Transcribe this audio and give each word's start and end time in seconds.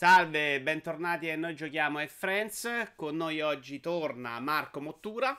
Salve, 0.00 0.62
bentornati 0.62 1.28
a 1.28 1.36
Noi 1.36 1.54
Giochiamo 1.54 2.00
e 2.00 2.06
Friends. 2.06 2.92
Con 2.96 3.16
noi 3.16 3.42
oggi 3.42 3.80
torna 3.80 4.40
Marco 4.40 4.80
Mottura. 4.80 5.38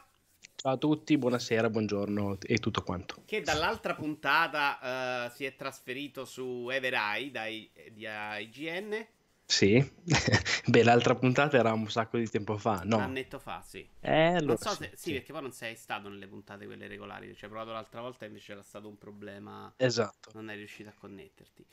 Ciao 0.53 0.73
a 0.73 0.77
tutti, 0.77 1.17
buonasera, 1.17 1.67
buongiorno 1.67 2.37
e 2.43 2.59
tutto 2.59 2.83
quanto. 2.83 3.23
Che 3.25 3.41
dall'altra 3.41 3.95
puntata 3.95 5.25
uh, 5.25 5.33
si 5.33 5.45
è 5.45 5.55
trasferito 5.55 6.25
su 6.25 6.69
Everai 6.69 7.31
dai, 7.31 7.71
di 7.91 8.05
IGN. 8.07 9.03
Sì, 9.43 9.83
beh, 10.67 10.83
l'altra 10.83 11.15
puntata 11.15 11.57
era 11.57 11.73
un 11.73 11.89
sacco 11.89 12.19
di 12.19 12.29
tempo 12.29 12.55
fa, 12.59 12.83
no? 12.85 12.97
Un 12.97 13.01
annetto 13.01 13.39
fa, 13.39 13.63
sì. 13.65 13.79
Eh, 13.99 14.25
allora, 14.25 14.45
non 14.45 14.57
so 14.57 14.75
se, 14.75 14.91
sì, 14.93 14.95
sì, 14.95 15.13
perché 15.13 15.31
poi 15.31 15.41
non 15.41 15.53
sei 15.53 15.75
stato 15.75 16.07
nelle 16.07 16.27
puntate 16.27 16.67
quelle 16.67 16.85
regolari. 16.85 17.33
Ci 17.35 17.45
hai 17.45 17.49
provato 17.49 17.71
l'altra 17.71 18.01
volta, 18.01 18.25
invece 18.25 18.51
era 18.51 18.61
stato 18.61 18.87
un 18.87 18.99
problema. 18.99 19.73
Esatto. 19.75 20.29
Non 20.35 20.51
è 20.51 20.55
riuscito 20.55 20.89
a 20.89 20.93
connetterti. 20.95 21.65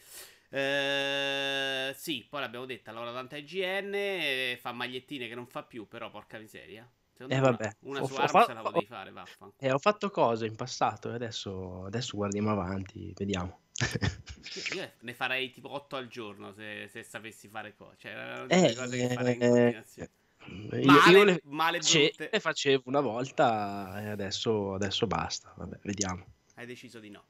Eh, 0.50 1.92
sì, 1.94 2.26
poi 2.28 2.40
l'abbiamo 2.40 2.64
detto, 2.64 2.90
lavora 2.90 3.12
tanto 3.12 3.34
a 3.34 3.38
IGN, 3.38 4.56
fa 4.58 4.72
magliettine 4.72 5.28
che 5.28 5.34
non 5.34 5.46
fa 5.46 5.62
più, 5.62 5.86
però 5.86 6.10
porca 6.10 6.38
miseria. 6.38 6.88
Secondo 7.12 7.34
eh, 7.34 7.40
vabbè. 7.40 7.76
Una, 7.80 7.98
una 7.98 8.06
su 8.06 8.14
Arms 8.14 8.30
fa- 8.30 8.52
la 8.52 8.60
potevi 8.62 8.86
fare, 8.86 9.10
vaffanculo. 9.10 9.54
Eh, 9.58 9.72
ho 9.72 9.78
fatto 9.78 10.10
cose 10.10 10.46
in 10.46 10.54
passato 10.54 11.10
e 11.10 11.14
adesso, 11.14 11.84
adesso 11.84 12.16
guardiamo 12.16 12.50
avanti, 12.50 13.12
vediamo. 13.16 13.60
Io 14.74 14.92
ne 15.00 15.14
farei 15.14 15.50
tipo 15.50 15.70
8 15.72 15.96
al 15.96 16.08
giorno 16.08 16.52
se, 16.52 16.88
se 16.88 17.02
sapessi 17.02 17.48
fare 17.48 17.74
cose. 17.74 17.96
Cioè, 17.98 18.46
eh, 18.48 18.74
cose 18.74 18.96
che 18.96 19.14
farei 19.14 19.34
in 19.34 19.40
continuazione. 19.40 20.10
Male, 20.84 21.10
io 21.10 21.24
le, 21.24 21.40
male 21.44 21.80
le 21.82 22.40
facevo 22.40 22.84
una 22.86 23.00
volta 23.00 24.00
e 24.00 24.08
adesso, 24.08 24.74
adesso 24.74 25.06
basta. 25.06 25.52
Vabbè, 25.56 25.78
vediamo. 25.82 26.24
Hai 26.54 26.66
deciso 26.66 27.00
di 27.00 27.10
no. 27.10 27.24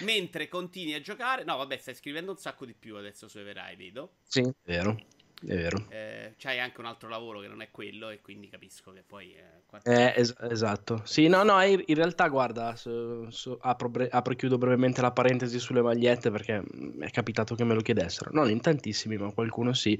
Mentre 0.00 0.48
continui 0.48 0.94
a 0.94 1.00
giocare, 1.00 1.44
no, 1.44 1.56
vabbè, 1.56 1.78
stai 1.78 1.94
scrivendo 1.94 2.32
un 2.32 2.38
sacco 2.38 2.64
di 2.64 2.74
più 2.74 2.96
adesso 2.96 3.28
su 3.28 3.38
Everai, 3.38 3.76
vedo. 3.76 4.16
Sì, 4.22 4.40
è 4.40 4.52
vero. 4.64 4.96
È 5.38 5.54
vero. 5.54 5.84
Eh, 5.90 6.34
c'hai 6.38 6.58
anche 6.58 6.80
un 6.80 6.86
altro 6.86 7.08
lavoro 7.08 7.40
che 7.40 7.48
non 7.48 7.60
è 7.60 7.68
quello 7.70 8.08
e 8.08 8.20
quindi 8.20 8.48
capisco 8.48 8.92
che 8.92 9.02
poi... 9.06 9.34
Eh, 9.34 9.56
eh, 9.82 10.14
es- 10.16 10.34
esatto. 10.50 11.02
Sì, 11.04 11.28
no, 11.28 11.42
no, 11.42 11.60
in 11.62 11.94
realtà 11.94 12.28
guarda, 12.28 12.74
su, 12.76 13.28
su, 13.30 13.56
apro, 13.60 13.90
bre- 13.90 14.08
apro, 14.08 14.32
e 14.32 14.36
chiudo 14.36 14.56
brevemente 14.56 15.02
la 15.02 15.10
parentesi 15.10 15.58
sulle 15.58 15.82
magliette 15.82 16.30
perché 16.30 16.62
mi 16.72 17.04
è 17.04 17.10
capitato 17.10 17.54
che 17.54 17.64
me 17.64 17.74
lo 17.74 17.82
chiedessero. 17.82 18.30
Non 18.32 18.48
in 18.48 18.60
tantissimi, 18.60 19.18
ma 19.18 19.30
qualcuno 19.32 19.74
sì. 19.74 19.98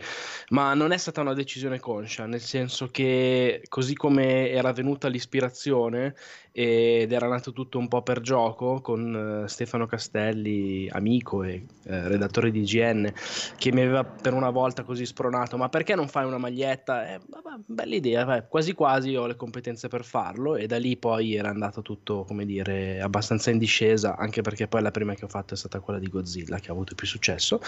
Ma 0.50 0.72
non 0.72 0.92
è 0.92 0.96
stata 0.96 1.20
una 1.20 1.34
decisione 1.34 1.78
conscia, 1.78 2.24
nel 2.24 2.40
senso 2.40 2.88
che 2.88 3.62
così 3.68 3.94
come 3.94 4.48
era 4.50 4.72
venuta 4.72 5.08
l'ispirazione 5.08 6.14
ed 6.58 7.12
era 7.12 7.28
nato 7.28 7.52
tutto 7.52 7.76
un 7.78 7.86
po' 7.86 8.00
per 8.00 8.22
gioco 8.22 8.80
con 8.80 9.42
uh, 9.42 9.46
Stefano 9.46 9.84
Castelli, 9.84 10.88
amico 10.90 11.42
e 11.42 11.66
uh, 11.82 11.90
redattore 12.08 12.50
di 12.50 12.60
IGN, 12.60 13.12
che 13.58 13.72
mi 13.72 13.82
aveva 13.82 14.04
per 14.04 14.32
una 14.32 14.48
volta 14.48 14.82
così 14.82 15.04
spronato, 15.26 15.56
ma 15.56 15.68
perché 15.68 15.94
non 15.94 16.08
fai 16.08 16.24
una 16.24 16.38
maglietta? 16.38 17.14
Eh, 17.14 17.20
vabbè, 17.26 17.62
bella 17.66 17.94
idea, 17.94 18.24
vai. 18.24 18.42
quasi 18.48 18.72
quasi 18.72 19.14
ho 19.16 19.26
le 19.26 19.36
competenze 19.36 19.88
per 19.88 20.04
farlo 20.04 20.56
e 20.56 20.66
da 20.66 20.78
lì 20.78 20.96
poi 20.96 21.34
era 21.34 21.48
andato 21.48 21.82
tutto, 21.82 22.24
come 22.24 22.44
dire, 22.46 23.00
abbastanza 23.00 23.50
in 23.50 23.58
discesa, 23.58 24.16
anche 24.16 24.42
perché 24.42 24.68
poi 24.68 24.82
la 24.82 24.90
prima 24.90 25.14
che 25.14 25.24
ho 25.24 25.28
fatto 25.28 25.54
è 25.54 25.56
stata 25.56 25.80
quella 25.80 25.98
di 25.98 26.08
Godzilla, 26.08 26.58
che 26.58 26.70
ha 26.70 26.72
avuto 26.72 26.94
più 26.94 27.06
successo, 27.06 27.60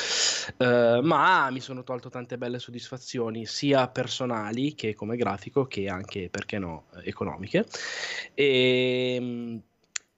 uh, 0.58 1.00
ma 1.02 1.50
mi 1.50 1.60
sono 1.60 1.82
tolto 1.82 2.08
tante 2.08 2.38
belle 2.38 2.58
soddisfazioni, 2.58 3.44
sia 3.46 3.88
personali 3.88 4.74
che 4.74 4.94
come 4.94 5.16
grafico, 5.16 5.66
che 5.66 5.88
anche, 5.88 6.28
perché 6.30 6.58
no, 6.58 6.84
economiche. 7.04 7.66
E 8.34 9.16
Ehm, 9.18 9.62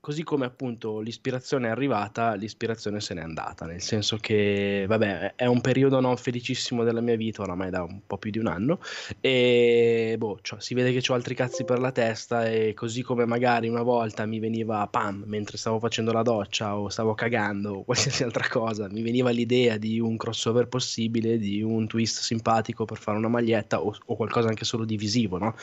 così 0.00 0.22
come 0.22 0.46
appunto 0.46 1.00
l'ispirazione 1.00 1.68
è 1.68 1.70
arrivata, 1.70 2.32
l'ispirazione 2.34 3.00
se 3.00 3.12
n'è 3.12 3.20
andata, 3.20 3.66
nel 3.66 3.82
senso 3.82 4.16
che, 4.16 4.86
vabbè, 4.88 5.34
è 5.36 5.44
un 5.44 5.60
periodo 5.60 6.00
non 6.00 6.16
felicissimo 6.16 6.84
della 6.84 7.02
mia 7.02 7.16
vita, 7.16 7.42
oramai 7.42 7.68
da 7.68 7.82
un 7.82 8.00
po' 8.06 8.16
più 8.16 8.30
di 8.30 8.38
un 8.38 8.46
anno, 8.46 8.80
e 9.20 10.14
boh, 10.16 10.38
cioè, 10.40 10.58
si 10.60 10.72
vede 10.72 10.92
che 10.92 11.12
ho 11.12 11.14
altri 11.14 11.34
cazzi 11.34 11.64
per 11.64 11.78
la 11.78 11.92
testa 11.92 12.48
e 12.48 12.72
così 12.72 13.02
come 13.02 13.26
magari 13.26 13.68
una 13.68 13.82
volta 13.82 14.24
mi 14.24 14.38
veniva, 14.38 14.86
pam, 14.86 15.24
mentre 15.26 15.58
stavo 15.58 15.78
facendo 15.78 16.12
la 16.12 16.22
doccia 16.22 16.78
o 16.78 16.88
stavo 16.88 17.12
cagando 17.14 17.74
o 17.74 17.84
qualsiasi 17.84 18.22
altra 18.22 18.48
cosa, 18.48 18.88
mi 18.88 19.02
veniva 19.02 19.28
l'idea 19.28 19.76
di 19.76 20.00
un 20.00 20.16
crossover 20.16 20.66
possibile, 20.68 21.36
di 21.36 21.60
un 21.62 21.86
twist 21.86 22.20
simpatico 22.20 22.86
per 22.86 22.96
fare 22.96 23.18
una 23.18 23.28
maglietta 23.28 23.82
o, 23.82 23.94
o 24.06 24.16
qualcosa 24.16 24.48
anche 24.48 24.64
solo 24.64 24.86
di 24.86 24.96
visivo, 24.96 25.36
no? 25.36 25.54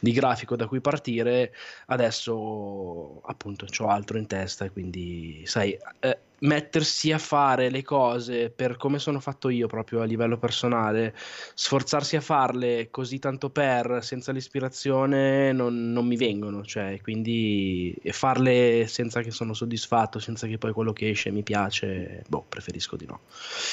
Di 0.00 0.12
grafico 0.12 0.54
da 0.54 0.66
cui 0.66 0.82
partire, 0.82 1.54
adesso 1.86 3.22
appunto 3.24 3.64
ho 3.78 3.85
altro 3.88 4.18
in 4.18 4.26
testa 4.26 4.70
quindi, 4.70 5.42
sai, 5.46 5.76
eh, 6.00 6.18
mettersi 6.38 7.12
a 7.12 7.18
fare 7.18 7.70
le 7.70 7.82
cose 7.82 8.50
per 8.50 8.76
come 8.76 8.98
sono 8.98 9.20
fatto 9.20 9.48
io 9.48 9.66
proprio 9.66 10.02
a 10.02 10.04
livello 10.04 10.36
personale, 10.36 11.14
sforzarsi 11.54 12.16
a 12.16 12.20
farle 12.20 12.88
così 12.90 13.18
tanto 13.18 13.50
per, 13.50 14.00
senza 14.02 14.32
l'ispirazione, 14.32 15.52
non, 15.52 15.92
non 15.92 16.06
mi 16.06 16.16
vengono, 16.16 16.64
cioè, 16.64 17.00
quindi 17.02 17.94
farle 18.10 18.86
senza 18.86 19.22
che 19.22 19.30
sono 19.30 19.54
soddisfatto, 19.54 20.18
senza 20.18 20.46
che 20.46 20.58
poi 20.58 20.72
quello 20.72 20.92
che 20.92 21.10
esce 21.10 21.30
mi 21.30 21.42
piace, 21.42 22.22
boh, 22.28 22.44
preferisco 22.48 22.96
di 22.96 23.06
no. 23.06 23.20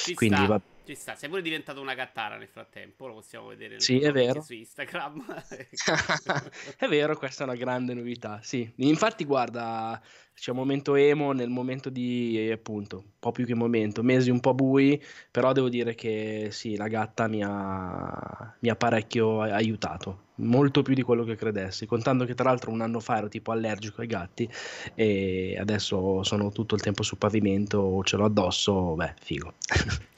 Ci 0.04 0.14
quindi 0.14 0.38
sta. 0.38 0.48
Va... 0.48 0.62
Ci 0.86 0.96
sta, 0.96 1.16
sei 1.16 1.30
pure 1.30 1.42
diventato 1.42 1.80
una 1.80 1.94
gattara 1.94 2.36
nel 2.36 2.50
frattempo, 2.50 3.08
lo 3.08 3.14
possiamo 3.14 3.48
vedere 3.48 3.80
sì, 3.80 4.00
è 4.00 4.12
vero. 4.12 4.42
su 4.42 4.54
Instagram. 4.54 5.24
è 6.78 6.88
vero, 6.88 7.16
questa 7.16 7.44
è 7.44 7.48
una 7.48 7.56
grande 7.56 7.94
novità, 7.94 8.42
sì. 8.42 8.70
Infatti, 8.76 9.24
guarda, 9.24 10.02
c'è 10.34 10.52
un 10.52 10.58
momento 10.58 10.96
emo 10.96 11.32
nel 11.32 11.48
momento 11.48 11.90
di, 11.90 12.50
appunto, 12.52 12.98
un 12.98 13.12
po' 13.18 13.32
più 13.32 13.46
che 13.46 13.56
momento, 13.56 14.04
mesi 14.04 14.30
un 14.30 14.42
po' 14.42 14.54
bui, 14.54 15.02
però 15.32 15.54
devo 15.54 15.70
dire 15.70 15.96
che 15.96 16.50
sì, 16.52 16.76
la 16.76 16.90
gatta 16.90 17.30
mi 17.30 17.42
ha, 17.42 18.54
mi 18.60 18.68
ha 18.68 18.76
parecchio 18.76 19.40
aiutato, 19.40 20.32
molto 20.36 20.82
più 20.82 20.96
di 20.96 21.02
quello 21.02 21.24
che 21.24 21.36
credessi, 21.36 21.86
contando 21.86 22.26
che 22.26 22.36
tra 22.36 22.50
l'altro 22.50 22.72
un 22.72 22.82
anno 22.82 23.00
fa 23.00 23.20
ero 23.20 23.30
tipo 23.30 23.54
allergico 23.54 24.02
ai 24.02 24.08
gatti 24.08 24.50
e 24.96 25.56
adesso 25.58 26.24
sono 26.24 26.52
tutto 26.52 26.76
il 26.76 26.82
tempo 26.82 27.04
sul 27.04 27.18
pavimento, 27.18 28.04
ce 28.04 28.18
l'ho 28.18 28.26
addosso, 28.26 28.96
beh, 28.96 29.14
figo. 29.22 29.54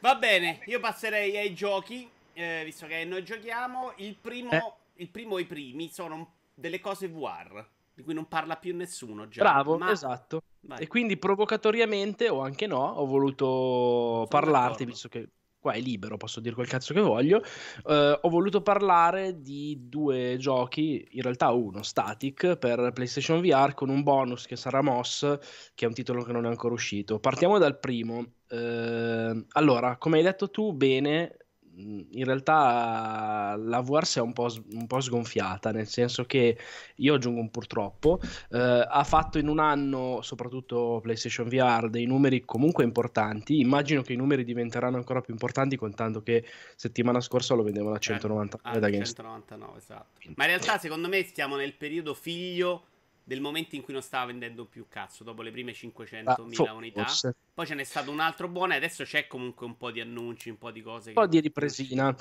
Va 0.00 0.14
bene, 0.14 0.60
io 0.64 0.80
passerei 0.80 1.36
ai 1.36 1.52
giochi, 1.52 2.08
eh, 2.32 2.62
visto 2.64 2.86
che 2.86 3.04
noi 3.04 3.22
giochiamo. 3.22 3.92
Il 3.96 4.16
primo, 4.18 4.50
eh. 4.50 5.02
il 5.02 5.10
primo 5.10 5.36
e 5.36 5.42
i 5.42 5.46
primi 5.46 5.90
sono 5.90 6.32
delle 6.54 6.80
cose 6.80 7.06
VR, 7.08 7.62
di 7.92 8.02
cui 8.02 8.14
non 8.14 8.26
parla 8.26 8.56
più 8.56 8.74
nessuno 8.74 9.28
già. 9.28 9.42
Bravo, 9.42 9.76
ma... 9.76 9.90
esatto. 9.90 10.42
Vai. 10.60 10.80
E 10.80 10.86
quindi 10.86 11.18
provocatoriamente, 11.18 12.30
o 12.30 12.40
anche 12.40 12.66
no, 12.66 12.82
ho 12.82 13.04
voluto 13.04 13.44
sono 13.44 14.26
parlarti, 14.26 14.84
d'accordo. 14.84 14.90
visto 14.90 15.08
che 15.08 15.28
qua 15.60 15.72
è 15.72 15.80
libero, 15.80 16.16
posso 16.16 16.40
dire 16.40 16.54
quel 16.54 16.66
cazzo 16.66 16.94
che 16.94 17.00
voglio. 17.00 17.42
Uh, 17.84 18.18
ho 18.22 18.28
voluto 18.30 18.62
parlare 18.62 19.42
di 19.42 19.76
due 19.88 20.36
giochi, 20.38 21.06
in 21.10 21.22
realtà 21.22 21.50
uno, 21.50 21.82
Static, 21.82 22.56
per 22.56 22.92
PlayStation 22.94 23.42
VR, 23.42 23.74
con 23.74 23.90
un 23.90 24.02
bonus 24.02 24.46
che 24.46 24.56
sarà 24.56 24.80
Moss, 24.80 25.38
che 25.74 25.84
è 25.84 25.88
un 25.88 25.94
titolo 25.94 26.22
che 26.22 26.32
non 26.32 26.46
è 26.46 26.48
ancora 26.48 26.72
uscito. 26.72 27.18
Partiamo 27.18 27.58
dal 27.58 27.78
primo. 27.78 28.24
Uh, 28.50 29.44
allora, 29.52 29.96
come 29.96 30.18
hai 30.18 30.24
detto 30.24 30.50
tu, 30.50 30.72
bene, 30.72 31.36
in 31.80 32.24
realtà 32.24 33.56
la 33.56 33.80
VR 33.80 34.04
si 34.04 34.18
è 34.18 34.22
un 34.22 34.32
po', 34.32 34.48
un 34.72 34.86
po', 34.86 35.00
sgonfiata, 35.00 35.70
nel 35.70 35.86
senso 35.86 36.24
che 36.24 36.58
io 36.96 37.14
aggiungo 37.14 37.40
un 37.40 37.50
purtroppo, 37.50 38.20
eh, 38.50 38.86
ha 38.88 39.04
fatto 39.04 39.38
in 39.38 39.48
un 39.48 39.58
anno, 39.58 40.20
soprattutto 40.22 41.00
PlayStation 41.02 41.48
VR, 41.48 41.88
dei 41.88 42.06
numeri 42.06 42.44
comunque 42.44 42.84
importanti. 42.84 43.60
Immagino 43.60 44.02
che 44.02 44.12
i 44.12 44.16
numeri 44.16 44.44
diventeranno 44.44 44.96
ancora 44.96 45.20
più 45.20 45.32
importanti, 45.32 45.76
contando 45.76 46.22
che 46.22 46.44
settimana 46.76 47.20
scorsa 47.20 47.54
lo 47.54 47.62
vendevano 47.62 47.94
a 47.94 47.98
199 47.98 48.76
eh, 48.76 48.80
da 48.80 48.90
GameStop. 48.90 49.24
199, 49.24 49.78
esatto. 49.78 50.32
Ma 50.34 50.44
in 50.44 50.50
realtà, 50.50 50.78
secondo 50.78 51.08
me, 51.08 51.22
stiamo 51.24 51.56
nel 51.56 51.74
periodo 51.74 52.14
figlio 52.14 52.84
del 53.30 53.40
momento 53.40 53.76
in 53.76 53.82
cui 53.82 53.92
non 53.92 54.02
stava 54.02 54.26
vendendo 54.26 54.64
più 54.64 54.86
cazzo, 54.88 55.22
dopo 55.22 55.42
le 55.42 55.52
prime 55.52 55.70
500.000 55.70 56.66
ah, 56.66 56.72
unità. 56.72 57.06
Poi 57.54 57.64
ce 57.64 57.74
n'è 57.74 57.84
stato 57.84 58.10
un 58.10 58.18
altro 58.18 58.48
buono 58.48 58.72
e 58.72 58.76
adesso 58.76 59.04
c'è 59.04 59.28
comunque 59.28 59.66
un 59.66 59.76
po' 59.76 59.92
di 59.92 60.00
annunci, 60.00 60.50
un 60.50 60.58
po' 60.58 60.72
di 60.72 60.82
cose. 60.82 61.10
Un 61.10 61.14
po' 61.14 61.28
di 61.28 61.38
ripresina. 61.38 62.12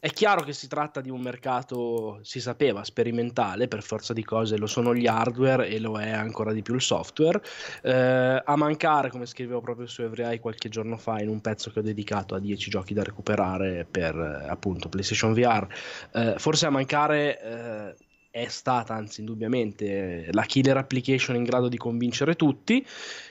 È 0.00 0.08
chiaro 0.08 0.42
che 0.42 0.54
si 0.54 0.66
tratta 0.66 1.02
di 1.02 1.10
un 1.10 1.20
mercato, 1.20 2.18
si 2.22 2.40
sapeva, 2.40 2.82
sperimentale, 2.82 3.68
per 3.68 3.82
forza 3.82 4.14
di 4.14 4.24
cose 4.24 4.56
lo 4.56 4.66
sono 4.66 4.94
gli 4.94 5.06
hardware 5.06 5.68
e 5.68 5.78
lo 5.78 6.00
è 6.00 6.08
ancora 6.08 6.54
di 6.54 6.62
più 6.62 6.72
il 6.72 6.80
software. 6.80 7.42
Eh, 7.82 8.42
a 8.42 8.56
mancare, 8.56 9.10
come 9.10 9.26
scrivevo 9.26 9.60
proprio 9.60 9.86
su 9.86 10.00
Every 10.00 10.38
qualche 10.38 10.70
giorno 10.70 10.96
fa 10.96 11.20
in 11.20 11.28
un 11.28 11.42
pezzo 11.42 11.70
che 11.70 11.80
ho 11.80 11.82
dedicato 11.82 12.34
a 12.34 12.38
10 12.38 12.70
giochi 12.70 12.94
da 12.94 13.02
recuperare 13.02 13.84
per 13.84 14.16
appunto 14.48 14.88
PlayStation 14.88 15.34
VR, 15.34 15.66
eh, 16.12 16.34
forse 16.38 16.64
a 16.64 16.70
mancare... 16.70 17.40
Eh, 17.42 18.03
è 18.34 18.48
stata 18.48 18.94
anzi 18.94 19.20
indubbiamente 19.20 20.26
la 20.32 20.42
killer 20.42 20.76
application 20.76 21.36
in 21.36 21.44
grado 21.44 21.68
di 21.68 21.76
convincere 21.76 22.34
tutti. 22.34 22.84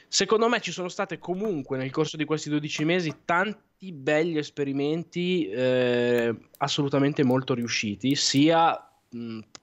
Secondo 0.08 0.48
me 0.48 0.62
ci 0.62 0.72
sono 0.72 0.88
state 0.88 1.20
comunque 1.20 1.78
nel 1.78 1.92
corso 1.92 2.16
di 2.16 2.24
questi 2.24 2.50
12 2.50 2.86
mesi 2.86 3.14
tanti 3.26 3.92
belli 3.92 4.38
esperimenti 4.38 5.50
eh, 5.50 6.34
assolutamente 6.56 7.22
molto 7.26 7.54
riusciti, 7.54 8.16
sia 8.16 8.93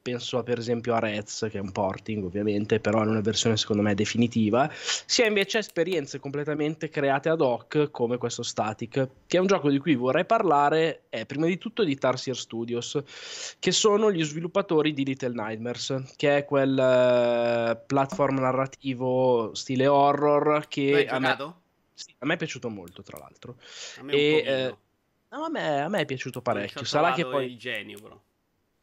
penso 0.02 0.42
per 0.42 0.58
esempio 0.58 0.94
a 0.94 0.98
Rez, 0.98 1.46
che 1.50 1.58
è 1.58 1.60
un 1.60 1.72
porting 1.72 2.24
ovviamente, 2.24 2.80
però 2.80 3.02
è 3.02 3.06
una 3.06 3.20
versione 3.20 3.56
secondo 3.56 3.82
me 3.82 3.94
definitiva, 3.94 4.70
sia 4.72 5.26
invece 5.26 5.58
esperienze 5.58 6.18
completamente 6.18 6.88
create 6.88 7.28
ad 7.28 7.40
hoc 7.40 7.90
come 7.90 8.16
questo 8.18 8.42
Static, 8.42 9.08
che 9.26 9.36
è 9.36 9.40
un 9.40 9.46
gioco 9.46 9.70
di 9.70 9.78
cui 9.78 9.94
vorrei 9.94 10.24
parlare, 10.24 11.04
è 11.08 11.26
prima 11.26 11.46
di 11.46 11.58
tutto 11.58 11.84
di 11.84 11.96
Tarsier 11.96 12.36
Studios, 12.36 13.02
che 13.58 13.72
sono 13.72 14.10
gli 14.10 14.22
sviluppatori 14.24 14.92
di 14.92 15.04
Little 15.04 15.34
Nightmares, 15.34 16.14
che 16.16 16.38
è 16.38 16.44
quel 16.44 16.72
uh, 16.72 17.86
platform 17.86 18.38
narrativo 18.38 19.54
stile 19.54 19.86
horror 19.86 20.66
che... 20.68 21.06
a 21.06 21.18
me, 21.18 21.36
sì, 21.92 22.14
a 22.18 22.26
me 22.26 22.34
è 22.34 22.38
piaciuto 22.38 22.70
molto, 22.70 23.02
tra 23.02 23.18
l'altro. 23.18 23.56
A 23.98 24.02
me 24.02 24.12
e, 24.12 24.42
eh, 24.46 24.76
no, 25.28 25.44
a, 25.44 25.50
me, 25.50 25.82
a 25.82 25.88
me 25.88 26.00
è 26.00 26.04
piaciuto 26.06 26.40
parecchio. 26.40 26.84
Sarà 26.84 27.12
che 27.12 27.26
poi... 27.26 27.58
genio, 27.58 28.00
però. 28.00 28.20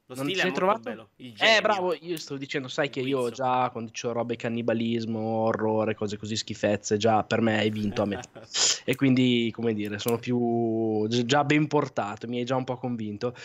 Lo 0.08 0.16
non 0.16 0.26
stile 0.26 0.48
è 0.48 0.52
trovato? 0.54 0.80
bello. 0.80 1.10
eh, 1.18 1.60
bravo, 1.62 1.94
io 1.94 2.18
sto 2.18 2.38
dicendo, 2.38 2.70
sai 2.70 2.86
il 2.86 2.92
che 2.92 3.02
io 3.02 3.30
già 3.30 3.70
quando 3.72 3.92
c'ho 3.92 4.14
robe 4.14 4.38
cannibalismo, 4.38 5.20
orrore, 5.20 5.96
cose 5.96 6.16
così 6.18 6.38
schifezze, 6.38 6.96
già 6.96 7.24
per 7.24 7.42
me 7.42 7.60
hai 7.60 7.70
vinto 7.70 8.04
a 8.04 8.06
me. 8.06 8.22
e 8.86 8.96
quindi, 8.96 9.52
come 9.54 9.74
dire, 9.74 10.00
sono 10.00 10.18
più 10.18 11.06
già 11.08 11.44
ben 11.44 11.68
portato, 11.68 12.26
mi 12.28 12.38
hai 12.38 12.46
già 12.46 12.56
un 12.56 12.64
po' 12.64 12.78
convinto. 12.78 13.36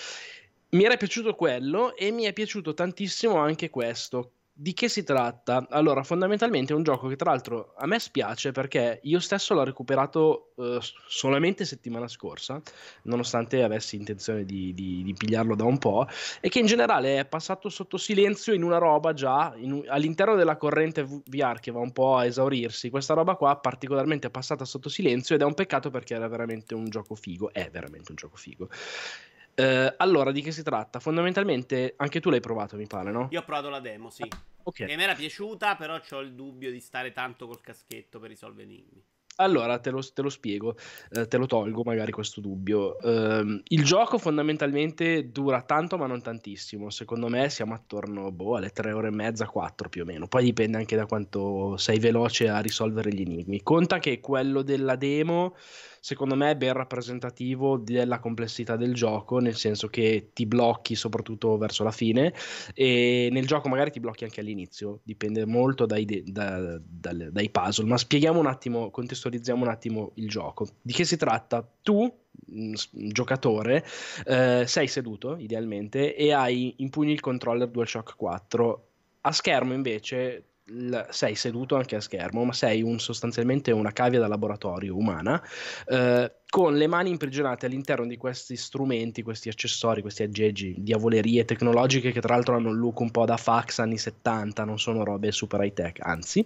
Mi 0.70 0.85
era 0.85 0.97
piaciuto 0.97 1.35
quello 1.35 1.97
e 1.97 2.12
mi 2.12 2.25
è 2.25 2.32
piaciuto 2.32 2.75
tantissimo 2.75 3.37
anche 3.38 3.69
questo, 3.69 4.32
di 4.54 4.75
che 4.75 4.88
si 4.88 5.02
tratta? 5.02 5.66
Allora, 5.70 6.02
fondamentalmente 6.02 6.72
è 6.72 6.76
un 6.76 6.82
gioco 6.82 7.08
che 7.08 7.16
tra 7.16 7.31
l'altro 7.31 7.75
a 7.78 7.87
me 7.87 7.99
spiace 7.99 8.52
perché 8.52 9.00
io 9.04 9.19
stesso 9.19 9.54
l'ho 9.54 9.64
recuperato 9.64 10.52
uh, 10.56 10.78
solamente 11.06 11.64
settimana 11.64 12.06
scorsa, 12.06 12.60
nonostante 13.04 13.62
avessi 13.62 13.96
intenzione 13.96 14.44
di, 14.44 14.75
di, 14.75 15.02
di, 15.02 15.14
pigliarlo 15.14 15.54
da 15.54 15.64
un 15.64 15.78
po', 15.78 16.06
e 16.40 16.50
che 16.50 16.58
in 16.58 16.66
generale 16.66 17.19
è 17.19 17.25
passato 17.25 17.70
sotto 17.70 17.96
silenzio 17.96 18.52
in 18.52 18.62
una 18.62 18.78
roba 18.78 19.14
già 19.14 19.54
in, 19.56 19.84
all'interno 19.88 20.34
della 20.34 20.56
corrente 20.56 21.02
VR 21.02 21.58
che 21.58 21.70
va 21.70 21.81
un 21.81 21.93
po' 21.93 22.16
a 22.16 22.26
esaurirsi. 22.26 22.90
Questa 22.90 23.14
roba 23.14 23.37
qua 23.37 23.56
particolarmente 23.56 24.28
passata 24.28 24.66
sotto 24.66 24.90
silenzio 24.90 25.34
ed 25.34 25.40
è 25.40 25.44
un 25.44 25.54
peccato 25.54 25.88
perché 25.88 26.14
era 26.14 26.28
veramente 26.28 26.75
un 26.75 26.84
gioco 26.90 27.14
figo, 27.14 27.52
è 27.52 27.70
veramente 27.70 28.10
un 28.10 28.16
gioco 28.16 28.37
figo. 28.37 28.69
Eh, 29.54 29.94
allora, 29.99 30.32
di 30.32 30.40
che 30.40 30.52
si 30.52 30.62
tratta? 30.62 31.00
Fondamentalmente, 31.00 31.94
anche 31.96 32.20
tu 32.20 32.31
l'hai 32.31 32.40
provato, 32.40 32.76
mi 32.76 32.87
pare, 32.87 33.10
no? 33.10 33.28
Io 33.31 33.40
ho 33.40 33.44
provato 33.44 33.69
la 33.69 33.81
demo, 33.81 34.10
sì. 34.10 34.26
Ok. 34.64 34.81
E 34.81 34.96
mi 34.96 35.02
era 35.02 35.14
piaciuta, 35.14 35.76
però 35.76 36.00
ho 36.10 36.20
il 36.20 36.34
dubbio 36.34 36.70
di 36.70 36.81
stare 36.81 37.12
tanto 37.12 37.46
col 37.46 37.60
caschetto 37.60 38.19
per 38.19 38.31
risolvere 38.31 38.69
enigmi. 38.69 39.04
Allora, 39.37 39.78
te 39.78 39.90
lo, 39.90 40.02
te 40.12 40.20
lo 40.20 40.28
spiego, 40.28 40.76
eh, 41.10 41.26
te 41.26 41.38
lo 41.38 41.46
tolgo 41.46 41.82
magari 41.84 42.12
questo 42.12 42.40
dubbio. 42.43 42.99
Uh, 43.00 43.60
il 43.69 43.82
gioco 43.82 44.19
fondamentalmente 44.19 45.31
dura 45.31 45.62
tanto 45.62 45.96
ma 45.96 46.06
non 46.06 46.20
tantissimo, 46.20 46.90
secondo 46.90 47.28
me 47.28 47.49
siamo 47.49 47.72
attorno 47.72 48.31
boh, 48.31 48.56
alle 48.56 48.70
3 48.70 48.93
ore 48.93 49.08
e 49.08 49.12
mezza, 49.12 49.46
4 49.46 49.88
più 49.88 50.02
o 50.02 50.04
meno, 50.04 50.28
poi 50.28 50.44
dipende 50.44 50.76
anche 50.76 50.96
da 50.96 51.06
quanto 51.06 51.78
sei 51.78 51.99
veloce 51.99 52.49
a 52.49 52.60
risolvere 52.60 53.10
gli 53.10 53.22
enigmi. 53.22 53.62
Conta 53.62 53.99
che 53.99 54.20
quello 54.20 54.60
della 54.60 54.96
demo 54.96 55.56
secondo 56.02 56.34
me 56.34 56.50
è 56.50 56.56
ben 56.56 56.72
rappresentativo 56.72 57.76
della 57.76 58.19
complessità 58.19 58.75
del 58.75 58.93
gioco, 58.93 59.38
nel 59.38 59.54
senso 59.54 59.87
che 59.87 60.31
ti 60.32 60.46
blocchi 60.46 60.96
soprattutto 60.96 61.56
verso 61.56 61.84
la 61.84 61.93
fine 61.93 62.34
e 62.75 63.28
nel 63.31 63.46
gioco 63.46 63.69
magari 63.69 63.93
ti 63.93 64.00
blocchi 64.00 64.25
anche 64.25 64.40
all'inizio, 64.40 64.99
dipende 65.04 65.46
molto 65.46 65.87
dai, 65.87 66.04
da, 66.26 66.76
da, 66.84 67.12
dai 67.31 67.50
puzzle, 67.50 67.87
ma 67.87 67.96
spieghiamo 67.96 68.40
un 68.40 68.46
attimo, 68.46 68.90
contestualizziamo 68.90 69.62
un 69.62 69.69
attimo 69.69 70.10
il 70.14 70.28
gioco. 70.28 70.66
Di 70.82 70.93
che 70.93 71.04
si 71.04 71.16
tratta? 71.16 71.64
Tu, 71.82 72.12
giocatore, 72.90 73.87
eh, 74.26 74.64
sei 74.66 74.88
seduto 74.88 75.37
idealmente 75.37 76.16
e 76.16 76.32
hai 76.32 76.75
in 76.78 76.90
pugno 76.90 77.12
il 77.12 77.20
controller 77.20 77.69
DualShock 77.69 78.16
4. 78.16 78.87
A 79.20 79.31
schermo 79.31 79.72
invece 79.72 80.46
sei 81.11 81.35
seduto 81.35 81.76
anche 81.76 81.97
a 81.97 82.00
schermo, 82.00 82.44
ma 82.44 82.53
sei 82.53 82.82
un, 82.82 83.00
sostanzialmente 83.00 83.73
una 83.73 83.93
cavia 83.93 84.20
da 84.20 84.29
laboratorio 84.29 84.97
umana 84.97 85.43
eh, 85.87 86.32
con 86.49 86.76
le 86.76 86.87
mani 86.87 87.11
imprigionate 87.11 87.67
all'interno 87.67 88.06
di 88.06 88.17
questi 88.17 88.56
strumenti, 88.56 89.23
questi 89.23 89.49
accessori, 89.49 90.03
questi 90.03 90.23
aggeggi, 90.23 90.75
diavolerie 90.79 91.44
tecnologiche 91.44 92.12
che 92.12 92.20
tra 92.20 92.35
l'altro 92.35 92.56
hanno 92.56 92.69
un 92.69 92.76
look 92.76 93.00
un 93.00 93.11
po' 93.11 93.25
da 93.25 93.37
fax 93.37 93.79
anni 93.79 93.99
70, 93.99 94.64
non 94.64 94.79
sono 94.79 95.03
robe 95.03 95.32
super 95.32 95.62
high 95.62 95.73
tech, 95.73 95.99
anzi. 96.00 96.44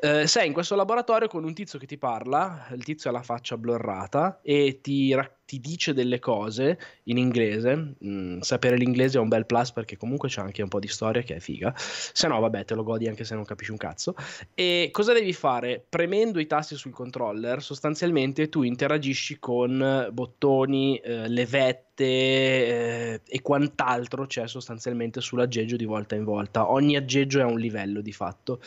Eh, 0.00 0.26
sei 0.26 0.48
in 0.48 0.52
questo 0.52 0.74
laboratorio 0.74 1.28
con 1.28 1.44
un 1.44 1.54
tizio 1.54 1.78
che 1.78 1.86
ti 1.86 1.96
parla, 1.96 2.66
il 2.72 2.82
tizio 2.84 3.10
ha 3.10 3.12
la 3.12 3.22
faccia 3.22 3.56
blurrata 3.56 4.40
e 4.42 4.80
ti 4.82 5.14
racconta 5.14 5.34
ti 5.46 5.60
dice 5.60 5.94
delle 5.94 6.18
cose 6.18 6.78
in 7.04 7.16
inglese. 7.16 7.94
Mm, 8.04 8.40
sapere 8.40 8.76
l'inglese 8.76 9.16
è 9.16 9.20
un 9.20 9.28
bel 9.28 9.46
plus 9.46 9.72
perché 9.72 9.96
comunque 9.96 10.28
c'è 10.28 10.42
anche 10.42 10.60
un 10.60 10.68
po' 10.68 10.80
di 10.80 10.88
storia 10.88 11.22
che 11.22 11.36
è 11.36 11.40
figa. 11.40 11.72
Se 11.76 12.26
no, 12.26 12.38
vabbè, 12.40 12.64
te 12.64 12.74
lo 12.74 12.82
godi 12.82 13.06
anche 13.06 13.24
se 13.24 13.34
non 13.34 13.44
capisci 13.44 13.70
un 13.70 13.78
cazzo. 13.78 14.14
E 14.54 14.90
cosa 14.92 15.12
devi 15.12 15.32
fare? 15.32 15.84
Premendo 15.88 16.40
i 16.40 16.46
tasti 16.46 16.74
sul 16.74 16.92
controller, 16.92 17.62
sostanzialmente 17.62 18.48
tu 18.48 18.62
interagisci 18.62 19.38
con 19.38 20.08
bottoni, 20.12 20.98
eh, 20.98 21.28
levette 21.28 22.04
eh, 22.04 23.20
e 23.24 23.40
quant'altro 23.40 24.26
c'è 24.26 24.48
sostanzialmente 24.48 25.20
sull'aggeggio 25.20 25.76
di 25.76 25.84
volta 25.84 26.16
in 26.16 26.24
volta. 26.24 26.70
Ogni 26.70 26.96
aggeggio 26.96 27.40
è 27.40 27.44
un 27.44 27.58
livello 27.58 28.00
di 28.00 28.12
fatto. 28.12 28.60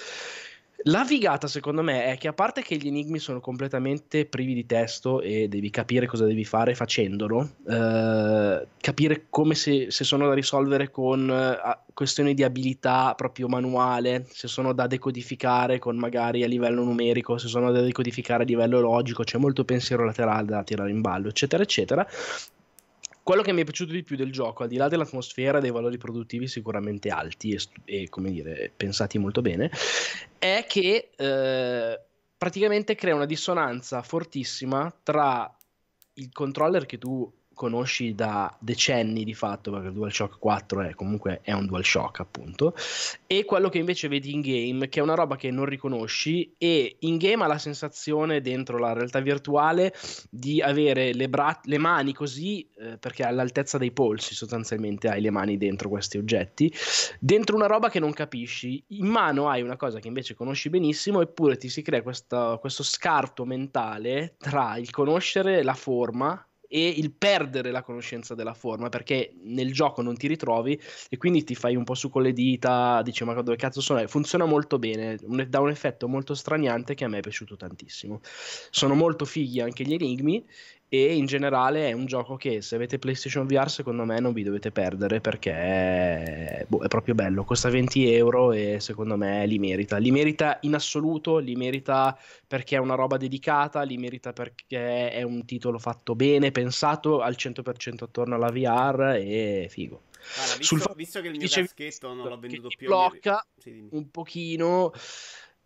La 0.83 1.03
figata, 1.03 1.47
secondo 1.47 1.81
me, 1.81 2.05
è 2.05 2.17
che 2.17 2.29
a 2.29 2.33
parte 2.33 2.61
che 2.61 2.77
gli 2.77 2.87
enigmi 2.87 3.19
sono 3.19 3.41
completamente 3.41 4.25
privi 4.25 4.53
di 4.53 4.65
testo 4.65 5.19
e 5.19 5.49
devi 5.49 5.69
capire 5.69 6.05
cosa 6.05 6.25
devi 6.25 6.45
fare 6.45 6.73
facendolo, 6.73 7.55
eh, 7.67 8.67
capire 8.79 9.25
come 9.29 9.55
se, 9.55 9.91
se, 9.91 10.05
sono 10.05 10.27
da 10.27 10.33
risolvere 10.33 10.89
con 10.89 11.29
eh, 11.29 11.79
questioni 11.93 12.33
di 12.33 12.43
abilità 12.43 13.13
proprio 13.15 13.49
manuale, 13.49 14.25
se 14.29 14.47
sono 14.47 14.71
da 14.71 14.87
decodificare 14.87 15.79
con 15.79 15.97
magari 15.97 16.43
a 16.43 16.47
livello 16.47 16.83
numerico, 16.85 17.37
se 17.37 17.49
sono 17.49 17.71
da 17.71 17.81
decodificare 17.81 18.43
a 18.43 18.45
livello 18.45 18.79
logico, 18.79 19.23
c'è 19.23 19.37
molto 19.37 19.65
pensiero 19.65 20.05
laterale 20.05 20.47
da 20.47 20.63
tirare 20.63 20.91
in 20.91 21.01
ballo, 21.01 21.27
eccetera, 21.27 21.61
eccetera 21.61 22.07
quello 23.29 23.43
che 23.43 23.53
mi 23.53 23.61
è 23.61 23.63
piaciuto 23.63 23.91
di 23.91 24.01
più 24.01 24.15
del 24.15 24.31
gioco, 24.31 24.63
al 24.63 24.69
di 24.69 24.77
là 24.77 24.87
dell'atmosfera 24.87 25.59
dei 25.59 25.69
valori 25.69 25.99
produttivi 25.99 26.47
sicuramente 26.47 27.09
alti 27.09 27.51
e, 27.51 27.59
e 27.85 28.09
come 28.09 28.31
dire, 28.31 28.71
pensati 28.75 29.19
molto 29.19 29.43
bene, 29.43 29.69
è 30.39 30.65
che 30.67 31.11
eh, 31.15 32.01
praticamente 32.35 32.95
crea 32.95 33.13
una 33.13 33.27
dissonanza 33.27 34.01
fortissima 34.01 34.91
tra 35.03 35.55
il 36.13 36.31
controller 36.31 36.87
che 36.87 36.97
tu 36.97 37.31
conosci 37.59 38.15
da 38.15 38.55
decenni 38.57 39.25
di 39.25 39.33
fatto, 39.33 39.69
perché 39.69 39.87
il 39.87 39.93
DualShock 39.93 40.39
4 40.39 40.81
è 40.83 40.93
comunque 40.93 41.41
è 41.43 41.51
un 41.51 41.65
DualShock 41.65 42.21
appunto, 42.21 42.73
e 43.27 43.43
quello 43.43 43.67
che 43.67 43.79
invece 43.79 44.07
vedi 44.07 44.31
in 44.31 44.39
game, 44.39 44.87
che 44.87 45.01
è 45.01 45.03
una 45.03 45.13
roba 45.13 45.35
che 45.35 45.51
non 45.51 45.65
riconosci, 45.65 46.53
e 46.57 46.95
in 46.99 47.17
game 47.17 47.43
ha 47.43 47.47
la 47.47 47.57
sensazione 47.57 48.39
dentro 48.39 48.77
la 48.77 48.93
realtà 48.93 49.19
virtuale 49.19 49.93
di 50.29 50.61
avere 50.61 51.11
le, 51.13 51.27
bra- 51.27 51.59
le 51.65 51.77
mani 51.77 52.13
così, 52.13 52.65
eh, 52.77 52.97
perché 52.97 53.23
all'altezza 53.23 53.77
dei 53.77 53.91
polsi 53.91 54.35
sostanzialmente 54.35 55.09
hai 55.09 55.19
le 55.19 55.29
mani 55.29 55.57
dentro 55.57 55.89
questi 55.89 56.17
oggetti, 56.17 56.73
dentro 57.19 57.57
una 57.57 57.67
roba 57.67 57.89
che 57.89 57.99
non 57.99 58.13
capisci, 58.13 58.81
in 58.87 59.07
mano 59.07 59.49
hai 59.49 59.61
una 59.63 59.75
cosa 59.75 59.99
che 59.99 60.07
invece 60.07 60.33
conosci 60.33 60.69
benissimo, 60.69 61.19
eppure 61.19 61.57
ti 61.57 61.67
si 61.67 61.81
crea 61.81 62.03
questo, 62.03 62.57
questo 62.61 62.83
scarto 62.83 63.43
mentale 63.43 64.35
tra 64.37 64.77
il 64.77 64.91
conoscere 64.91 65.61
la 65.61 65.73
forma 65.73 66.41
e 66.71 66.87
il 66.87 67.11
perdere 67.11 67.71
la 67.71 67.81
conoscenza 67.81 68.35
della 68.35 68.53
forma 68.53 68.89
perché 68.89 69.33
nel 69.41 69.73
gioco 69.73 70.03
non 70.03 70.15
ti 70.15 70.27
ritrovi 70.27 70.79
e 71.09 71.17
quindi 71.17 71.43
ti 71.43 71.55
fai 71.55 71.75
un 71.75 71.83
po' 71.83 71.95
su 71.95 72.09
con 72.09 72.21
le 72.21 72.31
dita, 72.31 73.01
dici 73.01 73.23
ma 73.23 73.33
dove 73.41 73.57
cazzo 73.57 73.81
sono? 73.81 74.05
Funziona 74.07 74.45
molto 74.45 74.77
bene, 74.77 75.17
un, 75.23 75.43
dà 75.49 75.59
un 75.59 75.69
effetto 75.69 76.07
molto 76.07 76.35
straniante 76.35 76.93
che 76.93 77.05
a 77.05 77.07
me 77.07 77.17
è 77.17 77.21
piaciuto 77.21 77.55
tantissimo. 77.55 78.19
Sono 78.69 78.93
molto 78.93 79.25
fighi 79.25 79.61
anche 79.61 79.83
gli 79.83 79.93
enigmi 79.93 80.45
e 80.91 81.15
in 81.15 81.27
generale 81.27 81.87
è 81.87 81.91
un 81.91 82.07
gioco 82.07 82.35
che 82.35 82.61
se 82.63 82.73
avete 82.73 82.97
PlayStation 82.97 83.45
VR 83.45 83.69
secondo 83.69 84.03
me 84.05 84.19
non 84.19 84.33
vi 84.33 84.41
dovete 84.41 84.71
perdere 84.71 85.21
perché 85.21 86.65
boh, 86.67 86.81
è 86.81 86.87
proprio 86.87 87.13
bello, 87.13 87.43
costa 87.43 87.69
20 87.69 88.11
euro 88.11 88.51
e 88.51 88.79
secondo 88.79 89.15
me 89.15 89.45
li 89.45 89.59
merita, 89.59 89.97
li 89.97 90.09
merita 90.09 90.57
in 90.61 90.73
assoluto, 90.73 91.37
li 91.37 91.55
merita 91.55 92.17
perché 92.47 92.75
è 92.75 92.79
una 92.79 92.95
roba 92.95 93.17
dedicata, 93.17 93.83
li 93.83 93.97
merita 93.97 94.33
perché 94.33 95.11
è 95.11 95.21
un 95.21 95.45
titolo 95.45 95.77
fatto 95.77 96.15
bene, 96.15 96.51
pensato 96.51 97.21
al 97.21 97.35
100% 97.37 98.03
attorno 98.03 98.33
alla 98.33 98.49
VR 98.49 99.17
e 99.19 99.67
figo. 99.69 100.01
Allora, 100.37 100.57
visto, 100.57 100.77
Sul... 100.77 100.93
visto 100.95 101.21
che 101.21 101.27
il 101.27 101.37
mio 101.37 101.47
caschetto 101.47 102.13
non 102.13 102.27
l'ho 102.27 102.39
venduto 102.39 102.69
più 102.75 102.87
blocca 102.87 103.45
mi... 103.65 103.87
un 103.91 104.09
pochino 104.09 104.91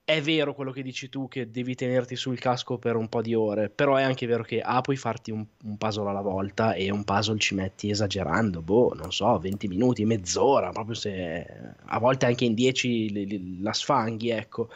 è 0.05 0.21
vero 0.21 0.53
quello 0.53 0.71
che 0.71 0.83
dici 0.83 1.07
tu 1.07 1.29
che 1.29 1.49
devi 1.49 1.75
tenerti 1.75 2.17
sul 2.17 2.37
casco 2.37 2.77
per 2.77 2.97
un 2.97 3.07
po' 3.07 3.21
di 3.21 3.33
ore, 3.33 3.69
però 3.69 3.95
è 3.95 4.03
anche 4.03 4.25
vero 4.25 4.43
che 4.43 4.59
ah, 4.59 4.81
puoi 4.81 4.97
farti 4.97 5.31
un, 5.31 5.45
un, 5.63 5.77
puzzle 5.77 6.09
alla 6.09 6.21
volta 6.21 6.73
e 6.73 6.91
un 6.91 7.05
puzzle 7.05 7.39
ci 7.39 7.55
metti 7.55 7.89
esagerando, 7.89 8.61
boh, 8.61 8.93
non 8.95 9.13
so, 9.13 9.39
20 9.39 9.67
minuti, 9.69 10.03
mezz'ora, 10.03 10.71
proprio 10.71 10.95
se 10.95 11.45
a 11.85 11.99
volte 11.99 12.25
anche 12.25 12.43
in 12.43 12.53
10 12.53 13.11
li, 13.11 13.25
li, 13.25 13.61
la 13.61 13.73
sfanghi, 13.73 14.29
ecco. 14.29 14.69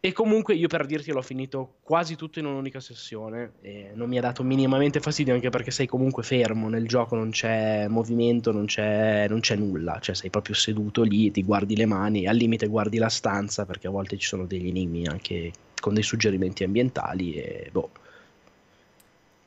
E 0.00 0.12
comunque 0.12 0.54
io 0.54 0.68
per 0.68 0.86
dirti 0.86 1.10
l'ho 1.10 1.22
finito 1.22 1.78
quasi 1.82 2.14
tutto 2.14 2.38
in 2.38 2.44
un'unica 2.44 2.78
sessione 2.78 3.54
e 3.62 3.90
non 3.94 4.08
mi 4.08 4.16
ha 4.16 4.20
dato 4.20 4.44
minimamente 4.44 5.00
fastidio 5.00 5.34
anche 5.34 5.50
perché 5.50 5.72
sei 5.72 5.88
comunque 5.88 6.22
fermo 6.22 6.68
nel 6.68 6.86
gioco, 6.86 7.16
non 7.16 7.30
c'è 7.30 7.88
movimento, 7.88 8.52
non 8.52 8.66
c'è, 8.66 9.26
non 9.28 9.40
c'è 9.40 9.56
nulla, 9.56 9.98
cioè 9.98 10.14
sei 10.14 10.30
proprio 10.30 10.54
seduto 10.54 11.02
lì, 11.02 11.32
ti 11.32 11.42
guardi 11.42 11.74
le 11.74 11.86
mani, 11.86 12.28
al 12.28 12.36
limite 12.36 12.68
guardi 12.68 12.98
la 12.98 13.08
stanza 13.08 13.66
perché 13.66 13.88
a 13.88 13.90
volte 13.90 14.16
ci 14.18 14.26
sono 14.28 14.46
degli 14.46 14.68
enigmi 14.68 15.08
anche 15.08 15.50
con 15.80 15.94
dei 15.94 16.04
suggerimenti 16.04 16.62
ambientali 16.62 17.34
e 17.34 17.68
boh. 17.72 17.90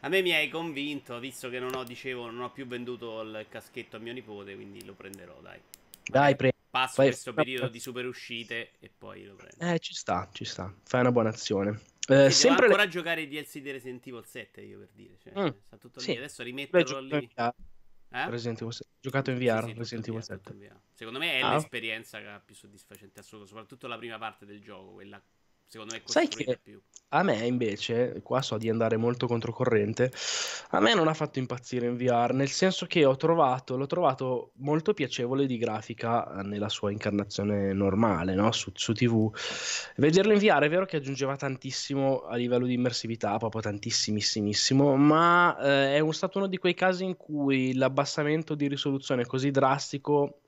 A 0.01 0.09
me 0.09 0.21
mi 0.21 0.33
hai 0.33 0.49
convinto, 0.49 1.17
visto 1.19 1.49
che 1.49 1.59
non 1.59 1.75
ho, 1.75 1.85
dicevo, 1.85 2.29
non 2.29 2.41
ho 2.41 2.49
più 2.49 2.67
venduto 2.67 3.21
il 3.21 3.45
caschetto 3.47 3.95
a 3.95 3.99
mio 3.99 4.11
nipote, 4.11 4.55
quindi 4.55 4.83
lo 4.83 4.93
prenderò, 4.93 5.37
dai. 5.41 5.59
Dai, 6.03 6.35
pre- 6.35 6.51
Passo 6.71 6.93
fai, 6.95 7.07
questo 7.07 7.33
periodo 7.33 7.67
di 7.67 7.81
super 7.81 8.05
uscite 8.05 8.71
e 8.79 8.89
poi 8.97 9.25
lo 9.25 9.35
prendo. 9.35 9.73
Eh, 9.73 9.77
ci 9.79 9.93
sta, 9.93 10.29
ci 10.31 10.45
sta. 10.45 10.73
Fai 10.85 11.01
una 11.01 11.11
buona 11.11 11.27
azione. 11.27 11.81
Eh, 12.07 12.29
sempre 12.31 12.65
ancora 12.67 12.83
le... 12.83 12.89
giocare 12.89 13.27
DLC 13.27 13.59
di 13.59 13.71
Resident 13.71 14.07
Evil 14.07 14.25
7, 14.25 14.61
io 14.61 14.79
per 14.79 14.89
dire. 14.93 15.17
Cioè, 15.21 15.37
mm, 15.37 15.47
sta 15.65 15.77
tutto 15.77 15.99
sì. 15.99 16.11
lì. 16.11 16.17
Adesso 16.17 16.43
rimetterlo 16.43 17.03
Beh, 17.03 17.19
lì. 17.19 17.29
Eh? 17.35 18.29
Resident 18.29 18.61
Evil 18.61 18.73
7. 18.73 18.89
Giocato 19.01 19.31
in 19.31 19.37
VR, 19.37 19.63
sì, 19.63 19.71
sì, 19.71 19.77
Resident 19.77 20.07
Evil 20.07 20.23
7. 20.23 20.75
Secondo 20.93 21.19
me 21.19 21.33
è 21.33 21.41
ah. 21.41 21.53
l'esperienza 21.55 22.19
più 22.39 22.55
soddisfacente 22.55 23.19
assoluto, 23.19 23.47
soprattutto 23.49 23.87
la 23.87 23.97
prima 23.97 24.17
parte 24.17 24.45
del 24.45 24.61
gioco, 24.61 24.93
quella 24.93 25.21
secondo 25.71 25.93
me 25.93 26.01
Sai 26.03 26.27
che 26.27 26.59
più. 26.61 26.81
a 27.13 27.23
me 27.23 27.45
invece, 27.45 28.19
qua 28.23 28.41
so 28.41 28.57
di 28.57 28.67
andare 28.67 28.97
molto 28.97 29.25
controcorrente, 29.25 30.11
a 30.71 30.81
me 30.81 30.93
non 30.93 31.07
ha 31.07 31.13
fatto 31.13 31.39
impazzire 31.39 31.85
in 31.85 31.95
VR, 31.95 32.33
nel 32.33 32.49
senso 32.49 32.85
che 32.87 33.05
ho 33.05 33.15
trovato, 33.15 33.77
l'ho 33.77 33.85
trovato 33.85 34.51
molto 34.57 34.93
piacevole 34.93 35.45
di 35.45 35.57
grafica 35.57 36.39
eh, 36.39 36.43
nella 36.43 36.67
sua 36.67 36.91
incarnazione 36.91 37.71
normale, 37.71 38.35
no? 38.35 38.51
su, 38.51 38.71
su, 38.73 38.91
TV. 38.91 39.33
Vederlo 39.95 40.33
in 40.33 40.39
VR 40.39 40.63
è 40.63 40.69
vero 40.69 40.85
che 40.85 40.97
aggiungeva 40.97 41.37
tantissimo 41.37 42.23
a 42.23 42.35
livello 42.35 42.65
di 42.65 42.73
immersività, 42.73 43.37
proprio 43.37 43.61
tantissimissimo, 43.61 44.97
ma 44.97 45.57
eh, 45.57 45.95
è 45.95 45.99
un, 45.99 46.13
stato 46.13 46.37
uno 46.39 46.47
di 46.47 46.57
quei 46.57 46.73
casi 46.73 47.05
in 47.05 47.15
cui 47.15 47.73
l'abbassamento 47.75 48.55
di 48.55 48.67
risoluzione 48.67 49.25
così 49.25 49.51
drastico 49.51 50.41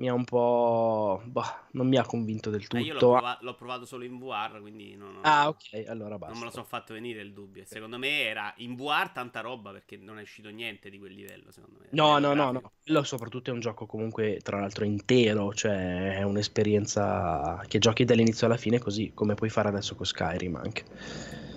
mi 0.00 0.08
ha 0.08 0.14
un 0.14 0.24
po'. 0.24 1.20
Bah, 1.26 1.68
non 1.72 1.86
mi 1.86 1.98
ha 1.98 2.06
convinto 2.06 2.48
del 2.48 2.62
tutto. 2.62 2.78
Eh, 2.78 2.86
io 2.86 2.94
l'ho, 2.94 2.98
prova- 2.98 3.38
l'ho, 3.42 3.54
provato 3.54 3.84
solo 3.84 4.04
in 4.04 4.18
VR, 4.18 4.58
quindi 4.60 4.96
non, 4.96 5.12
non, 5.12 5.20
ah, 5.24 5.48
ok, 5.48 5.84
allora 5.88 6.16
basta. 6.16 6.32
Non 6.32 6.38
me 6.38 6.46
lo 6.46 6.50
sono 6.50 6.64
fatto 6.64 6.94
venire 6.94 7.20
il 7.20 7.34
dubbio. 7.34 7.64
Secondo 7.66 7.98
me 7.98 8.22
era 8.22 8.52
in 8.56 8.76
VR 8.76 9.10
tanta 9.12 9.40
roba 9.40 9.72
perché 9.72 9.98
non 9.98 10.18
è 10.18 10.22
uscito 10.22 10.48
niente 10.48 10.88
di 10.88 10.98
quel 10.98 11.12
livello. 11.12 11.50
Secondo 11.52 11.80
me. 11.80 11.88
No, 11.90 12.18
no, 12.18 12.32
no, 12.32 12.50
no. 12.50 12.72
Quello 12.82 13.02
soprattutto 13.02 13.50
è 13.50 13.52
un 13.52 13.60
gioco 13.60 13.84
comunque, 13.84 14.38
tra 14.42 14.58
l'altro, 14.58 14.86
intero. 14.86 15.52
Cioè, 15.52 16.16
è 16.16 16.22
un'esperienza 16.22 17.62
che 17.68 17.78
giochi 17.78 18.06
dall'inizio 18.06 18.46
alla 18.46 18.56
fine, 18.56 18.78
così 18.78 19.12
come 19.12 19.34
puoi 19.34 19.50
fare 19.50 19.68
adesso 19.68 19.94
con 19.94 20.06
Skyrim 20.06 20.56
anche. 20.56 21.49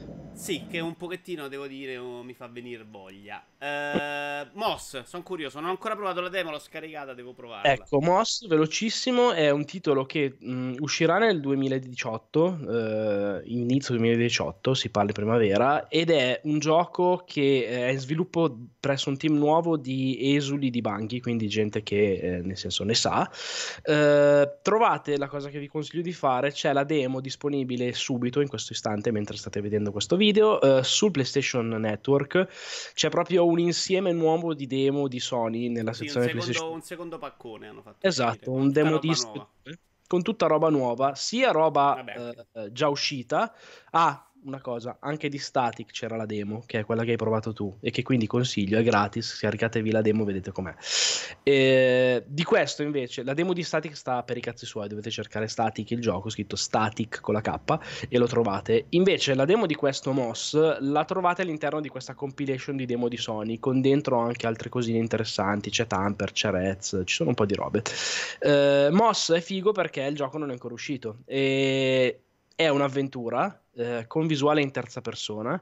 Sì, 0.43 0.65
che 0.69 0.81
un 0.81 0.97
pochettino 0.97 1.47
devo 1.47 1.67
dire 1.67 1.95
oh, 1.95 2.21
mi 2.21 2.33
fa 2.33 2.47
venire 2.47 2.85
voglia. 2.85 3.41
Uh, 3.57 4.45
Moss, 4.59 5.03
sono 5.03 5.23
curioso, 5.23 5.61
non 5.61 5.69
ho 5.69 5.71
ancora 5.71 5.95
provato 5.95 6.19
la 6.19 6.27
demo, 6.27 6.51
l'ho 6.51 6.59
scaricata, 6.59 7.13
devo 7.13 7.31
provarla. 7.31 7.71
Ecco, 7.71 8.01
Moss, 8.01 8.45
velocissimo, 8.45 9.31
è 9.31 9.49
un 9.51 9.63
titolo 9.63 10.05
che 10.05 10.35
mh, 10.37 10.73
uscirà 10.79 11.17
nel 11.17 11.39
2018, 11.39 12.41
uh, 12.41 13.41
inizio 13.45 13.95
2018, 13.95 14.73
si 14.73 14.89
parla 14.89 15.07
di 15.07 15.13
primavera, 15.13 15.87
ed 15.87 16.09
è 16.09 16.41
un 16.43 16.59
gioco 16.59 17.23
che 17.25 17.65
è 17.65 17.91
in 17.91 17.99
sviluppo 17.99 18.53
presso 18.81 19.07
un 19.07 19.15
team 19.15 19.37
nuovo 19.37 19.77
di 19.77 20.35
esuli 20.35 20.69
di 20.69 20.81
banchi, 20.81 21.21
quindi 21.21 21.47
gente 21.47 21.83
che 21.83 22.15
eh, 22.15 22.41
nel 22.41 22.57
senso 22.57 22.83
ne 22.83 22.95
sa. 22.95 23.31
Uh, 23.85 24.59
trovate 24.61 25.17
la 25.17 25.29
cosa 25.29 25.47
che 25.47 25.59
vi 25.59 25.69
consiglio 25.69 26.01
di 26.01 26.11
fare, 26.11 26.51
c'è 26.51 26.73
la 26.73 26.83
demo 26.83 27.21
disponibile 27.21 27.93
subito 27.93 28.41
in 28.41 28.49
questo 28.49 28.73
istante 28.73 29.09
mentre 29.09 29.37
state 29.37 29.61
vedendo 29.61 29.93
questo 29.93 30.17
video 30.17 30.31
video, 30.33 30.59
uh, 30.59 30.81
sul 30.81 31.11
PlayStation 31.11 31.67
Network 31.67 32.47
c'è 32.93 33.09
proprio 33.09 33.45
un 33.45 33.59
insieme 33.59 34.11
nuovo 34.11 34.55
di 34.55 34.65
demo 34.65 35.07
di 35.07 35.19
Sony 35.19 35.69
nella 35.69 35.93
sì, 35.93 36.07
sezione 36.07 36.25
un 36.25 36.31
secondo, 36.31 36.45
PlayStation. 36.45 36.73
Un 36.73 36.81
secondo 36.81 37.17
paccone 37.19 37.67
hanno 37.67 37.81
fatto. 37.81 38.07
Esatto, 38.07 38.51
un 38.51 38.71
demo 38.71 38.97
disco 38.97 39.49
con 40.07 40.21
tutta 40.21 40.47
roba 40.47 40.69
nuova, 40.69 41.15
sia 41.15 41.51
roba 41.51 42.03
uh, 42.51 42.71
già 42.71 42.89
uscita. 42.89 43.53
Ah, 43.91 44.27
una 44.45 44.61
cosa, 44.61 44.97
anche 44.99 45.29
di 45.29 45.37
Static 45.37 45.91
c'era 45.91 46.15
la 46.15 46.25
demo, 46.25 46.63
che 46.65 46.79
è 46.79 46.85
quella 46.85 47.03
che 47.03 47.11
hai 47.11 47.17
provato 47.17 47.53
tu, 47.53 47.77
e 47.79 47.91
che 47.91 48.03
quindi 48.03 48.27
consiglio, 48.27 48.77
è 48.77 48.83
gratis, 48.83 49.37
caricatevi 49.39 49.91
la 49.91 50.01
demo, 50.01 50.23
vedete 50.23 50.51
com'è. 50.51 50.73
E, 51.43 52.23
di 52.25 52.43
questo 52.43 52.83
invece, 52.83 53.23
la 53.23 53.33
demo 53.33 53.53
di 53.53 53.63
Static 53.63 53.95
sta 53.95 54.23
per 54.23 54.37
i 54.37 54.41
cazzi 54.41 54.65
suoi, 54.65 54.87
dovete 54.87 55.09
cercare 55.09 55.47
Static 55.47 55.91
il 55.91 56.01
gioco, 56.01 56.29
scritto 56.29 56.55
Static 56.55 57.21
con 57.21 57.33
la 57.33 57.41
K, 57.41 58.07
e 58.09 58.17
lo 58.17 58.27
trovate. 58.27 58.85
Invece 58.89 59.33
la 59.33 59.45
demo 59.45 59.65
di 59.65 59.75
questo 59.75 60.11
Moss 60.11 60.79
la 60.79 61.05
trovate 61.05 61.41
all'interno 61.41 61.81
di 61.81 61.89
questa 61.89 62.13
compilation 62.13 62.75
di 62.75 62.85
demo 62.85 63.07
di 63.07 63.17
Sony, 63.17 63.59
con 63.59 63.81
dentro 63.81 64.19
anche 64.19 64.47
altre 64.47 64.69
cosine 64.69 64.97
interessanti, 64.97 65.69
c'è 65.69 65.87
Tamper, 65.87 66.31
c'è 66.31 66.49
Rez, 66.49 67.01
ci 67.05 67.15
sono 67.15 67.29
un 67.29 67.35
po' 67.35 67.45
di 67.45 67.55
robe. 67.55 67.81
Eh, 68.39 68.89
Moss 68.91 69.31
è 69.31 69.41
figo 69.41 69.71
perché 69.71 70.01
il 70.03 70.15
gioco 70.15 70.37
non 70.37 70.49
è 70.49 70.53
ancora 70.53 70.73
uscito, 70.73 71.19
e 71.25 72.19
è 72.55 72.67
un'avventura 72.67 73.62
eh, 73.75 74.05
con 74.07 74.27
visuale 74.27 74.61
in 74.61 74.71
terza 74.71 75.01
persona. 75.01 75.61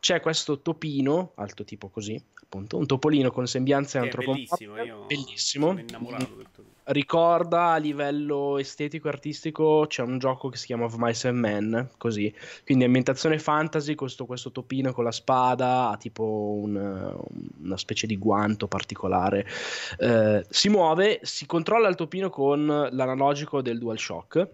C'è 0.00 0.20
questo 0.20 0.60
topino, 0.60 1.32
alto 1.36 1.64
tipo 1.64 1.88
così, 1.88 2.20
appunto, 2.42 2.76
un 2.76 2.86
topolino 2.86 3.30
con 3.30 3.46
sembianze 3.46 3.98
antropomorfiche. 3.98 4.66
Bellissimo, 5.06 5.74
bellissimo. 5.74 6.66
Ricorda 6.84 7.72
a 7.72 7.76
livello 7.76 8.56
estetico 8.56 9.08
e 9.08 9.10
artistico 9.10 9.84
c'è 9.86 10.02
un 10.02 10.18
gioco 10.18 10.48
che 10.48 10.56
si 10.56 10.64
chiama 10.66 10.84
Of 10.84 10.94
Mice 10.96 11.28
and 11.28 11.38
Men, 11.38 11.90
così. 11.98 12.34
Quindi 12.64 12.84
ambientazione 12.84 13.38
fantasy, 13.38 13.94
questo, 13.94 14.24
questo 14.24 14.50
topino 14.52 14.94
con 14.94 15.04
la 15.04 15.12
spada, 15.12 15.90
ha 15.90 15.96
tipo 15.98 16.58
un, 16.62 17.14
una 17.62 17.76
specie 17.76 18.06
di 18.06 18.16
guanto 18.16 18.68
particolare. 18.68 19.46
Eh, 19.98 20.46
si 20.48 20.70
muove, 20.70 21.20
si 21.22 21.44
controlla 21.44 21.88
il 21.88 21.94
topino 21.94 22.30
con 22.30 22.64
l'analogico 22.64 23.60
del 23.60 23.78
DualShock 23.78 24.48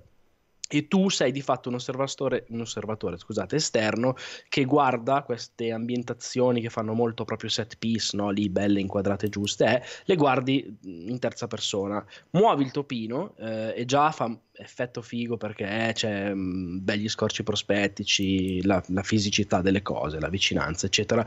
e 0.68 0.88
tu 0.88 1.10
sei 1.10 1.30
di 1.30 1.42
fatto 1.42 1.68
un 1.68 1.74
osservatore, 1.74 2.46
un 2.48 2.60
osservatore 2.60 3.18
scusate, 3.18 3.56
esterno 3.56 4.16
che 4.48 4.64
guarda 4.64 5.22
queste 5.22 5.70
ambientazioni 5.70 6.60
che 6.60 6.70
fanno 6.70 6.94
molto 6.94 7.24
proprio 7.24 7.50
set 7.50 7.76
piece, 7.78 8.16
no? 8.16 8.30
lì 8.30 8.48
belle 8.48 8.80
inquadrate 8.80 9.28
giuste, 9.28 9.66
eh, 9.66 9.82
le 10.04 10.16
guardi 10.16 10.76
in 10.84 11.18
terza 11.18 11.46
persona. 11.46 12.04
Muovi 12.30 12.64
il 12.64 12.70
topino 12.70 13.34
eh, 13.36 13.74
e 13.76 13.84
già 13.84 14.10
fa 14.10 14.34
effetto 14.56 15.02
figo 15.02 15.36
perché 15.36 15.88
eh, 15.88 15.92
c'è 15.92 16.32
mh, 16.32 16.38
mm, 16.38 16.78
begli 16.80 17.08
scorci 17.08 17.42
prospettici, 17.42 18.64
la, 18.64 18.82
la 18.88 19.02
fisicità 19.02 19.60
delle 19.60 19.82
cose, 19.82 20.18
la 20.18 20.28
vicinanza, 20.28 20.86
eccetera 20.86 21.24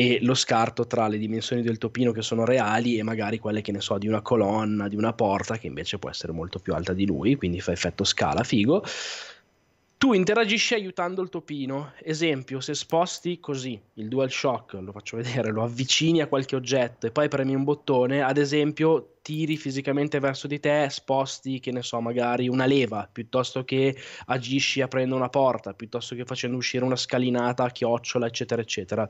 e 0.00 0.20
lo 0.22 0.34
scarto 0.34 0.86
tra 0.86 1.08
le 1.08 1.18
dimensioni 1.18 1.60
del 1.60 1.76
topino 1.76 2.12
che 2.12 2.22
sono 2.22 2.44
reali 2.44 2.98
e 2.98 3.02
magari 3.02 3.40
quelle 3.40 3.62
che 3.62 3.72
ne 3.72 3.80
so 3.80 3.98
di 3.98 4.06
una 4.06 4.20
colonna, 4.20 4.86
di 4.86 4.94
una 4.94 5.12
porta 5.12 5.58
che 5.58 5.66
invece 5.66 5.98
può 5.98 6.08
essere 6.08 6.30
molto 6.30 6.60
più 6.60 6.72
alta 6.72 6.92
di 6.92 7.04
lui, 7.04 7.34
quindi 7.34 7.60
fa 7.60 7.72
effetto 7.72 8.04
scala 8.04 8.44
figo. 8.44 8.84
Tu 9.98 10.12
interagisci 10.12 10.74
aiutando 10.74 11.20
il 11.20 11.28
topino. 11.28 11.94
Esempio, 12.00 12.60
se 12.60 12.74
sposti 12.74 13.40
così 13.40 13.76
il 13.94 14.06
DualShock, 14.06 14.74
lo 14.74 14.92
faccio 14.92 15.16
vedere, 15.16 15.50
lo 15.50 15.64
avvicini 15.64 16.20
a 16.20 16.28
qualche 16.28 16.54
oggetto 16.54 17.08
e 17.08 17.10
poi 17.10 17.26
premi 17.26 17.56
un 17.56 17.64
bottone, 17.64 18.22
ad 18.22 18.38
esempio 18.38 19.14
tiri 19.20 19.56
fisicamente 19.56 20.20
verso 20.20 20.46
di 20.46 20.60
te, 20.60 20.86
sposti, 20.90 21.58
che 21.58 21.72
ne 21.72 21.82
so, 21.82 22.00
magari 22.00 22.46
una 22.46 22.66
leva, 22.66 23.08
piuttosto 23.10 23.64
che 23.64 23.96
agisci 24.26 24.80
aprendo 24.80 25.16
una 25.16 25.28
porta, 25.28 25.74
piuttosto 25.74 26.14
che 26.14 26.24
facendo 26.24 26.56
uscire 26.56 26.84
una 26.84 26.94
scalinata 26.94 27.64
a 27.64 27.70
chiocciola, 27.70 28.26
eccetera, 28.26 28.62
eccetera 28.62 29.08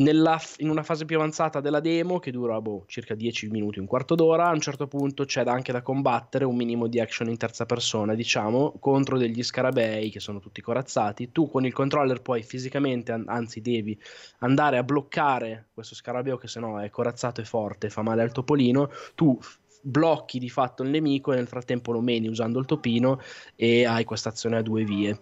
nella, 0.00 0.40
in 0.58 0.70
una 0.70 0.82
fase 0.82 1.04
più 1.04 1.16
avanzata 1.16 1.60
della 1.60 1.80
demo, 1.80 2.18
che 2.18 2.30
dura 2.30 2.60
boh, 2.60 2.84
circa 2.86 3.14
10 3.14 3.48
minuti, 3.48 3.78
un 3.78 3.86
quarto 3.86 4.14
d'ora, 4.14 4.48
a 4.48 4.52
un 4.52 4.60
certo 4.60 4.86
punto 4.86 5.24
c'è 5.24 5.42
anche 5.46 5.72
da 5.72 5.82
combattere 5.82 6.44
un 6.44 6.56
minimo 6.56 6.86
di 6.86 7.00
action 7.00 7.28
in 7.28 7.36
terza 7.36 7.66
persona, 7.66 8.14
diciamo, 8.14 8.76
contro 8.80 9.18
degli 9.18 9.42
scarabei 9.42 10.10
che 10.10 10.20
sono 10.20 10.40
tutti 10.40 10.60
corazzati. 10.60 11.32
Tu 11.32 11.48
con 11.48 11.64
il 11.64 11.72
controller 11.72 12.22
puoi 12.22 12.42
fisicamente, 12.42 13.12
anzi 13.26 13.60
devi 13.60 13.98
andare 14.38 14.78
a 14.78 14.82
bloccare 14.82 15.68
questo 15.72 15.94
scarabeo 15.94 16.36
che 16.36 16.48
se 16.48 16.60
no 16.60 16.80
è 16.80 16.90
corazzato 16.90 17.40
e 17.40 17.44
forte, 17.44 17.90
fa 17.90 18.02
male 18.02 18.22
al 18.22 18.32
topolino. 18.32 18.90
Tu 19.14 19.38
blocchi 19.82 20.38
di 20.38 20.48
fatto 20.48 20.82
il 20.82 20.90
nemico 20.90 21.32
e 21.32 21.36
nel 21.36 21.46
frattempo 21.46 21.92
lo 21.92 22.00
meni 22.00 22.28
usando 22.28 22.58
il 22.58 22.66
topino 22.66 23.20
e 23.56 23.84
hai 23.84 24.04
questa 24.04 24.28
azione 24.28 24.56
a 24.56 24.62
due 24.62 24.84
vie. 24.84 25.18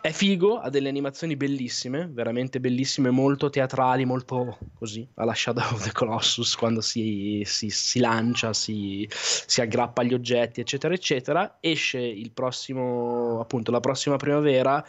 È 0.00 0.10
figo, 0.10 0.58
ha 0.58 0.70
delle 0.70 0.88
animazioni 0.88 1.36
bellissime, 1.36 2.08
veramente 2.12 2.60
bellissime, 2.60 3.10
molto 3.10 3.50
teatrali, 3.50 4.04
molto 4.04 4.58
così, 4.74 5.06
alla 5.14 5.34
Shadow 5.34 5.64
of 5.72 5.82
the 5.82 5.92
Colossus 5.92 6.54
quando 6.56 6.80
si, 6.80 7.42
si, 7.44 7.70
si 7.70 8.00
lancia, 8.00 8.52
si, 8.52 9.08
si, 9.10 9.60
aggrappa 9.60 10.02
agli 10.02 10.14
oggetti, 10.14 10.60
eccetera, 10.60 10.94
eccetera. 10.94 11.58
Esce 11.60 11.98
il 11.98 12.32
prossimo, 12.32 13.40
appunto, 13.40 13.70
la 13.70 13.80
prossima 13.80 14.16
primavera 14.16 14.84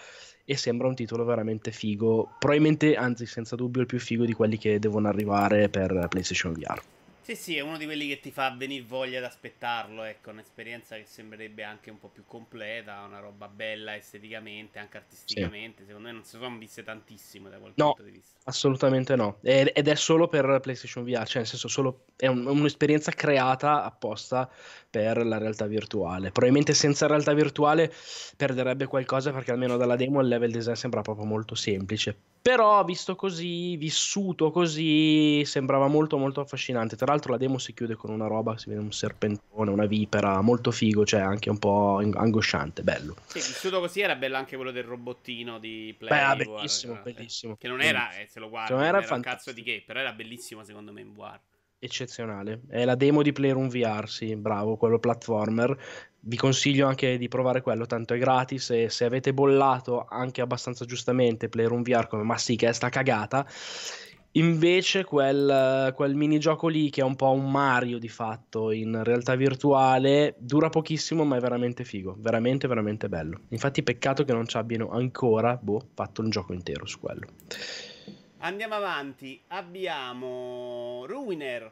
e 0.48 0.56
sembra 0.58 0.88
un 0.88 0.96
titolo 0.96 1.26
veramente 1.26 1.72
figo, 1.72 2.36
probabilmente, 2.38 2.96
anzi 2.96 3.26
senza 3.26 3.56
dubbio 3.56 3.82
il 3.82 3.88
più 3.88 4.00
figo 4.00 4.26
di 4.26 4.34
quelli 4.34 4.58
che 4.58 4.78
devono 4.78 5.08
arrivare 5.08 5.70
per 5.70 6.08
PlayStation 6.08 6.54
VR. 6.54 6.82
Sì, 7.26 7.36
sì, 7.36 7.58
è 7.58 7.62
uno 7.62 7.80
di 7.80 7.86
quelli 7.86 8.08
che 8.08 8.20
ti 8.20 8.30
fa 8.30 8.54
venire 8.56 8.86
voglia 8.86 9.18
di 9.18 9.26
aspettarlo, 9.26 10.04
ecco, 10.04 10.30
un'esperienza 10.30 10.96
che 10.96 11.06
sembrerebbe 11.08 11.64
anche 11.64 11.90
un 11.90 11.98
po' 11.98 12.10
più 12.10 12.24
completa, 12.24 13.02
una 13.02 13.18
roba 13.18 13.48
bella 13.48 13.96
esteticamente, 13.96 14.78
anche 14.78 14.98
artisticamente, 14.98 15.82
sì. 15.82 15.88
secondo 15.88 16.10
me 16.10 16.14
non 16.14 16.24
si 16.24 16.38
sono 16.38 16.56
viste 16.60 16.84
tantissimo 16.84 17.50
da 17.50 17.58
quel 17.58 17.72
no, 17.78 17.94
punto 17.94 18.04
di 18.04 18.12
vista. 18.12 18.38
assolutamente 18.44 19.16
no, 19.16 19.40
ed 19.42 19.88
è 19.88 19.96
solo 19.96 20.28
per 20.28 20.60
PlayStation 20.62 21.04
VR, 21.04 21.26
cioè 21.26 21.38
nel 21.38 21.48
senso 21.48 21.68
solo, 21.68 22.06
è 22.16 22.28
un, 22.28 22.46
un'esperienza 22.46 23.12
creata 23.12 23.84
apposta 23.84 24.48
per 24.88 25.26
la 25.26 25.40
realtà 25.40 25.66
virtuale. 25.66 26.30
Probabilmente 26.30 26.76
senza 26.76 27.08
realtà 27.08 27.34
virtuale 27.34 27.92
perderebbe 28.38 28.86
qualcosa 28.86 29.32
perché 29.32 29.50
almeno 29.50 29.78
dalla 29.78 29.96
demo 29.96 30.22
il 30.22 30.28
level 30.28 30.52
design 30.52 30.76
sembra 30.76 31.02
proprio 31.02 31.26
molto 31.26 31.56
semplice, 31.56 32.16
però 32.46 32.84
visto 32.84 33.16
così, 33.16 33.76
vissuto 33.76 34.52
così, 34.52 35.44
sembrava 35.46 35.88
molto 35.88 36.20
molto 36.20 36.42
affascinante. 36.42 36.96
Tra 36.96 37.08
l'altro 37.08 37.32
la 37.32 37.40
demo 37.40 37.58
si 37.58 37.74
chiude 37.74 37.96
con 37.96 38.12
una 38.12 38.28
roba, 38.28 38.56
si 38.56 38.70
vede 38.70 38.82
un 38.82 38.92
serpentone, 38.92 39.72
una 39.72 39.88
vipera, 39.88 40.40
molto 40.42 40.70
figo, 40.70 41.08
cioè 41.08 41.22
anche 41.22 41.50
un 41.50 41.58
po' 41.58 41.98
angosciante, 42.14 42.84
bello. 42.84 43.16
Sì, 43.26 43.40
vissuto 43.40 43.80
così 43.80 44.02
era 44.02 44.14
bello 44.16 44.36
anche 44.36 44.58
quello 44.58 44.70
del 44.70 44.84
robottino 44.84 45.58
di 45.58 45.96
Play. 45.98 46.12
Beh, 46.12 46.22
ah, 46.22 46.36
bellissimo, 46.36 46.94
guarda, 46.94 47.12
bellissimo. 47.12 47.56
Che 47.56 47.68
non 47.68 47.82
era, 47.82 48.16
eh, 48.16 48.28
se 48.28 48.40
lo 48.40 48.48
guardi, 48.48 48.74
non 48.74 48.84
era, 48.84 49.02
era 49.02 49.16
un 49.16 49.22
cazzo 49.22 49.52
di 49.52 49.64
che, 49.64 49.82
però 49.84 50.00
era 50.00 50.14
bellissimo 50.14 50.64
secondo 50.64 50.92
me 50.92 51.02
in 51.02 51.14
VR 51.14 51.40
eccezionale. 51.80 52.62
È 52.68 52.86
la 52.86 52.96
demo 52.96 53.22
di 53.22 53.32
Playroom 53.32 53.68
VR, 53.70 54.08
sì, 54.08 54.36
bravo, 54.36 54.78
quello 54.78 55.00
platformer. 55.00 55.78
Vi 56.28 56.38
consiglio 56.38 56.88
anche 56.88 57.18
di 57.18 57.28
provare 57.28 57.62
quello, 57.62 57.86
tanto 57.86 58.14
è 58.16 58.18
gratis 58.18 58.72
e 58.72 58.90
se 58.90 59.06
avete 59.06 59.34
bollato 59.34 60.06
anche 60.10 60.42
abbastanza 60.42 60.84
giustamente 60.86 61.50
Playroom 61.50 61.84
VR 61.84 62.08
come 62.08 62.24
ma 62.24 62.38
sì 62.38 62.56
che 62.56 62.68
è 62.68 62.74
sta 62.74 62.90
cagata, 62.90 63.46
invece 64.32 65.04
quel, 65.04 65.94
quel 65.96 66.16
minigioco 66.16 66.68
lì 66.68 66.90
che 66.90 67.02
è 67.02 67.04
un 67.04 67.16
po' 67.16 67.30
un 67.30 67.52
Mario 67.52 68.00
di 68.00 68.10
fatto 68.10 68.72
in 68.72 69.04
realtà 69.04 69.36
virtuale 69.36 70.36
dura 70.40 70.70
pochissimo 70.70 71.24
ma 71.26 71.38
è 71.38 71.40
veramente 71.40 71.84
figo, 71.84 72.16
veramente 72.18 72.68
veramente 72.68 73.08
bello. 73.08 73.42
Infatti 73.50 73.84
peccato 73.84 74.24
che 74.24 74.34
non 74.34 74.48
ci 74.48 74.58
abbiano 74.58 74.90
ancora 74.90 75.60
boh, 75.62 75.90
fatto 75.94 76.22
un 76.22 76.32
gioco 76.32 76.54
intero 76.54 76.88
su 76.88 77.00
quello. 77.00 77.28
Andiamo 78.46 78.76
avanti. 78.76 79.42
Abbiamo 79.48 81.04
Ruiner. 81.08 81.72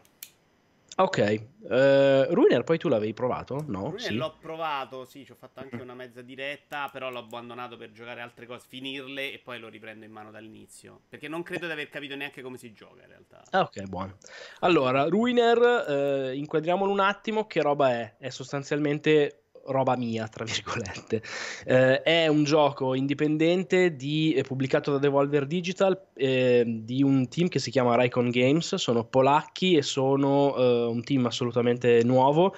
Ok, 0.95 1.45
uh, 1.59 2.33
Ruiner 2.33 2.63
poi 2.63 2.79
tu 2.79 2.87
l'avevi 2.87 3.13
provato? 3.13 3.63
No? 3.67 3.89
Ruiner 3.89 3.99
sì. 3.99 4.15
l'ho 4.15 4.35
provato, 4.39 5.05
sì, 5.05 5.23
ci 5.23 5.31
ho 5.31 5.35
fatto 5.35 5.59
anche 5.59 5.75
una 5.75 5.93
mezza 5.93 6.21
diretta, 6.21 6.89
però 6.91 7.11
l'ho 7.11 7.19
abbandonato 7.19 7.77
per 7.77 7.91
giocare 7.91 8.21
altre 8.21 8.47
cose, 8.47 8.65
finirle 8.67 9.33
e 9.33 9.39
poi 9.39 9.59
lo 9.59 9.69
riprendo 9.69 10.03
in 10.03 10.11
mano 10.11 10.31
dall'inizio. 10.31 11.01
Perché 11.09 11.27
non 11.27 11.43
credo 11.43 11.67
di 11.67 11.71
aver 11.71 11.89
capito 11.89 12.15
neanche 12.15 12.41
come 12.41 12.57
si 12.57 12.73
gioca 12.73 13.03
in 13.03 13.07
realtà. 13.07 13.43
Ah, 13.51 13.61
ok, 13.61 13.83
buono. 13.83 14.17
Allora, 14.61 15.05
Ruiner, 15.05 15.85
eh, 15.87 16.35
inquadriamolo 16.35 16.91
un 16.91 17.01
attimo, 17.01 17.45
che 17.45 17.61
roba 17.61 17.91
è? 17.91 18.15
È 18.17 18.29
sostanzialmente 18.29 19.42
roba 19.65 19.95
mia, 19.95 20.27
tra 20.27 20.43
virgolette. 20.43 21.21
Eh, 21.65 22.01
è 22.01 22.27
un 22.27 22.43
gioco 22.43 22.93
indipendente 22.93 23.95
di, 23.95 24.41
pubblicato 24.45 24.91
da 24.91 24.97
Devolver 24.97 25.45
Digital 25.45 26.09
eh, 26.15 26.63
di 26.65 27.03
un 27.03 27.27
team 27.27 27.47
che 27.47 27.59
si 27.59 27.71
chiama 27.71 27.95
Raycon 27.95 28.29
Games, 28.29 28.75
sono 28.75 29.05
polacchi 29.05 29.75
e 29.75 29.81
sono 29.81 30.55
eh, 30.55 30.85
un 30.85 31.03
team 31.03 31.25
assolutamente 31.25 32.03
nuovo 32.03 32.53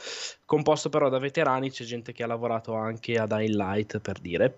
composto 0.46 0.90
però 0.90 1.10
da 1.10 1.18
veterani, 1.18 1.72
c'è 1.72 1.84
gente 1.84 2.14
che 2.14 2.24
ha 2.24 2.28
lavorato 2.28 2.74
anche 2.76 3.18
ad 3.18 3.32
Highlight 3.32 4.00
per 4.00 4.20
dire. 4.20 4.56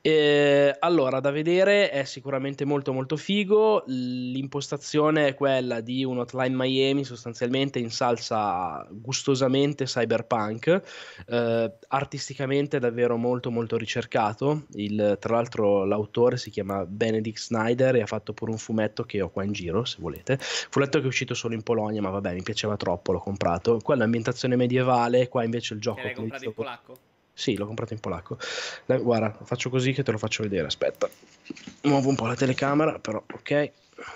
E, 0.00 0.74
allora, 0.78 1.20
da 1.20 1.30
vedere 1.30 1.90
è 1.90 2.04
sicuramente 2.04 2.64
molto 2.64 2.92
molto 2.92 3.16
figo, 3.16 3.84
l'impostazione 3.86 5.28
è 5.28 5.34
quella 5.34 5.80
di 5.80 6.04
un 6.04 6.18
Hotline 6.18 6.54
Miami 6.56 7.04
sostanzialmente 7.04 7.78
in 7.78 7.90
salsa 7.90 8.86
gustosamente 8.90 9.84
cyberpunk, 9.84 10.82
eh, 11.26 11.72
artisticamente 11.88 12.78
davvero 12.78 13.16
molto 13.16 13.50
molto 13.50 13.76
ricercato, 13.76 14.64
Il, 14.74 15.18
tra 15.20 15.34
l'altro 15.34 15.84
l'autore 15.84 16.36
si 16.36 16.50
chiama 16.50 16.84
Benedict 16.86 17.38
Snyder 17.38 17.96
e 17.96 18.02
ha 18.02 18.06
fatto 18.06 18.32
pure 18.32 18.52
un 18.52 18.58
fumetto 18.58 19.04
che 19.04 19.20
ho 19.20 19.30
qua 19.30 19.44
in 19.44 19.52
giro 19.52 19.84
se 19.84 19.96
volete, 20.00 20.38
fumetto 20.40 20.98
che 20.98 21.04
è 21.04 21.08
uscito 21.08 21.34
solo 21.34 21.54
in 21.54 21.62
Polonia 21.62 22.00
ma 22.00 22.10
vabbè 22.10 22.32
mi 22.32 22.42
piaceva 22.42 22.76
troppo, 22.76 23.12
l'ho 23.12 23.18
comprato, 23.18 23.78
quella 23.82 24.04
ambientazione 24.04 24.56
medievale 24.56 25.25
qua 25.28 25.44
invece 25.44 25.74
il 25.74 25.80
gioco... 25.80 26.02
L'hai 26.02 26.14
comprato 26.14 26.44
in 26.44 26.54
polacco? 26.54 26.98
Sì, 27.32 27.54
l'ho 27.56 27.66
comprato 27.66 27.92
in 27.92 28.00
polacco. 28.00 28.38
Dai, 28.86 28.98
guarda, 28.98 29.36
faccio 29.44 29.68
così 29.68 29.92
che 29.92 30.02
te 30.02 30.10
lo 30.10 30.16
faccio 30.16 30.42
vedere. 30.42 30.66
Aspetta, 30.66 31.08
muovo 31.82 32.08
un 32.08 32.14
po' 32.14 32.26
la 32.26 32.34
telecamera, 32.34 32.98
però 32.98 33.22
ok. 33.30 33.70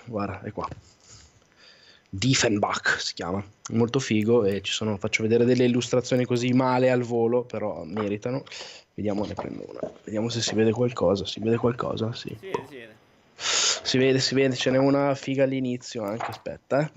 Guarda, 0.07 0.41
è 0.43 0.51
qua. 0.53 0.67
Diefenbach 2.09 3.01
si 3.01 3.15
chiama, 3.15 3.45
molto 3.73 3.99
figo 3.99 4.45
e 4.45 4.63
ci 4.63 4.73
sono, 4.73 4.97
faccio 4.97 5.23
vedere 5.23 5.45
delle 5.45 5.65
illustrazioni 5.65 6.25
così 6.25 6.53
male 6.53 6.91
al 6.91 7.03
volo, 7.03 7.43
però 7.43 7.85
meritano. 7.85 8.43
Vediamo, 8.95 9.25
ne 9.27 9.35
prendo 9.35 9.65
una. 9.69 9.93
Vediamo 10.03 10.29
se 10.31 10.41
si 10.41 10.55
vede 10.55 10.73
qualcosa. 10.73 11.27
Si 11.27 11.41
vede 11.41 11.57
qualcosa? 11.57 12.13
Sì. 12.15 12.37
Si 12.41 12.51
vede, 12.71 12.97
si 13.41 13.99
vede. 13.99 14.19
Si 14.19 14.35
vede, 14.35 14.55
ce 14.55 14.71
n'è 14.71 14.79
una 14.79 15.15
figa 15.15 15.45
all'inizio 15.45 16.03
anche, 16.03 16.27
aspetta. 16.27 16.91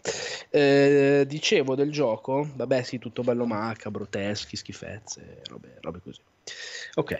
Eh. 0.50 1.20
Eh, 1.20 1.26
dicevo 1.26 1.76
del 1.76 1.92
gioco, 1.92 2.48
vabbè 2.56 2.84
sì, 2.84 3.00
tutto 3.00 3.24
bello 3.24 3.46
macabro, 3.46 4.08
teschi, 4.08 4.56
schifezze, 4.56 5.42
robe, 5.50 5.78
robe 5.82 6.02
così. 6.02 6.22
Ok, 6.96 7.18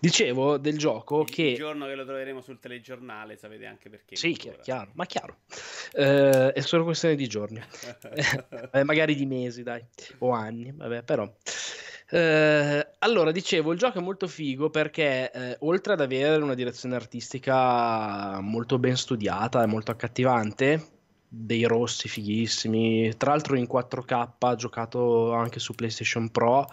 dicevo 0.00 0.58
del 0.58 0.76
gioco 0.76 1.20
il 1.20 1.30
che... 1.30 1.42
Il 1.42 1.56
giorno 1.56 1.86
che 1.86 1.94
lo 1.94 2.04
troveremo 2.04 2.42
sul 2.42 2.58
telegiornale 2.58 3.36
sapete 3.36 3.64
anche 3.66 3.88
perché. 3.88 4.16
Sì, 4.16 4.32
chiaro, 4.32 4.58
chiaro, 4.60 4.90
ma 4.94 5.06
chiaro. 5.06 5.36
Eh, 5.92 6.52
è 6.52 6.60
solo 6.60 6.84
questione 6.84 7.14
di 7.14 7.26
giorni, 7.26 7.62
eh, 8.72 8.84
magari 8.84 9.14
di 9.14 9.24
mesi, 9.24 9.62
dai, 9.62 9.82
o 10.18 10.32
anni, 10.32 10.72
vabbè, 10.74 11.02
però... 11.04 11.32
Eh, 12.06 12.88
allora, 12.98 13.32
dicevo, 13.32 13.72
il 13.72 13.78
gioco 13.78 13.98
è 13.98 14.02
molto 14.02 14.26
figo 14.26 14.70
perché 14.70 15.30
eh, 15.30 15.56
oltre 15.60 15.94
ad 15.94 16.00
avere 16.00 16.42
una 16.42 16.54
direzione 16.54 16.94
artistica 16.94 18.40
molto 18.40 18.78
ben 18.78 18.96
studiata 18.96 19.62
e 19.62 19.66
molto 19.66 19.90
accattivante, 19.90 20.88
dei 21.28 21.64
rossi 21.64 22.08
fighissimi, 22.08 23.16
tra 23.16 23.30
l'altro 23.30 23.56
in 23.56 23.66
4K, 23.70 24.54
giocato 24.56 25.32
anche 25.32 25.58
su 25.58 25.74
PlayStation 25.74 26.30
Pro, 26.30 26.68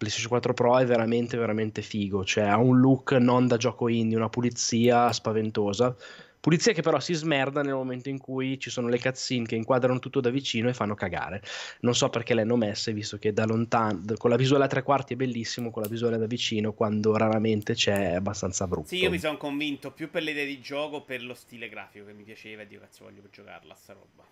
PlayStation 0.00 0.30
4 0.30 0.54
Pro 0.54 0.78
è 0.78 0.86
veramente 0.86 1.36
veramente 1.36 1.82
figo, 1.82 2.24
cioè 2.24 2.44
ha 2.44 2.56
un 2.56 2.80
look 2.80 3.12
non 3.12 3.46
da 3.46 3.58
gioco 3.58 3.86
indie, 3.88 4.16
una 4.16 4.30
pulizia 4.30 5.12
spaventosa 5.12 5.94
Pulizia 6.40 6.72
che 6.72 6.80
però 6.80 6.98
si 7.00 7.12
smerda 7.12 7.60
nel 7.62 7.74
momento 7.74 8.08
in 8.08 8.18
cui 8.18 8.58
ci 8.58 8.70
sono 8.70 8.88
le 8.88 8.98
cutscene 8.98 9.44
che 9.44 9.56
inquadrano 9.56 9.98
tutto 9.98 10.20
da 10.20 10.30
vicino 10.30 10.70
e 10.70 10.74
fanno 10.74 10.94
cagare. 10.94 11.42
Non 11.80 11.94
so 11.94 12.08
perché 12.08 12.32
le 12.32 12.42
hanno 12.42 12.56
messe, 12.56 12.94
visto 12.94 13.18
che 13.18 13.34
da 13.34 13.44
lontano, 13.44 14.02
con 14.16 14.30
la 14.30 14.36
visuale 14.36 14.64
a 14.64 14.68
tre 14.68 14.82
quarti 14.82 15.12
è 15.12 15.16
bellissimo, 15.16 15.70
con 15.70 15.82
la 15.82 15.88
visuale 15.88 16.16
da 16.16 16.26
vicino, 16.26 16.72
quando 16.72 17.14
raramente 17.16 17.74
c'è, 17.74 18.12
è 18.12 18.14
abbastanza 18.14 18.66
brutto. 18.66 18.88
Sì, 18.88 18.96
io 18.96 19.10
mi 19.10 19.18
sono 19.18 19.36
convinto 19.36 19.90
più 19.90 20.08
per 20.08 20.22
l'idea 20.22 20.46
di 20.46 20.60
gioco, 20.60 21.02
per 21.02 21.22
lo 21.22 21.34
stile 21.34 21.68
grafico 21.68 22.06
che 22.06 22.12
mi 22.14 22.22
piaceva 22.22 22.62
e 22.62 22.66
Dio 22.66 22.80
cazzo 22.80 23.04
voglio 23.04 23.20
giocarla 23.30 23.74
sta 23.74 23.92
roba. 23.92 24.24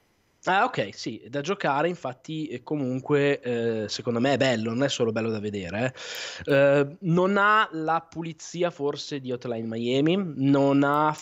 Ah, 0.45 0.65
ok, 0.65 0.91
sì, 0.93 1.21
da 1.29 1.43
giocare, 1.43 1.89
infatti, 1.89 2.59
comunque, 2.63 3.41
eh, 3.41 3.89
secondo 3.89 4.21
me 4.21 4.35
è 4.35 4.37
bello, 4.37 4.71
non 4.71 4.85
è 4.85 4.89
solo 4.89 5.13
bello 5.13 5.31
da 5.31 5.41
vedere. 5.41 5.93
Eh. 6.45 6.55
Eh, 6.55 6.97
non 7.01 7.37
ha 7.37 7.69
la 7.73 8.01
pulizia 8.01 8.71
forse 8.71 9.21
di 9.21 9.31
Hotline 9.33 9.67
Miami, 9.67 10.33
non 10.37 10.85
ha 10.85 11.15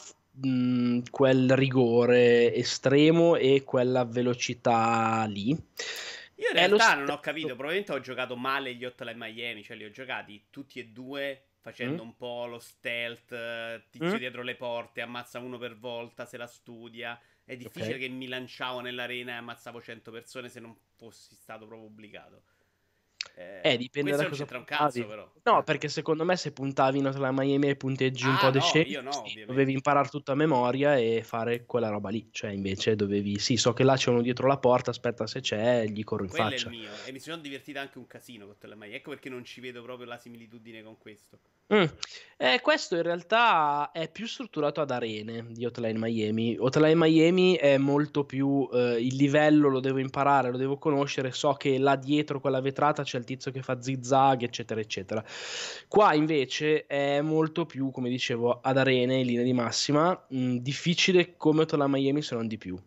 mh, 0.42 1.11
quel 1.11 1.55
rigore 1.55 2.55
estremo 2.55 3.37
e 3.37 3.62
quella 3.64 4.05
velocità 4.05 5.25
lì. 5.29 5.51
Io 5.51 6.49
in 6.49 6.55
realtà 6.55 6.94
non 6.94 7.09
ho 7.09 7.20
capito, 7.20 7.49
probabilmente 7.49 7.92
ho 7.92 8.01
giocato 8.01 8.37
male 8.37 8.75
gli 8.75 8.85
Hotline 8.85 9.16
Miami, 9.16 9.62
cioè 9.62 9.77
li 9.77 9.85
ho 9.85 9.90
giocati 9.90 10.46
tutti 10.51 10.79
e 10.79 10.87
due 10.88 11.42
facendo 11.66 12.05
mm. 12.05 12.07
un 12.07 12.16
po' 12.16 12.46
lo 12.46 12.59
stealth, 12.61 13.88
tizio 13.90 14.14
mm. 14.14 14.18
dietro 14.18 14.42
le 14.42 14.55
porte, 14.55 15.01
ammazza 15.01 15.40
uno 15.40 15.59
per 15.59 15.77
volta, 15.77 16.25
se 16.25 16.37
la 16.37 16.46
studia. 16.46 17.20
È 17.42 17.57
difficile 17.57 17.94
okay. 17.94 18.07
che 18.07 18.09
mi 18.09 18.29
lanciavo 18.29 18.81
nell'arena 18.81 19.33
e 19.33 19.37
ammazzavo 19.37 19.81
100 19.81 20.11
persone 20.12 20.49
se 20.49 20.61
non 20.61 20.77
fossi 20.94 21.35
stato 21.35 21.66
proprio 21.66 21.88
obbligato. 21.88 22.42
Eh, 23.38 23.61
eh 23.72 23.77
dipende 23.77 24.12
da 24.12 24.25
cosa 24.25 24.37
c'entra 24.37 24.57
un 24.57 24.64
cazzo, 24.64 25.07
però. 25.07 25.31
No, 25.42 25.62
perché 25.62 25.88
secondo 25.88 26.25
me 26.25 26.37
se 26.37 26.53
puntavi 26.53 26.99
in 26.99 27.05
la 27.05 27.33
Miami 27.33 27.68
e 27.68 27.77
punteggi 27.77 28.25
ah, 28.25 28.31
un 28.31 28.37
po' 28.38 28.44
no, 28.46 28.51
decenti, 28.51 28.99
no, 28.99 29.11
dovevi 29.46 29.75
imparare 29.75 30.09
tutto 30.09 30.33
a 30.33 30.35
memoria 30.35 30.96
e 30.96 31.22
fare 31.22 31.66
quella 31.66 31.90
roba 31.90 32.09
lì. 32.09 32.29
Cioè, 32.31 32.51
invece 32.51 32.96
dovevi, 32.96 33.38
sì, 33.38 33.59
so 33.59 33.75
che 33.75 33.85
là 33.85 33.94
c'è 33.94 34.09
uno 34.09 34.22
dietro 34.22 34.46
la 34.46 34.57
porta, 34.57 34.90
aspetta 34.90 35.27
se 35.27 35.40
c'è, 35.40 35.85
gli 35.85 36.03
corro 36.03 36.25
in 36.25 36.31
Quello 36.31 36.49
faccia. 36.49 36.70
E 37.05 37.12
mi 37.12 37.18
sono 37.18 37.37
divertito 37.37 37.79
anche 37.79 37.99
un 37.99 38.07
casino 38.07 38.46
con 38.46 38.57
Miami. 38.75 38.94
Ecco 38.94 39.11
perché 39.11 39.29
non 39.29 39.44
ci 39.44 39.61
vedo 39.61 39.83
proprio 39.83 40.07
la 40.07 40.16
similitudine 40.16 40.83
con 40.83 40.96
questo. 40.96 41.38
Mm. 41.75 41.85
Eh, 42.37 42.61
questo 42.62 42.94
in 42.94 43.03
realtà 43.03 43.90
è 43.92 44.09
più 44.09 44.27
strutturato 44.27 44.81
ad 44.81 44.90
arene 44.90 45.46
di 45.51 45.64
Hotline 45.66 45.99
Miami. 45.99 46.57
Hotline 46.59 46.94
Miami 46.94 47.57
è 47.57 47.77
molto 47.77 48.25
più 48.25 48.68
eh, 48.72 48.96
il 49.01 49.16
livello 49.16 49.68
lo 49.68 49.81
devo 49.81 49.99
imparare, 49.99 50.51
lo 50.51 50.57
devo 50.57 50.79
conoscere. 50.79 51.33
So 51.33 51.53
che 51.55 51.77
là 51.79 51.96
dietro 51.96 52.40
quella 52.40 52.61
vetrata 52.61 53.03
c'è 53.03 53.18
il 53.18 53.25
tizio 53.27 53.51
che 53.51 53.61
fa 53.61 53.83
zigzag, 53.83 54.45
eccetera, 54.45 54.81
eccetera. 54.81 55.23
Qua 55.87 56.15
invece 56.15 56.87
è 56.87 57.21
molto 57.21 57.67
più, 57.67 57.91
come 57.91 58.09
dicevo, 58.09 58.61
ad 58.62 58.79
arene 58.79 59.17
in 59.17 59.27
linea 59.27 59.45
di 59.45 59.53
massima, 59.53 60.19
mh, 60.29 60.57
difficile 60.57 61.37
come 61.37 61.62
Hotline 61.62 61.89
Miami 61.89 62.23
se 62.23 62.35
non 62.35 62.47
di 62.47 62.57
più. 62.57 62.79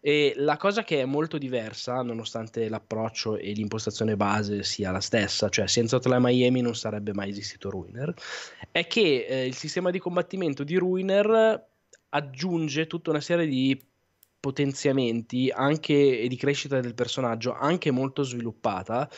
E 0.00 0.34
la 0.36 0.58
cosa 0.58 0.84
che 0.84 1.00
è 1.00 1.04
molto 1.06 1.38
diversa, 1.38 2.02
nonostante 2.02 2.68
l'approccio 2.68 3.38
e 3.38 3.52
l'impostazione 3.52 4.16
base 4.16 4.62
sia 4.62 4.90
la 4.90 5.00
stessa, 5.00 5.48
cioè 5.48 5.66
senza 5.66 5.96
Hotline 5.96 6.20
Miami 6.20 6.60
non 6.60 6.74
sarebbe 6.74 7.14
mai 7.14 7.30
esistito 7.30 7.70
Ruiner, 7.70 8.12
è 8.70 8.86
che 8.86 9.24
eh, 9.26 9.46
il 9.46 9.54
sistema 9.54 9.90
di 9.90 9.98
combattimento 9.98 10.62
di 10.62 10.76
Ruiner 10.76 11.66
aggiunge 12.10 12.86
tutta 12.86 13.10
una 13.10 13.20
serie 13.20 13.46
di 13.46 13.80
potenziamenti 14.44 15.50
anche 15.50 16.20
e 16.20 16.28
di 16.28 16.36
crescita 16.36 16.78
del 16.78 16.92
personaggio 16.92 17.54
anche 17.54 17.90
molto 17.90 18.22
sviluppata 18.24 19.08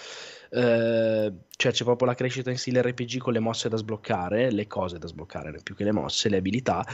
eh, 0.51 1.33
cioè 1.51 1.73
c'è 1.73 1.83
proprio 1.83 2.07
la 2.07 2.15
crescita 2.15 2.51
in 2.51 2.59
stile 2.59 2.81
RPG 2.81 3.19
con 3.19 3.33
le 3.33 3.41
mosse 3.41 3.69
da 3.69 3.77
sbloccare 3.77 4.53
le 4.53 4.69
cose 4.69 4.99
da 4.99 5.09
sbloccare 5.09 5.59
più 5.65 5.75
che 5.75 5.83
le 5.83 5.91
mosse 5.91 6.29
le 6.29 6.37
abilità. 6.37 6.87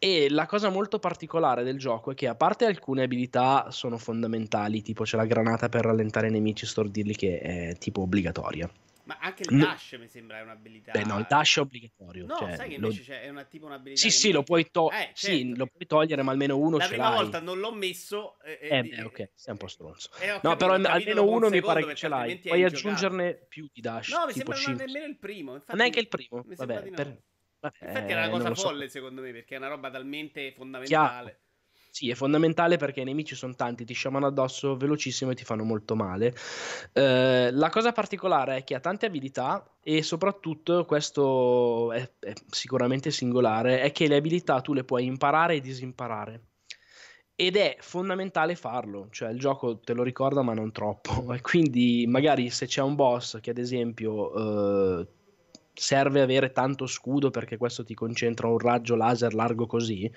E 0.00 0.28
la 0.30 0.46
cosa 0.46 0.68
molto 0.68 0.98
particolare 0.98 1.62
del 1.62 1.78
gioco 1.78 2.10
è 2.10 2.14
che 2.14 2.26
a 2.26 2.34
parte 2.34 2.64
alcune 2.64 3.04
abilità 3.04 3.70
sono 3.70 3.98
fondamentali 3.98 4.82
tipo 4.82 5.04
c'è 5.04 5.16
la 5.16 5.26
granata 5.26 5.68
per 5.68 5.84
rallentare 5.84 6.26
i 6.26 6.32
nemici 6.32 6.66
stordirli 6.66 7.14
che 7.14 7.38
è 7.38 7.76
tipo 7.78 8.00
obbligatoria 8.00 8.68
ma 9.10 9.18
anche 9.20 9.42
il 9.48 9.58
dash 9.58 9.92
no. 9.92 9.98
mi 9.98 10.06
sembra 10.06 10.40
un'abilità. 10.40 10.92
Beh, 10.92 11.02
no, 11.02 11.18
il 11.18 11.26
dash 11.28 11.56
è 11.56 11.60
obbligatorio. 11.60 12.26
No, 12.26 12.36
cioè, 12.36 12.54
sai 12.54 12.68
che 12.68 12.74
invece 12.76 12.98
lo... 12.98 13.04
c'è, 13.04 13.22
è 13.22 13.28
una, 13.28 13.44
tipo 13.44 13.66
un'abilità. 13.66 14.00
Sì, 14.00 14.10
sì, 14.10 14.30
lo 14.30 14.44
puoi, 14.44 14.70
to- 14.70 14.90
eh, 14.92 15.10
certo. 15.14 15.18
sì, 15.18 15.56
lo 15.56 15.66
puoi, 15.66 15.86
togliere, 15.86 16.22
ma 16.22 16.30
almeno 16.30 16.56
uno 16.56 16.76
La 16.76 16.84
ce 16.84 16.90
prima 16.90 17.08
l'hai. 17.08 17.16
volta 17.16 17.40
non 17.40 17.58
l'ho 17.58 17.72
messo. 17.72 18.40
Eh, 18.42 18.58
eh 18.62 18.82
beh, 18.82 19.02
ok, 19.02 19.30
sei 19.34 19.52
un 19.52 19.56
po' 19.56 19.66
stronzo. 19.66 20.10
Eh, 20.20 20.38
no, 20.40 20.56
però 20.56 20.74
almeno 20.74 21.26
uno 21.26 21.48
mi 21.48 21.60
pare 21.60 21.84
che 21.84 21.96
ce 21.96 22.06
l'hai. 22.06 22.38
Puoi 22.38 22.62
aggiungerne 22.62 23.34
più 23.48 23.68
di 23.72 23.80
dash. 23.80 24.10
No, 24.10 24.26
mi 24.26 24.32
sembra 24.32 24.56
non 24.64 24.76
nemmeno 24.76 25.06
il 25.06 25.18
primo. 25.18 25.54
Infatti, 25.54 25.76
non 25.76 25.86
è 25.86 25.90
che 25.90 25.98
il 25.98 26.08
primo. 26.08 26.44
Vabbè, 26.46 26.84
no. 26.84 26.94
per... 26.94 27.22
Vabbè, 27.60 27.76
Infatti 27.80 28.12
è 28.12 28.14
una 28.14 28.30
cosa 28.30 28.54
folle, 28.54 28.84
so. 28.86 28.92
secondo 28.92 29.20
me, 29.20 29.32
perché 29.32 29.56
è 29.56 29.58
una 29.58 29.68
roba 29.68 29.90
talmente 29.90 30.52
fondamentale. 30.52 31.30
Chiaro. 31.30 31.38
Sì, 32.00 32.08
è 32.08 32.14
fondamentale 32.14 32.78
perché 32.78 33.02
i 33.02 33.04
nemici 33.04 33.34
sono 33.34 33.54
tanti, 33.54 33.84
ti 33.84 33.92
sciamano 33.92 34.24
addosso 34.24 34.74
velocissimo 34.74 35.32
e 35.32 35.34
ti 35.34 35.44
fanno 35.44 35.64
molto 35.64 35.94
male. 35.94 36.34
Eh, 36.94 37.50
la 37.52 37.68
cosa 37.68 37.92
particolare 37.92 38.56
è 38.56 38.64
che 38.64 38.74
ha 38.74 38.80
tante 38.80 39.04
abilità 39.04 39.76
e 39.82 40.02
soprattutto, 40.02 40.86
questo 40.86 41.92
è, 41.92 42.10
è 42.20 42.32
sicuramente 42.48 43.10
singolare, 43.10 43.82
è 43.82 43.92
che 43.92 44.08
le 44.08 44.16
abilità 44.16 44.62
tu 44.62 44.72
le 44.72 44.84
puoi 44.84 45.04
imparare 45.04 45.56
e 45.56 45.60
disimparare 45.60 46.44
ed 47.34 47.56
è 47.56 47.76
fondamentale 47.80 48.54
farlo, 48.54 49.08
cioè 49.10 49.28
il 49.30 49.38
gioco 49.38 49.78
te 49.80 49.92
lo 49.92 50.02
ricorda 50.02 50.40
ma 50.40 50.54
non 50.54 50.72
troppo, 50.72 51.32
e 51.34 51.42
quindi 51.42 52.06
magari 52.08 52.48
se 52.48 52.64
c'è 52.64 52.80
un 52.80 52.94
boss 52.94 53.40
che 53.40 53.50
ad 53.50 53.58
esempio 53.58 55.00
eh, 55.00 55.06
serve 55.80 56.20
avere 56.20 56.52
tanto 56.52 56.86
scudo 56.86 57.30
perché 57.30 57.56
questo 57.56 57.84
ti 57.84 57.94
concentra 57.94 58.46
un 58.48 58.58
raggio 58.58 58.96
laser 58.96 59.32
largo 59.32 59.66
così, 59.66 60.10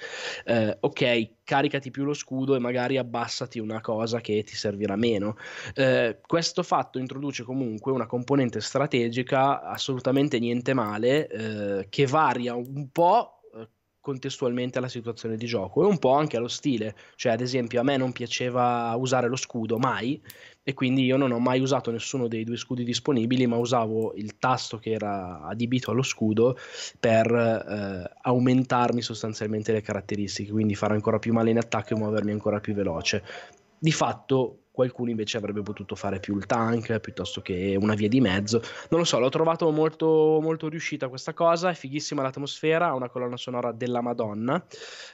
eh, 0.43 0.77
ok, 0.77 1.29
caricati 1.45 1.89
più 1.89 2.03
lo 2.03 2.13
scudo 2.13 2.55
e 2.55 2.59
magari 2.59 2.97
abbassati 2.97 3.59
una 3.59 3.79
cosa 3.79 4.19
che 4.19 4.43
ti 4.43 4.55
servirà 4.55 4.97
meno. 4.97 5.37
Eh, 5.73 6.19
questo 6.27 6.63
fatto 6.63 6.99
introduce 6.99 7.43
comunque 7.43 7.93
una 7.93 8.07
componente 8.07 8.59
strategica 8.59 9.61
assolutamente 9.61 10.37
niente 10.37 10.73
male, 10.73 11.27
eh, 11.29 11.87
che 11.87 12.07
varia 12.07 12.55
un 12.55 12.89
po' 12.91 13.39
eh, 13.55 13.69
contestualmente 14.01 14.79
alla 14.79 14.89
situazione 14.89 15.37
di 15.37 15.45
gioco 15.45 15.83
e 15.83 15.85
un 15.85 15.97
po' 15.97 16.13
anche 16.13 16.35
allo 16.35 16.49
stile. 16.49 16.93
Cioè, 17.15 17.31
ad 17.31 17.39
esempio, 17.39 17.79
a 17.79 17.83
me 17.83 17.95
non 17.95 18.11
piaceva 18.11 18.93
usare 18.97 19.29
lo 19.29 19.37
scudo 19.37 19.77
mai, 19.77 20.21
e 20.63 20.73
quindi 20.73 21.03
io 21.03 21.17
non 21.17 21.31
ho 21.31 21.39
mai 21.39 21.59
usato 21.59 21.91
nessuno 21.91 22.27
dei 22.27 22.45
due 22.45 22.55
scudi 22.55 22.83
disponibili, 22.85 23.45
ma 23.47 23.57
usavo 23.57 24.13
il 24.15 24.37
tasto 24.37 24.77
che 24.79 24.91
era 24.91 25.41
adibito 25.41 25.91
allo 25.91 26.03
scudo 26.03 26.57
per 26.99 27.29
eh, 27.29 28.17
aumentarmi 28.21 29.01
sostanzialmente 29.01 29.73
le 29.73 29.81
caratteristiche, 29.81 30.51
quindi 30.51 30.75
fare 30.75 30.93
ancora 30.93 31.19
più 31.19 31.33
male 31.33 31.49
in 31.49 31.57
attacco 31.57 31.93
e 31.93 31.97
muovermi 31.97 32.31
ancora 32.31 32.61
più 32.61 32.73
veloce. 32.73 33.23
Di 33.77 33.91
fatto 33.91 34.62
qualcuno 34.73 35.11
invece 35.11 35.37
avrebbe 35.37 35.61
potuto 35.61 35.93
fare 35.93 36.19
più 36.19 36.35
il 36.35 36.47
tank 36.47 36.99
piuttosto 36.99 37.41
che 37.41 37.77
una 37.79 37.93
via 37.93 38.07
di 38.07 38.19
mezzo. 38.19 38.59
Non 38.89 39.01
lo 39.01 39.05
so, 39.05 39.19
l'ho 39.19 39.29
trovato 39.29 39.69
molto, 39.69 40.39
molto 40.41 40.67
riuscita 40.67 41.09
questa 41.09 41.33
cosa, 41.33 41.69
è 41.69 41.75
fighissima 41.75 42.23
l'atmosfera, 42.23 42.87
ha 42.87 42.95
una 42.95 43.07
colonna 43.07 43.37
sonora 43.37 43.71
della 43.71 44.01
Madonna, 44.01 44.65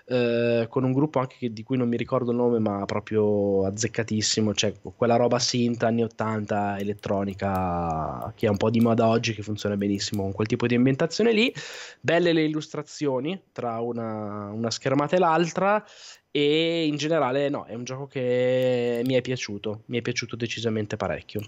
eh, 0.05 0.65
con 0.69 0.85
un 0.85 0.93
gruppo 0.93 1.19
anche 1.19 1.35
che, 1.37 1.51
di 1.51 1.63
cui 1.63 1.75
non 1.75 1.89
mi 1.89 1.97
ricordo 1.97 2.31
il 2.31 2.37
nome, 2.37 2.59
ma 2.59 2.85
proprio 2.85 3.65
azzeccatissimo, 3.65 4.53
cioè 4.53 4.73
quella 4.95 5.17
roba 5.17 5.39
synth 5.39 5.83
anni 5.83 6.03
80 6.03 6.79
elettronica 6.79 8.31
che 8.37 8.47
è 8.47 8.49
un 8.49 8.57
po' 8.57 8.69
di 8.69 8.79
moda 8.79 9.07
oggi, 9.07 9.33
che 9.33 9.43
funziona 9.43 9.75
benissimo 9.75 10.23
con 10.23 10.31
quel 10.31 10.47
tipo 10.47 10.67
di 10.67 10.75
ambientazione 10.75 11.33
lì. 11.33 11.53
Belle 11.99 12.31
le 12.31 12.45
illustrazioni 12.45 13.37
tra 13.51 13.81
una, 13.81 14.51
una 14.53 14.71
schermata 14.71 15.17
e 15.17 15.19
l'altra 15.19 15.83
e 16.31 16.85
in 16.85 16.97
generale 16.97 17.49
no, 17.49 17.65
è 17.65 17.73
un 17.73 17.83
gioco 17.83 18.07
che 18.07 19.01
mi 19.05 19.13
è 19.15 19.21
piaciuto, 19.21 19.83
mi 19.85 19.97
è 19.97 20.01
piaciuto 20.01 20.35
decisamente 20.35 20.97
parecchio. 20.97 21.41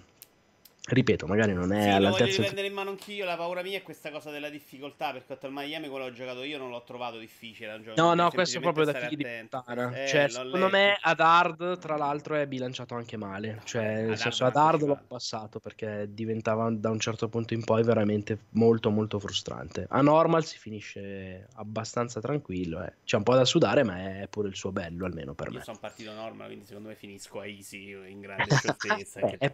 Ripeto, 0.84 1.28
magari 1.28 1.54
non 1.54 1.72
è 1.72 1.84
sì, 1.84 1.90
all'altezza. 1.90 2.10
Lo 2.10 2.16
voglio 2.16 2.36
riprendere 2.38 2.68
in 2.68 2.74
mano 2.74 2.90
anch'io. 2.90 3.24
La 3.24 3.38
paura 3.38 3.62
mia 3.62 3.78
è 3.78 3.84
questa 3.84 4.10
cosa 4.10 4.32
della 4.32 4.50
difficoltà. 4.50 5.12
Perché 5.12 5.46
al 5.46 5.52
Miami, 5.52 5.88
quello 5.88 6.06
che 6.06 6.12
ho 6.12 6.14
giocato 6.14 6.44
io, 6.44 6.58
non 6.58 6.70
l'ho 6.70 6.84
trovato 6.84 7.20
difficile. 7.20 7.80
no, 7.96 8.14
no, 8.16 8.30
questo 8.32 8.58
è 8.58 8.62
proprio 8.62 8.86
da 8.86 8.94
figli 8.94 9.18
di 9.18 9.26
puttana. 9.26 10.04
Eh, 10.04 10.08
cioè, 10.08 10.28
secondo 10.28 10.58
letto. 10.58 10.70
me, 10.70 10.98
ad 11.00 11.20
hard, 11.20 11.78
tra 11.78 11.98
l'altro, 11.98 12.36
è 12.36 12.48
bilanciato 12.48 12.96
anche 12.96 13.16
male. 13.16 13.62
Cioè, 13.64 14.06
nel 14.06 14.18
senso, 14.18 14.44
ad 14.46 14.56
hard 14.56 14.82
l'ho 14.82 15.00
passato 15.08 15.60
perché 15.60 16.08
diventava 16.10 16.70
da 16.72 16.90
un 16.90 17.00
certo 17.00 17.30
punto 17.30 17.54
in 17.54 17.64
poi 17.64 17.84
veramente 17.84 18.38
molto, 18.52 18.90
molto 18.90 19.20
frustrante. 19.20 19.86
A 19.88 20.02
normal 20.02 20.44
si 20.46 20.58
finisce 20.58 21.48
abbastanza 21.56 22.20
tranquillo. 22.20 22.84
Eh. 22.84 22.94
C'è 23.06 23.18
un 23.18 23.24
po' 23.24 23.36
da 23.36 23.46
sudare, 23.46 23.84
ma 23.84 24.22
è 24.22 24.28
pure 24.28 24.48
il 24.48 24.56
suo 24.56 24.72
bello, 24.72 25.06
almeno 25.06 25.36
per 25.36 25.48
io 25.48 25.54
me. 25.54 25.60
Io 25.60 25.64
sono 25.66 25.78
partito 25.80 26.12
normal, 26.12 26.48
quindi 26.48 26.66
secondo 26.66 26.90
me 26.90 26.96
finisco 26.96 27.40
a 27.40 27.46
easy 27.46 27.92
in 28.12 28.20
grande 28.22 28.56
scioltezza. 28.56 29.20
eh, 29.38 29.52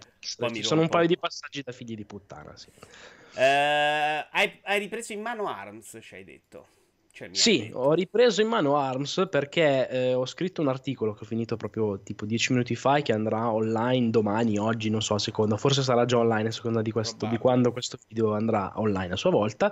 ci 0.53 0.63
sono 0.63 0.81
un 0.81 0.89
paio 0.89 1.07
di 1.07 1.16
passaggi 1.17 1.61
da 1.61 1.71
figli 1.71 1.95
di 1.95 2.05
puttana, 2.05 2.55
sì. 2.55 2.69
Uh, 3.35 4.25
hai, 4.31 4.59
hai, 4.63 4.79
ripreso 4.79 5.13
in 5.13 5.21
mano 5.21 5.47
Arms, 5.47 5.97
ci 6.01 6.15
hai 6.15 6.23
detto. 6.23 6.67
Cioè, 7.11 7.29
sì, 7.31 7.59
detto. 7.63 7.79
ho 7.79 7.93
ripreso 7.93 8.41
in 8.41 8.47
mano 8.47 8.77
Arms 8.77 9.27
perché 9.29 9.89
eh, 9.89 10.13
ho 10.13 10.25
scritto 10.25 10.61
un 10.61 10.67
articolo 10.67 11.13
che 11.13 11.23
ho 11.23 11.27
finito 11.27 11.57
proprio 11.57 11.99
tipo 12.01 12.25
10 12.25 12.53
minuti 12.53 12.75
fa 12.75 13.01
che 13.01 13.11
andrà 13.11 13.51
online 13.51 14.09
domani, 14.09 14.57
oggi, 14.57 14.89
non 14.89 15.01
so 15.01 15.15
a 15.15 15.19
seconda, 15.19 15.57
forse 15.57 15.81
sarà 15.81 16.05
già 16.05 16.17
online 16.17 16.49
a 16.49 16.51
seconda 16.51 16.81
di, 16.81 16.91
questo, 16.91 17.27
di 17.27 17.37
quando 17.37 17.71
questo 17.71 17.97
video 18.07 18.33
andrà 18.33 18.73
online 18.75 19.13
a 19.13 19.17
sua 19.17 19.31
volta. 19.31 19.71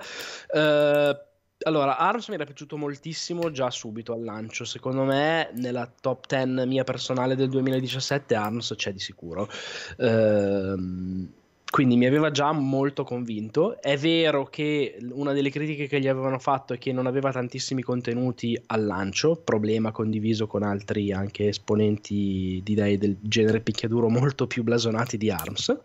Uh, 0.49 1.33
allora, 1.65 1.97
ARMS 1.97 2.29
mi 2.29 2.35
era 2.35 2.45
piaciuto 2.45 2.77
moltissimo 2.77 3.51
già 3.51 3.69
subito 3.69 4.13
al 4.13 4.23
lancio. 4.23 4.65
Secondo 4.65 5.03
me, 5.03 5.51
nella 5.55 5.91
top 6.01 6.25
10 6.27 6.67
mia 6.67 6.83
personale 6.83 7.35
del 7.35 7.49
2017, 7.49 8.35
ARMS 8.35 8.73
c'è 8.75 8.91
di 8.91 8.99
sicuro. 8.99 9.49
Ehm 9.97 11.29
quindi 11.75 11.97
mi 11.97 12.05
aveva 12.05 12.31
già 12.31 12.53
molto 12.53 13.03
convinto. 13.03 13.81
È 13.81 13.97
vero 13.97 14.45
che 14.45 14.97
una 15.11 15.33
delle 15.33 15.49
critiche 15.49 15.87
che 15.87 15.99
gli 15.99 16.07
avevano 16.07 16.39
fatto 16.39 16.71
è 16.71 16.77
che 16.77 16.93
non 16.93 17.05
aveva 17.05 17.33
tantissimi 17.33 17.81
contenuti 17.81 18.57
al 18.67 18.85
lancio, 18.85 19.35
problema 19.35 19.91
condiviso 19.91 20.47
con 20.47 20.63
altri 20.63 21.11
anche 21.11 21.49
esponenti 21.49 22.61
di 22.63 22.71
idee 22.71 22.97
del 22.97 23.17
genere 23.19 23.59
picchiaduro 23.59 24.07
molto 24.07 24.47
più 24.47 24.63
blasonati 24.63 25.17
di 25.17 25.29
ARMS. 25.29 25.77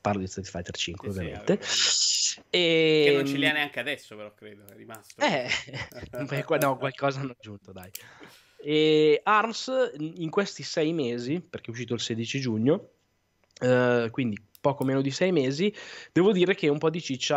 Parlo 0.00 0.22
di 0.22 0.26
Street 0.26 0.48
Fighter 0.48 0.76
5, 0.76 1.12
sì, 1.12 1.18
ovviamente. 1.18 1.58
Sì, 1.60 2.25
e... 2.50 3.04
Che 3.06 3.14
non 3.14 3.26
ce 3.26 3.36
li 3.36 3.46
ha 3.46 3.52
neanche 3.52 3.80
adesso, 3.80 4.16
però 4.16 4.32
credo, 4.34 4.64
è 4.66 4.74
rimasto. 4.74 5.22
Eh, 5.22 5.48
no, 6.60 6.76
qualcosa 6.76 7.20
hanno 7.20 7.34
aggiunto, 7.38 7.72
dai. 7.72 7.90
E 8.58 9.20
ARMS 9.22 9.92
in 9.98 10.30
questi 10.30 10.62
sei 10.62 10.92
mesi, 10.92 11.40
perché 11.40 11.68
è 11.68 11.70
uscito 11.70 11.94
il 11.94 12.00
16 12.00 12.40
giugno, 12.40 12.90
Uh, 13.58 14.10
quindi 14.10 14.38
poco 14.66 14.82
meno 14.82 15.00
di 15.00 15.12
sei 15.12 15.30
mesi, 15.30 15.72
devo 16.12 16.32
dire 16.32 16.56
che 16.56 16.66
un 16.66 16.78
po' 16.78 16.90
di 16.90 17.00
ciccia 17.00 17.36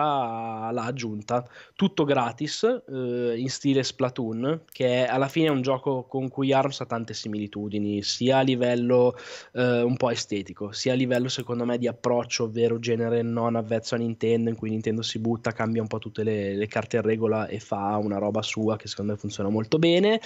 l'ha 0.72 0.84
aggiunta. 0.84 1.48
Tutto 1.76 2.04
gratis, 2.04 2.63
eh, 2.63 3.36
in 3.38 3.50
stile 3.50 3.84
Splatoon, 3.84 4.63
che 4.72 5.06
alla 5.06 5.28
fine 5.28 5.48
è 5.48 5.52
un 5.52 5.62
gioco 5.62 6.06
con 6.06 6.28
cui 6.28 6.52
ARMS 6.52 6.82
ha 6.82 6.86
tante 6.88 7.13
similitudini, 7.13 8.02
sia 8.02 8.39
a 8.39 8.42
livello 8.42 9.15
eh, 9.54 9.84
un 9.84 9.96
po' 9.96 10.10
estetico, 10.10 10.72
sia 10.72 10.94
a 10.94 10.96
livello 10.96 11.28
secondo 11.30 11.65
me 11.65 11.78
di 11.78 11.88
approccio, 11.88 12.46
ovvero 12.46 12.80
genere 12.80 13.22
non 13.22 13.56
avvezzo 13.56 13.94
a 13.94 14.00
Nintendo, 14.00 14.50
in 14.50 14.56
cui 14.56 14.72
Nintendo 14.72 15.04
si 15.04 15.20
butta, 15.20 15.52
cambia 15.52 15.84
un 15.84 15.88
po' 15.88 16.00
tutte 16.00 16.24
le, 16.24 16.56
le 16.56 16.68
carte 16.68 16.96
in 16.96 17.04
regola 17.04 17.46
e 17.46 17.60
fa 17.60 17.96
una 17.98 18.18
roba 18.18 18.42
sua 18.42 18.76
che 18.76 18.88
secondo 18.88 19.12
me 19.12 19.20
funziona 19.20 19.50
molto 19.50 19.78
bene 19.78 20.20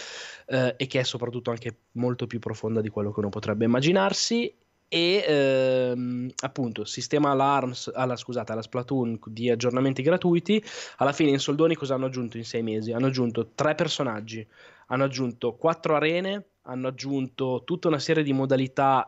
eh, 0.48 0.76
e 0.78 0.88
che 0.88 1.02
è 1.02 1.04
soprattutto 1.04 1.50
anche 1.50 1.76
molto 1.94 2.28
più 2.28 2.40
profonda 2.40 2.80
di 2.80 2.88
quello 2.88 3.12
che 3.12 3.20
uno 3.20 3.30
potrebbe 3.30 3.66
immaginarsi 3.66 4.54
e 4.94 5.26
ehm, 5.28 6.32
appunto 6.42 6.86
sistema 6.86 7.32
all'ARMS, 7.32 7.92
alla, 7.96 8.16
scusate, 8.16 8.52
alla 8.52 8.62
Splatoon 8.62 9.20
di 9.26 9.50
aggiornamenti 9.50 10.04
gratuiti. 10.04 10.64
Alla 10.98 11.14
fine 11.14 11.32
in 11.32 11.40
soldoni 11.40 11.74
cosa 11.74 11.96
hanno 11.96 12.06
aggiunto 12.06 12.38
in 12.38 12.46
sei 12.46 12.62
mesi? 12.62 12.92
Hanno 12.92 13.08
aggiunto 13.08 13.50
tre 13.56 13.74
personaggi, 13.74 14.46
hanno 14.88 15.06
aggiunto 15.06 15.54
quattro 15.54 15.96
arene, 15.96 16.46
hanno 16.66 16.90
aggiunto 16.90 17.64
tutta 17.66 17.88
una 17.88 17.98
serie 17.98 18.22
di 18.22 18.34
modalità 18.34 19.08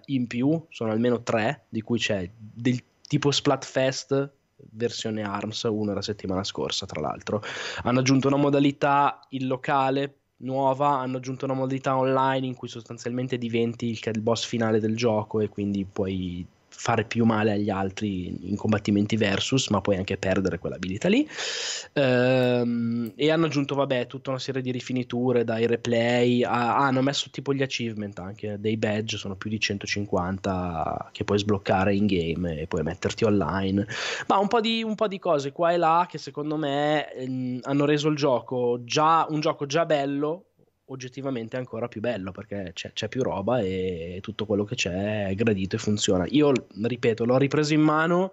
in 0.14 0.26
più, 0.26 0.64
sono 0.70 0.90
almeno 0.90 1.22
tre, 1.22 1.66
di 1.68 1.82
cui 1.82 1.98
c'è 1.98 2.26
del 2.34 2.82
tipo 3.06 3.30
Splatfest 3.30 4.30
versione 4.70 5.22
ARMS, 5.22 5.64
una 5.64 5.92
la 5.92 6.00
settimana 6.00 6.44
scorsa 6.44 6.86
tra 6.86 7.02
l'altro. 7.02 7.42
Hanno 7.82 7.98
aggiunto 7.98 8.28
una 8.28 8.38
modalità 8.38 9.20
in 9.30 9.48
locale 9.48 10.14
nuova, 10.38 10.98
hanno 10.98 11.18
aggiunto 11.18 11.44
una 11.44 11.54
modalità 11.54 11.96
online 11.96 12.46
in 12.46 12.54
cui 12.54 12.68
sostanzialmente 12.68 13.38
diventi 13.38 13.86
il, 13.88 13.98
il 14.02 14.20
boss 14.20 14.44
finale 14.44 14.80
del 14.80 14.96
gioco 14.96 15.40
e 15.40 15.48
quindi 15.48 15.84
puoi 15.84 16.46
fare 16.76 17.04
più 17.04 17.24
male 17.24 17.52
agli 17.52 17.70
altri 17.70 18.50
in 18.50 18.56
combattimenti 18.56 19.16
versus, 19.16 19.68
ma 19.68 19.80
puoi 19.80 19.96
anche 19.96 20.16
perdere 20.18 20.58
quell'abilità 20.58 21.08
lì. 21.08 21.26
Ehm, 21.94 23.12
e 23.16 23.30
hanno 23.30 23.46
aggiunto, 23.46 23.74
vabbè, 23.74 24.06
tutta 24.06 24.30
una 24.30 24.38
serie 24.38 24.60
di 24.60 24.70
rifiniture 24.70 25.42
dai 25.44 25.66
replay. 25.66 26.42
A, 26.42 26.76
ah, 26.76 26.86
hanno 26.86 27.00
messo 27.02 27.28
tipo 27.30 27.54
gli 27.54 27.62
achievement 27.62 28.18
anche 28.18 28.56
dei 28.60 28.76
badge, 28.76 29.16
sono 29.16 29.36
più 29.36 29.48
di 29.50 29.58
150 29.58 31.08
che 31.12 31.24
puoi 31.24 31.38
sbloccare 31.38 31.94
in 31.94 32.06
game 32.06 32.60
e 32.60 32.66
puoi 32.66 32.82
metterti 32.82 33.24
online. 33.24 33.86
Ma 34.26 34.38
un 34.38 34.48
po' 34.48 34.60
di, 34.60 34.82
un 34.82 34.94
po 34.94 35.08
di 35.08 35.18
cose 35.18 35.52
qua 35.52 35.72
e 35.72 35.78
là 35.78 36.06
che 36.08 36.18
secondo 36.18 36.56
me 36.56 37.10
ehm, 37.12 37.60
hanno 37.62 37.84
reso 37.86 38.08
il 38.08 38.16
gioco 38.16 38.80
già 38.84 39.26
un 39.28 39.40
gioco 39.40 39.66
già 39.66 39.86
bello 39.86 40.44
oggettivamente 40.86 41.56
ancora 41.56 41.88
più 41.88 42.00
bello 42.00 42.32
perché 42.32 42.70
c'è, 42.74 42.92
c'è, 42.92 43.08
più 43.08 43.22
roba 43.22 43.60
e 43.60 44.18
tutto 44.22 44.46
quello 44.46 44.64
che 44.64 44.74
c'è 44.74 45.28
è 45.28 45.34
gradito 45.34 45.76
e 45.76 45.78
funziona. 45.78 46.26
Io, 46.30 46.52
ripeto, 46.82 47.24
l'ho 47.24 47.38
ripreso 47.38 47.74
in 47.74 47.80
mano, 47.80 48.30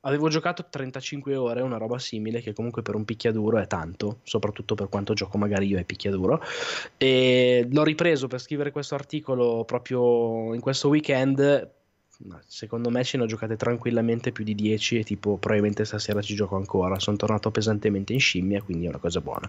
avevo 0.00 0.28
giocato 0.28 0.66
35 0.68 1.36
ore, 1.36 1.60
una 1.60 1.78
roba 1.78 1.98
simile 1.98 2.40
che 2.40 2.52
comunque 2.52 2.82
per 2.82 2.94
un 2.94 3.04
picchiaduro 3.04 3.58
è 3.58 3.66
tanto, 3.66 4.20
soprattutto 4.22 4.74
per 4.74 4.88
quanto 4.88 5.14
gioco 5.14 5.38
magari 5.38 5.66
io 5.66 5.78
è 5.78 5.84
picchiaduro, 5.84 6.42
e 6.96 7.66
l'ho 7.70 7.84
ripreso 7.84 8.26
per 8.26 8.40
scrivere 8.40 8.70
questo 8.70 8.94
articolo 8.94 9.64
proprio 9.64 10.54
in 10.54 10.60
questo 10.60 10.88
weekend. 10.88 11.72
Secondo 12.46 12.90
me 12.90 13.04
ce 13.04 13.16
ne 13.16 13.22
ho 13.22 13.26
giocate 13.26 13.56
tranquillamente 13.56 14.32
più 14.32 14.42
di 14.42 14.54
10 14.56 14.98
e 14.98 15.04
tipo 15.04 15.36
probabilmente 15.36 15.84
stasera 15.84 16.20
ci 16.20 16.34
gioco 16.34 16.56
ancora. 16.56 16.98
Sono 16.98 17.16
tornato 17.16 17.52
pesantemente 17.52 18.12
in 18.12 18.18
scimmia, 18.18 18.60
quindi 18.60 18.86
è 18.86 18.88
una 18.88 18.98
cosa 18.98 19.20
buona. 19.20 19.48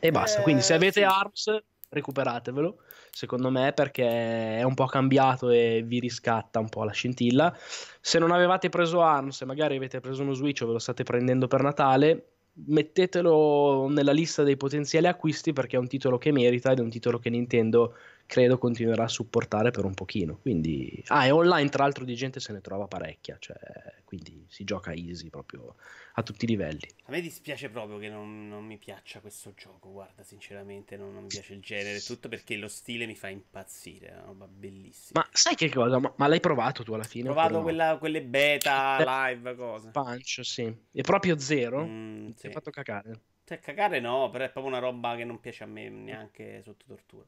E 0.00 0.10
basta. 0.10 0.40
Eh, 0.40 0.42
Quindi 0.42 0.62
se 0.62 0.74
avete 0.74 1.00
sì. 1.00 1.02
ARMS, 1.02 1.62
recuperatevelo. 1.88 2.78
Secondo 3.10 3.50
me, 3.50 3.72
perché 3.72 4.58
è 4.58 4.62
un 4.62 4.74
po' 4.74 4.86
cambiato 4.86 5.50
e 5.50 5.82
vi 5.84 5.98
riscatta 5.98 6.60
un 6.60 6.68
po' 6.68 6.84
la 6.84 6.92
scintilla. 6.92 7.56
Se 8.00 8.18
non 8.18 8.30
avevate 8.30 8.68
preso 8.68 9.02
ARMS, 9.02 9.42
magari 9.42 9.76
avete 9.76 10.00
preso 10.00 10.22
uno 10.22 10.34
Switch 10.34 10.62
o 10.62 10.66
ve 10.66 10.72
lo 10.72 10.78
state 10.78 11.02
prendendo 11.02 11.48
per 11.48 11.62
Natale, 11.62 12.26
mettetelo 12.66 13.88
nella 13.88 14.12
lista 14.12 14.42
dei 14.42 14.56
potenziali 14.56 15.06
acquisti 15.06 15.52
perché 15.52 15.76
è 15.76 15.78
un 15.80 15.88
titolo 15.88 16.18
che 16.18 16.32
merita 16.32 16.72
ed 16.72 16.78
è 16.78 16.82
un 16.82 16.90
titolo 16.90 17.18
che 17.18 17.30
Nintendo 17.30 17.94
credo 18.28 18.58
continuerà 18.58 19.04
a 19.04 19.08
supportare 19.08 19.70
per 19.70 19.86
un 19.86 19.94
pochino. 19.94 20.36
Quindi, 20.36 21.02
ah, 21.06 21.24
e 21.24 21.30
online 21.30 21.70
tra 21.70 21.84
l'altro 21.84 22.04
di 22.04 22.14
gente 22.14 22.40
se 22.40 22.52
ne 22.52 22.60
trova 22.60 22.86
parecchia, 22.86 23.38
cioè, 23.40 23.56
quindi 24.04 24.44
si 24.48 24.64
gioca 24.64 24.92
easy 24.92 25.30
proprio 25.30 25.76
a 26.12 26.22
tutti 26.22 26.44
i 26.44 26.48
livelli. 26.48 26.86
A 27.04 27.10
me 27.10 27.22
dispiace 27.22 27.70
proprio 27.70 27.96
che 27.96 28.10
non, 28.10 28.46
non 28.46 28.66
mi 28.66 28.76
piaccia 28.76 29.20
questo 29.20 29.54
gioco, 29.56 29.90
guarda, 29.90 30.22
sinceramente 30.22 30.98
non, 30.98 31.14
non, 31.14 31.22
mi 31.22 31.28
piace 31.28 31.54
il 31.54 31.62
genere, 31.62 32.00
tutto 32.00 32.28
perché 32.28 32.56
lo 32.56 32.68
stile 32.68 33.06
mi 33.06 33.14
fa 33.14 33.28
impazzire, 33.28 34.08
è 34.08 34.12
una 34.12 34.24
roba 34.26 34.46
bellissima. 34.46 35.20
Ma 35.20 35.28
sai 35.32 35.54
che 35.54 35.70
cosa? 35.70 35.98
Ma, 35.98 36.12
ma 36.14 36.26
l'hai 36.26 36.40
provato 36.40 36.84
tu 36.84 36.92
alla 36.92 37.04
fine? 37.04 37.30
Ho 37.30 37.32
provato 37.32 37.62
quella, 37.62 37.92
no? 37.92 37.98
quelle 37.98 38.22
beta, 38.22 39.30
live, 39.30 39.56
cosa. 39.56 39.88
Punch, 39.88 40.40
sì. 40.44 40.70
È 40.92 41.00
proprio 41.00 41.38
zero? 41.38 41.82
Mm, 41.82 42.26
sì. 42.32 42.34
Ti 42.34 42.46
ha 42.48 42.50
fatto 42.50 42.70
cacare? 42.70 43.20
Cioè, 43.44 43.58
cagare 43.60 44.00
no, 44.00 44.28
però 44.28 44.44
è 44.44 44.50
proprio 44.50 44.70
una 44.70 44.82
roba 44.82 45.16
che 45.16 45.24
non 45.24 45.40
piace 45.40 45.64
a 45.64 45.66
me 45.66 45.88
neanche 45.88 46.60
sotto 46.62 46.84
tortura. 46.86 47.24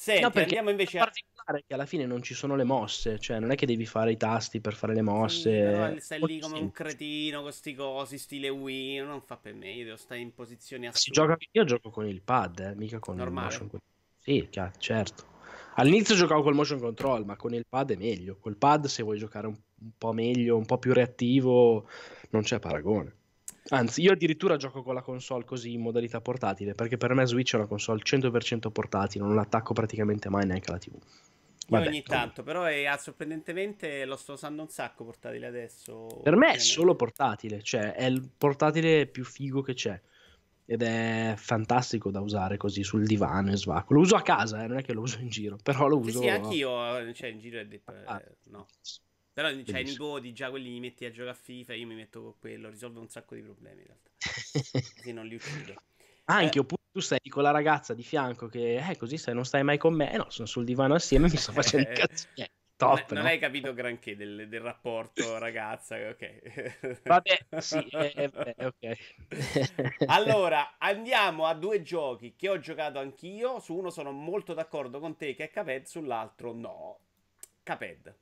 Senti, 0.00 0.22
no, 0.22 0.32
andiamo 0.34 0.70
invece 0.70 0.98
a... 0.98 1.04
particolare 1.04 1.62
che 1.66 1.74
alla 1.74 1.84
fine 1.84 2.06
non 2.06 2.22
ci 2.22 2.32
sono 2.32 2.56
le 2.56 2.64
mosse, 2.64 3.18
cioè 3.18 3.38
non 3.38 3.50
è 3.50 3.54
che 3.54 3.66
devi 3.66 3.84
fare 3.84 4.12
i 4.12 4.16
tasti 4.16 4.58
per 4.58 4.72
fare 4.72 4.94
le 4.94 5.02
mosse. 5.02 5.92
Sì, 5.92 6.00
stai 6.00 6.20
lì 6.22 6.40
come 6.40 6.58
un 6.58 6.70
cretino 6.70 7.34
con 7.34 7.44
questi 7.44 7.74
cosi, 7.74 8.16
stile 8.16 8.48
Wii, 8.48 9.00
non 9.00 9.20
fa 9.20 9.36
per 9.36 9.52
me, 9.52 9.70
io 9.70 9.84
devo 9.84 9.98
stare 9.98 10.22
in 10.22 10.32
posizioni 10.32 10.86
assurde. 10.86 11.12
Gioca... 11.12 11.36
Io 11.50 11.64
gioco 11.64 11.90
con 11.90 12.06
il 12.06 12.22
pad, 12.22 12.60
eh, 12.60 12.74
mica 12.76 12.98
con 12.98 13.16
Normale. 13.16 13.54
il 13.54 13.60
motion 13.62 13.80
Sì, 14.16 14.48
certo. 14.78 15.26
All'inizio 15.74 16.14
giocavo 16.14 16.44
col 16.44 16.54
motion 16.54 16.80
control, 16.80 17.26
ma 17.26 17.36
con 17.36 17.52
il 17.52 17.66
pad 17.68 17.90
è 17.90 17.96
meglio. 17.96 18.38
Col 18.40 18.56
pad 18.56 18.86
se 18.86 19.02
vuoi 19.02 19.18
giocare 19.18 19.48
un, 19.48 19.56
un 19.80 19.90
po' 19.98 20.14
meglio, 20.14 20.56
un 20.56 20.64
po' 20.64 20.78
più 20.78 20.94
reattivo, 20.94 21.86
non 22.30 22.40
c'è 22.40 22.58
paragone. 22.58 23.16
Anzi, 23.68 24.02
io 24.02 24.12
addirittura 24.12 24.56
gioco 24.56 24.82
con 24.82 24.94
la 24.94 25.02
console 25.02 25.44
così 25.44 25.72
in 25.72 25.82
modalità 25.82 26.20
portatile, 26.20 26.74
perché 26.74 26.96
per 26.96 27.14
me 27.14 27.26
Switch 27.26 27.52
è 27.52 27.56
una 27.56 27.66
console 27.66 28.00
100% 28.02 28.70
portatile, 28.70 29.24
non 29.24 29.34
l'attacco 29.34 29.74
praticamente 29.74 30.28
mai 30.28 30.46
neanche 30.46 30.70
alla 30.70 30.78
TV. 30.78 30.98
Vabbè, 31.68 31.86
ogni 31.86 32.02
tanto, 32.02 32.42
però 32.42 32.64
è, 32.64 32.84
ah, 32.84 32.96
sorprendentemente 32.96 34.04
lo 34.04 34.16
sto 34.16 34.32
usando 34.32 34.62
un 34.62 34.68
sacco 34.68 35.04
portatile 35.04 35.46
adesso. 35.46 36.20
Per 36.22 36.34
me 36.34 36.54
è 36.54 36.58
solo 36.58 36.96
portatile, 36.96 37.62
cioè 37.62 37.92
è 37.94 38.06
il 38.06 38.28
portatile 38.36 39.06
più 39.06 39.24
figo 39.24 39.62
che 39.62 39.74
c'è. 39.74 40.00
Ed 40.66 40.82
è 40.82 41.34
fantastico 41.36 42.10
da 42.10 42.20
usare 42.20 42.56
così 42.56 42.82
sul 42.82 43.06
divano 43.06 43.50
e 43.50 43.56
svacco. 43.56 43.94
Lo 43.94 44.00
uso 44.00 44.16
a 44.16 44.22
casa, 44.22 44.62
eh, 44.62 44.66
non 44.66 44.78
è 44.78 44.82
che 44.82 44.92
lo 44.92 45.02
uso 45.02 45.18
in 45.18 45.28
giro, 45.28 45.58
però 45.62 45.86
lo 45.86 45.98
uso. 45.98 46.18
Sì, 46.18 46.24
sì 46.24 46.28
anch'io, 46.28 47.12
cioè 47.14 47.28
in 47.28 47.38
giro 47.38 47.60
è 47.60 47.66
detto, 47.66 47.92
ah, 48.04 48.22
no. 48.44 48.66
Però 49.32 49.48
Bellissimo. 49.48 49.78
cioè, 49.78 49.86
i 49.86 49.90
nipoti 49.90 50.32
già 50.32 50.50
quelli 50.50 50.70
li 50.70 50.80
metti 50.80 51.04
a 51.04 51.10
giocare 51.10 51.30
a 51.30 51.40
FIFA, 51.40 51.74
io 51.74 51.86
mi 51.86 51.94
metto 51.94 52.22
con 52.22 52.34
quello, 52.38 52.68
risolve 52.68 52.98
un 52.98 53.08
sacco 53.08 53.34
di 53.34 53.42
problemi 53.42 53.82
in 53.82 53.86
realtà. 53.86 54.10
Così 54.96 55.12
non 55.12 55.26
li 55.26 55.34
uccido. 55.34 55.74
Anche 56.24 56.58
eh. 56.58 56.60
oppure 56.60 56.82
tu 56.92 57.00
stai 57.00 57.20
con 57.28 57.42
la 57.42 57.50
ragazza 57.50 57.94
di 57.94 58.02
fianco 58.02 58.48
che 58.48 58.76
eh, 58.76 58.96
così 58.96 59.16
stai, 59.16 59.34
non 59.34 59.44
stai 59.44 59.62
mai 59.62 59.78
con 59.78 59.94
me, 59.94 60.12
eh, 60.12 60.16
no, 60.16 60.28
sono 60.28 60.46
sul 60.46 60.64
divano 60.64 60.94
assieme 60.94 61.28
mi 61.28 61.36
sto 61.36 61.52
facendo 61.52 61.88
il 61.88 61.96
cazzo. 61.96 62.26
Eh, 62.34 62.50
top, 62.76 63.12
non, 63.12 63.22
no? 63.22 63.28
hai 63.28 63.38
capito 63.38 63.74
granché 63.74 64.16
del, 64.16 64.48
del 64.48 64.60
rapporto 64.60 65.38
ragazza, 65.38 65.96
ok. 65.96 67.02
Vabbè, 67.02 67.38
sì, 67.58 67.78
eh, 67.78 68.30
eh, 68.32 68.66
ok. 68.66 70.06
allora, 70.06 70.76
andiamo 70.78 71.46
a 71.46 71.54
due 71.54 71.82
giochi 71.82 72.34
che 72.36 72.48
ho 72.48 72.58
giocato 72.58 72.98
anch'io. 72.98 73.60
Su 73.60 73.74
uno 73.74 73.90
sono 73.90 74.12
molto 74.12 74.54
d'accordo 74.54 74.98
con 74.98 75.16
te 75.16 75.34
che 75.34 75.44
è 75.44 75.50
Caped, 75.50 75.84
sull'altro 75.84 76.52
no. 76.52 76.98
Caped. 77.62 78.16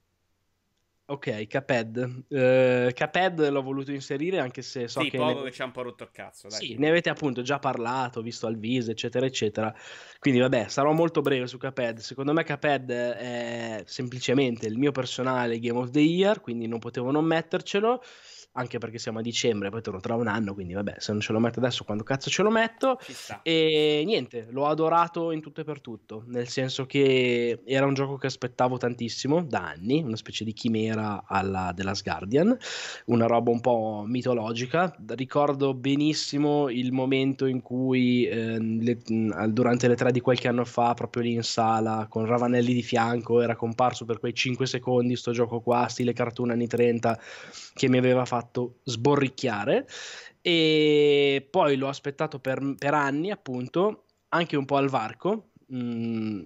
Ok, 1.10 1.46
Caped. 1.46 2.24
Uh, 2.28 2.92
Caped 2.92 3.48
l'ho 3.48 3.62
voluto 3.62 3.92
inserire 3.92 4.40
anche 4.40 4.60
se 4.60 4.88
so 4.88 5.00
sì, 5.00 5.08
che... 5.08 5.16
poco 5.16 5.44
ne... 5.44 5.52
ci 5.52 5.62
ha 5.62 5.64
un 5.64 5.70
po' 5.70 5.80
rotto 5.80 6.04
il 6.04 6.10
cazzo. 6.12 6.48
Dai. 6.48 6.58
Sì, 6.58 6.74
ne 6.76 6.90
avete 6.90 7.08
appunto 7.08 7.40
già 7.40 7.58
parlato, 7.58 8.20
visto 8.20 8.46
al 8.46 8.58
viso, 8.58 8.90
eccetera, 8.90 9.24
eccetera. 9.24 9.74
Quindi 10.18 10.40
vabbè, 10.40 10.68
sarò 10.68 10.92
molto 10.92 11.22
breve 11.22 11.46
su 11.46 11.56
Caped. 11.56 11.98
Secondo 12.00 12.34
me 12.34 12.44
Caped 12.44 12.90
è 12.90 13.82
semplicemente 13.86 14.66
il 14.66 14.76
mio 14.76 14.92
personale 14.92 15.58
Game 15.58 15.78
of 15.78 15.90
the 15.90 16.00
Year, 16.00 16.42
quindi 16.42 16.66
non 16.66 16.78
potevo 16.78 17.10
non 17.10 17.24
mettercelo 17.24 18.02
anche 18.52 18.78
perché 18.78 18.98
siamo 18.98 19.20
a 19.20 19.22
dicembre, 19.22 19.70
poi 19.70 19.82
torno 19.82 20.00
tra 20.00 20.14
un 20.14 20.26
anno, 20.26 20.52
quindi 20.52 20.72
vabbè, 20.72 20.96
se 20.98 21.12
non 21.12 21.20
ce 21.20 21.32
lo 21.32 21.38
metto 21.38 21.60
adesso, 21.60 21.84
quando 21.84 22.02
cazzo 22.02 22.28
ce 22.28 22.42
lo 22.42 22.50
metto? 22.50 22.98
E 23.42 24.02
niente, 24.04 24.48
l'ho 24.50 24.66
adorato 24.66 25.30
in 25.30 25.40
tutto 25.40 25.60
e 25.60 25.64
per 25.64 25.80
tutto, 25.80 26.24
nel 26.26 26.48
senso 26.48 26.84
che 26.84 27.60
era 27.64 27.86
un 27.86 27.94
gioco 27.94 28.16
che 28.16 28.26
aspettavo 28.26 28.76
tantissimo 28.76 29.42
da 29.44 29.68
anni, 29.68 30.02
una 30.02 30.16
specie 30.16 30.44
di 30.44 30.52
chimera 30.52 31.24
alla 31.26 31.72
The 31.74 31.84
Last 31.84 32.02
Guardian, 32.02 32.56
una 33.06 33.26
roba 33.26 33.50
un 33.50 33.60
po' 33.60 34.02
mitologica. 34.06 34.92
Ricordo 35.06 35.74
benissimo 35.74 36.68
il 36.68 36.92
momento 36.92 37.46
in 37.46 37.62
cui 37.62 38.24
eh, 38.26 38.58
le, 38.58 38.98
durante 39.50 39.86
le 39.86 39.94
tre 39.94 40.10
di 40.10 40.20
qualche 40.20 40.48
anno 40.48 40.64
fa, 40.64 40.94
proprio 40.94 41.22
lì 41.22 41.32
in 41.32 41.44
sala, 41.44 42.06
con 42.08 42.24
Ravanelli 42.24 42.74
di 42.74 42.82
fianco, 42.82 43.40
era 43.40 43.54
comparso 43.54 44.04
per 44.04 44.18
quei 44.18 44.34
5 44.34 44.66
secondi 44.66 45.14
sto 45.14 45.30
gioco 45.30 45.60
qua, 45.60 45.86
stile 45.86 46.12
cartoon 46.12 46.50
anni 46.50 46.66
30, 46.66 47.20
che 47.74 47.88
mi 47.88 47.98
aveva 47.98 48.24
fatto 48.24 48.37
fatto 48.38 48.78
sborricchiare 48.84 49.86
e 50.40 51.46
poi 51.50 51.76
l'ho 51.76 51.88
aspettato 51.88 52.38
per, 52.38 52.74
per 52.78 52.94
anni 52.94 53.30
appunto 53.30 54.04
anche 54.28 54.56
un 54.56 54.64
po' 54.64 54.76
al 54.76 54.88
varco 54.88 55.50
mm, 55.72 56.44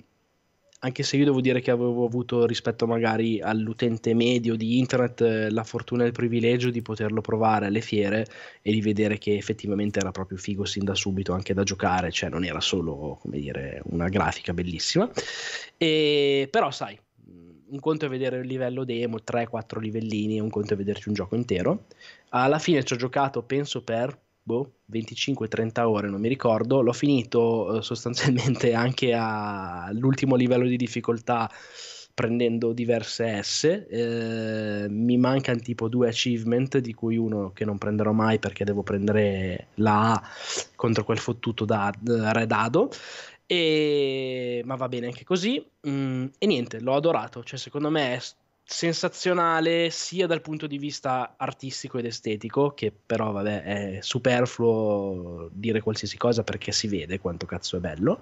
anche 0.85 1.03
se 1.05 1.17
io 1.17 1.25
devo 1.25 1.41
dire 1.41 1.61
che 1.61 1.71
avevo 1.71 2.05
avuto 2.05 2.45
rispetto 2.45 2.87
magari 2.87 3.41
all'utente 3.41 4.15
medio 4.15 4.57
di 4.57 4.79
internet 4.79 5.21
eh, 5.21 5.51
la 5.51 5.63
fortuna 5.63 6.03
e 6.03 6.07
il 6.07 6.13
privilegio 6.13 6.71
di 6.71 6.83
poterlo 6.83 7.21
provare 7.21 7.67
alle 7.67 7.81
fiere 7.81 8.27
e 8.63 8.73
di 8.73 8.81
vedere 8.81 9.17
che 9.19 9.37
effettivamente 9.37 10.01
era 10.01 10.11
proprio 10.11 10.39
figo 10.39 10.65
sin 10.65 10.85
da 10.85 10.95
subito 10.95 11.35
anche 11.35 11.55
da 11.55 11.63
giocare, 11.63 12.11
cioè 12.11 12.31
non 12.31 12.45
era 12.45 12.61
solo 12.61 13.19
come 13.21 13.39
dire 13.39 13.81
una 13.85 14.09
grafica 14.09 14.53
bellissima. 14.53 15.09
E, 15.77 16.49
però 16.51 16.73
sai, 16.73 16.99
un 17.73 17.81
conto 17.81 18.05
è 18.05 18.09
vedere 18.09 18.39
il 18.39 18.47
livello 18.47 18.85
demo, 18.85 19.19
3-4 19.25 19.81
livellini, 19.81 20.39
un 20.39 20.51
conto 20.51 20.75
è 20.75 20.77
vederci 20.77 21.09
un 21.09 21.15
gioco 21.15 21.35
intero. 21.35 21.87
Alla 22.31 22.59
fine 22.59 22.85
ci 22.85 22.93
ho 22.93 22.97
giocato, 22.97 23.43
penso, 23.43 23.83
per 23.83 24.17
boh, 24.43 24.73
25-30 24.93 25.81
ore, 25.81 26.09
non 26.09 26.21
mi 26.21 26.29
ricordo. 26.29 26.83
L'ho 26.83 26.93
finito 26.93 27.79
eh, 27.79 27.83
sostanzialmente 27.83 28.75
anche 28.75 29.15
all'ultimo 29.15 30.37
livello 30.37 30.67
di 30.67 30.77
difficoltà 30.77 31.51
prendendo 32.15 32.75
diverse 32.75 33.43
S. 33.43 33.65
Eh, 33.65 34.87
mi 34.91 35.17
mancano 35.17 35.61
tipo 35.61 35.89
due 35.89 36.09
achievement, 36.09 36.77
di 36.77 36.93
cui 36.93 37.17
uno 37.17 37.53
che 37.55 37.65
non 37.65 37.79
prenderò 37.79 38.13
mai 38.13 38.39
perché 38.39 38.65
devo 38.65 38.83
prendere 38.83 39.69
la 39.77 40.13
A 40.13 40.23
contro 40.77 41.05
quel 41.05 41.19
fottuto 41.19 41.65
da, 41.65 41.93
da 41.99 42.33
Red 42.33 42.53
Ado. 42.53 42.91
E... 43.47 44.63
Ma 44.65 44.77
va 44.77 44.89
bene 44.89 45.07
anche 45.07 45.25
così. 45.25 45.65
Mm, 45.89 46.27
e 46.39 46.47
niente, 46.47 46.81
l'ho 46.81 46.95
adorato. 46.95 47.43
Cioè, 47.43 47.59
secondo 47.59 47.91
me 47.91 48.15
è 48.15 48.21
sensazionale 48.65 49.91
sia 49.91 50.27
dal 50.27 50.41
punto 50.41 50.67
di 50.67 50.79
vista 50.79 51.35
artistico 51.37 51.99
ed 51.99 52.07
estetico, 52.07 52.73
che 52.73 52.93
però 52.93 53.33
vabbè 53.33 53.63
è 53.63 53.99
superfluo 54.01 55.49
dire 55.53 55.81
qualsiasi 55.81 56.17
cosa 56.17 56.43
perché 56.43 56.73
si 56.73 56.89
vede 56.89 57.19
quanto 57.19 57.45
cazzo 57.45 57.77
è 57.77 57.81
bello, 57.81 58.21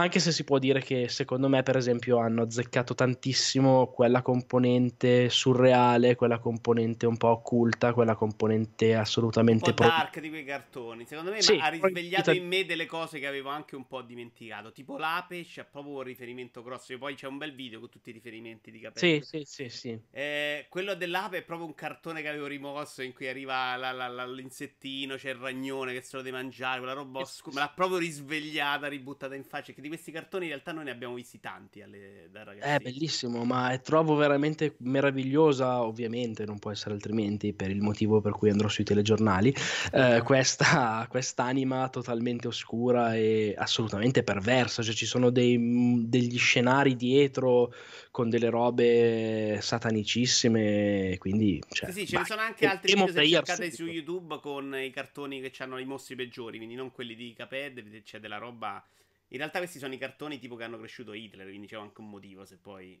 anche 0.00 0.20
se 0.20 0.32
si 0.32 0.44
può 0.44 0.58
dire 0.58 0.80
che 0.80 1.08
secondo 1.08 1.48
me, 1.48 1.62
per 1.62 1.76
esempio, 1.76 2.18
hanno 2.18 2.42
azzeccato 2.42 2.94
tantissimo 2.94 3.88
quella 3.88 4.22
componente 4.22 5.28
surreale, 5.28 6.14
quella 6.14 6.38
componente 6.38 7.06
un 7.06 7.16
po' 7.16 7.28
occulta, 7.28 7.92
quella 7.92 8.14
componente 8.14 8.94
assolutamente 8.94 9.70
un 9.70 9.74
po' 9.74 9.84
dark 9.84 10.20
di 10.20 10.28
quei 10.28 10.44
cartoni. 10.44 11.04
Secondo 11.04 11.30
me 11.30 11.42
sì, 11.42 11.58
ha 11.60 11.68
risvegliato 11.68 12.30
in 12.30 12.46
me 12.46 12.64
delle 12.64 12.86
cose 12.86 13.18
che 13.18 13.26
avevo 13.26 13.48
anche 13.48 13.76
un 13.76 13.86
po' 13.86 14.02
dimenticato. 14.02 14.72
Tipo 14.72 14.96
l'ape 14.96 15.44
c'è 15.44 15.64
proprio 15.64 15.94
un 15.94 16.02
riferimento 16.02 16.62
grosso. 16.62 16.92
E 16.92 16.98
poi 16.98 17.14
c'è 17.14 17.26
un 17.26 17.38
bel 17.38 17.54
video 17.54 17.80
con 17.80 17.88
tutti 17.88 18.10
i 18.10 18.12
riferimenti 18.12 18.70
di 18.70 18.80
capelli. 18.80 19.22
Sì, 19.22 19.44
sì, 19.44 19.44
sì. 19.44 19.68
sì. 19.68 20.00
Eh, 20.10 20.66
quello 20.68 20.94
dell'ape 20.94 21.38
è 21.38 21.42
proprio 21.42 21.66
un 21.66 21.74
cartone 21.74 22.22
che 22.22 22.28
avevo 22.28 22.46
rimosso 22.46 23.02
in 23.02 23.12
cui 23.12 23.28
arriva 23.28 23.74
la, 23.76 23.90
la, 23.92 24.06
la, 24.06 24.26
l'insettino, 24.26 25.16
c'è 25.16 25.30
il 25.30 25.36
ragnone 25.36 25.92
che 25.92 26.02
se 26.02 26.16
lo 26.16 26.22
deve 26.22 26.36
mangiare, 26.36 26.78
quella 26.78 26.94
roba 26.94 27.20
oscura. 27.20 27.54
Me 27.54 27.60
l'ha 27.62 27.72
proprio 27.74 27.98
risvegliata, 27.98 28.86
ributtata 28.86 29.34
in 29.34 29.44
faccia. 29.44 29.72
Che 29.72 29.80
di 29.88 29.94
questi 29.94 30.12
cartoni 30.12 30.44
in 30.44 30.50
realtà 30.50 30.72
noi 30.72 30.84
ne 30.84 30.90
abbiamo 30.90 31.14
visti 31.14 31.40
tanti 31.40 31.80
alle, 31.80 32.28
da 32.30 32.44
ragazzi. 32.44 32.68
È 32.68 32.78
bellissimo, 32.78 33.44
ma 33.44 33.76
trovo 33.78 34.14
veramente 34.14 34.76
meravigliosa, 34.80 35.82
ovviamente 35.82 36.44
non 36.44 36.58
può 36.58 36.70
essere 36.70 36.94
altrimenti 36.94 37.54
per 37.54 37.70
il 37.70 37.80
motivo 37.80 38.20
per 38.20 38.32
cui 38.32 38.50
andrò 38.50 38.68
sui 38.68 38.84
telegiornali, 38.84 39.54
eh, 39.92 40.20
questa 40.24 41.06
quest'anima 41.10 41.88
totalmente 41.88 42.46
oscura 42.46 43.16
e 43.16 43.54
assolutamente 43.56 44.22
perversa, 44.22 44.82
cioè 44.82 44.94
ci 44.94 45.06
sono 45.06 45.30
dei, 45.30 46.04
degli 46.06 46.38
scenari 46.38 46.94
dietro 46.94 47.72
con 48.10 48.28
delle 48.28 48.50
robe 48.50 49.58
satanicissime, 49.60 51.16
quindi... 51.18 51.62
Cioè, 51.68 51.90
sì, 51.90 52.00
sì, 52.00 52.06
ce 52.08 52.18
ne 52.18 52.24
sono 52.24 52.40
anche 52.42 52.66
altri 52.66 52.94
video 52.94 53.12
se 53.12 53.28
cercate 53.28 53.70
su 53.70 53.86
YouTube 53.86 54.38
con 54.40 54.76
i 54.76 54.90
cartoni 54.90 55.40
che 55.40 55.52
hanno 55.62 55.78
i 55.78 55.84
mostri 55.84 56.14
peggiori, 56.14 56.58
quindi 56.58 56.74
non 56.74 56.90
quelli 56.90 57.14
di 57.14 57.32
Caped, 57.32 58.02
c'è 58.02 58.18
della 58.18 58.38
roba 58.38 58.84
in 59.28 59.38
realtà 59.38 59.58
questi 59.58 59.78
sono 59.78 59.94
i 59.94 59.98
cartoni 59.98 60.38
tipo 60.38 60.56
che 60.56 60.64
hanno 60.64 60.78
cresciuto 60.78 61.12
Hitler, 61.12 61.46
quindi 61.46 61.66
c'è 61.66 61.76
anche 61.76 62.00
un 62.00 62.08
motivo 62.08 62.44
se 62.44 62.58
poi... 62.58 63.00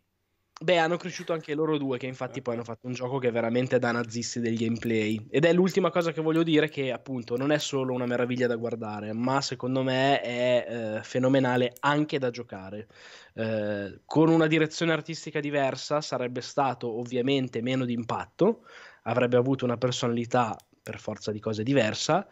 Beh, 0.60 0.78
hanno 0.78 0.96
cresciuto 0.96 1.32
anche 1.32 1.54
loro 1.54 1.78
due, 1.78 1.98
che 1.98 2.06
infatti 2.06 2.42
poi 2.42 2.54
hanno 2.54 2.64
fatto 2.64 2.88
un 2.88 2.92
gioco 2.92 3.18
che 3.18 3.28
è 3.28 3.30
veramente 3.30 3.78
da 3.78 3.92
nazisti 3.92 4.40
del 4.40 4.56
gameplay. 4.56 5.24
Ed 5.30 5.44
è 5.44 5.52
l'ultima 5.52 5.90
cosa 5.90 6.10
che 6.10 6.20
voglio 6.20 6.42
dire, 6.42 6.68
che 6.68 6.90
appunto 6.90 7.36
non 7.36 7.52
è 7.52 7.58
solo 7.58 7.94
una 7.94 8.06
meraviglia 8.06 8.48
da 8.48 8.56
guardare, 8.56 9.12
ma 9.12 9.40
secondo 9.40 9.84
me 9.84 10.20
è 10.20 10.66
eh, 10.68 11.02
fenomenale 11.04 11.74
anche 11.78 12.18
da 12.18 12.30
giocare. 12.30 12.88
Eh, 13.34 14.00
con 14.04 14.30
una 14.30 14.48
direzione 14.48 14.90
artistica 14.90 15.38
diversa 15.38 16.00
sarebbe 16.00 16.40
stato 16.40 16.98
ovviamente 16.98 17.62
meno 17.62 17.84
di 17.84 17.92
impatto, 17.92 18.66
avrebbe 19.04 19.36
avuto 19.36 19.64
una 19.64 19.76
personalità 19.76 20.56
per 20.82 20.98
forza 20.98 21.30
di 21.30 21.38
cose 21.38 21.62
diversa 21.62 22.26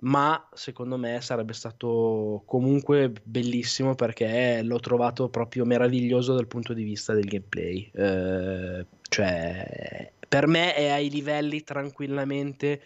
ma 0.00 0.48
secondo 0.54 0.96
me 0.96 1.20
sarebbe 1.20 1.52
stato 1.52 2.42
comunque 2.46 3.12
bellissimo 3.22 3.94
perché 3.94 4.62
l'ho 4.62 4.80
trovato 4.80 5.28
proprio 5.28 5.64
meraviglioso 5.64 6.34
dal 6.34 6.46
punto 6.46 6.72
di 6.72 6.84
vista 6.84 7.12
del 7.12 7.26
gameplay. 7.26 7.90
Eh, 7.92 8.86
cioè, 9.08 10.12
per 10.28 10.46
me 10.46 10.74
è 10.74 10.88
ai 10.88 11.10
livelli 11.10 11.62
tranquillamente 11.62 12.82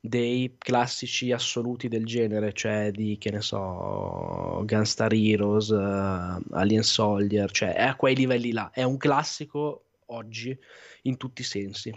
dei 0.00 0.56
classici 0.58 1.32
assoluti 1.32 1.88
del 1.88 2.04
genere, 2.04 2.52
cioè 2.52 2.90
di 2.90 3.16
che 3.18 3.30
ne 3.30 3.40
so, 3.40 4.62
Gunstar 4.64 5.12
Heroes, 5.12 5.68
uh, 5.68 6.40
Alien 6.52 6.82
Soldier, 6.82 7.50
cioè 7.50 7.74
è 7.74 7.82
a 7.82 7.96
quei 7.96 8.14
livelli 8.14 8.52
là. 8.52 8.70
È 8.72 8.82
un 8.82 8.96
classico 8.96 9.84
oggi 10.06 10.56
in 11.02 11.16
tutti 11.16 11.42
i 11.42 11.44
sensi 11.44 11.92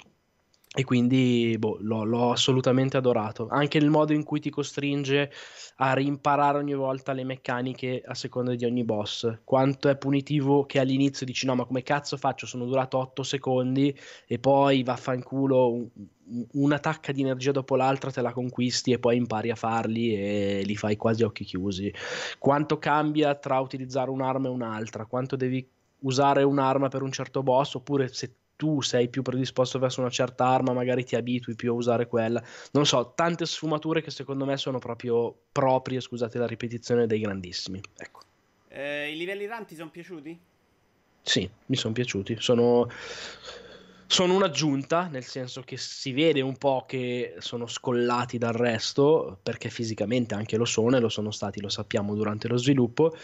e 0.73 0.85
quindi 0.85 1.57
boh, 1.59 1.77
l'ho, 1.81 2.05
l'ho, 2.05 2.31
assolutamente 2.31 2.95
adorato. 2.95 3.47
Anche 3.49 3.77
il 3.77 3.89
modo 3.89 4.13
in 4.13 4.23
cui 4.23 4.39
ti 4.39 4.49
costringe 4.49 5.29
a 5.77 5.93
rimparare 5.93 6.59
ogni 6.59 6.73
volta 6.73 7.11
le 7.11 7.25
meccaniche 7.25 8.01
a 8.05 8.13
seconda 8.13 8.55
di 8.55 8.63
ogni 8.63 8.85
boss. 8.85 9.39
Quanto 9.43 9.89
è 9.89 9.97
punitivo 9.97 10.65
che 10.65 10.79
all'inizio 10.79 11.25
dici 11.25 11.45
no, 11.45 11.55
ma 11.55 11.65
come 11.65 11.83
cazzo 11.83 12.15
faccio? 12.15 12.45
Sono 12.45 12.65
durato 12.65 12.97
8 12.99 13.21
secondi 13.21 13.93
e 14.25 14.39
poi 14.39 14.81
vaffanculo 14.83 15.73
un, 15.73 15.89
una 16.53 16.79
tacca 16.79 17.11
di 17.11 17.19
energia 17.19 17.51
dopo 17.51 17.75
l'altra 17.75 18.09
te 18.09 18.21
la 18.21 18.31
conquisti 18.31 18.93
e 18.93 18.99
poi 18.99 19.17
impari 19.17 19.51
a 19.51 19.55
farli 19.55 20.15
e 20.15 20.61
li 20.63 20.77
fai 20.77 20.95
quasi 20.95 21.23
a 21.23 21.25
occhi 21.25 21.43
chiusi. 21.43 21.93
Quanto 22.39 22.77
cambia 22.77 23.35
tra 23.35 23.59
utilizzare 23.59 24.09
un'arma 24.09 24.47
e 24.47 24.51
un'altra? 24.51 25.05
Quanto 25.05 25.35
devi 25.35 25.69
usare 26.03 26.43
un'arma 26.43 26.87
per 26.87 27.01
un 27.01 27.11
certo 27.11 27.43
boss 27.43 27.75
oppure 27.75 28.07
se 28.07 28.35
tu 28.61 28.79
sei 28.81 29.09
più 29.09 29.23
predisposto 29.23 29.79
verso 29.79 30.01
una 30.01 30.11
certa 30.11 30.45
arma, 30.45 30.71
magari 30.71 31.03
ti 31.03 31.15
abitui 31.15 31.55
più 31.55 31.71
a 31.71 31.75
usare 31.75 32.05
quella. 32.05 32.43
Non 32.73 32.85
so, 32.85 33.13
tante 33.15 33.47
sfumature 33.47 34.03
che 34.03 34.11
secondo 34.11 34.45
me 34.45 34.55
sono 34.55 34.77
proprio 34.77 35.35
proprie, 35.51 35.99
scusate 35.99 36.37
la 36.37 36.45
ripetizione, 36.45 37.07
dei 37.07 37.19
grandissimi. 37.19 37.81
Ecco. 37.97 38.19
Eh, 38.67 39.11
I 39.11 39.17
livelli 39.17 39.47
ranti 39.47 39.73
sono 39.73 39.89
piaciuti? 39.89 40.39
Sì, 41.23 41.49
mi 41.65 41.75
sono 41.75 41.93
piaciuti. 41.93 42.35
Sono 42.39 42.87
sono 44.11 44.35
un'aggiunta, 44.35 45.07
nel 45.07 45.23
senso 45.23 45.61
che 45.61 45.77
si 45.77 46.11
vede 46.11 46.41
un 46.41 46.57
po' 46.57 46.83
che 46.85 47.35
sono 47.39 47.65
scollati 47.65 48.37
dal 48.37 48.51
resto, 48.51 49.39
perché 49.41 49.69
fisicamente 49.69 50.35
anche 50.35 50.57
lo 50.57 50.65
sono 50.65 50.97
e 50.97 50.99
lo 50.99 51.07
sono 51.07 51.31
stati, 51.31 51.61
lo 51.61 51.69
sappiamo, 51.69 52.13
durante 52.13 52.49
lo 52.49 52.57
sviluppo, 52.57 53.15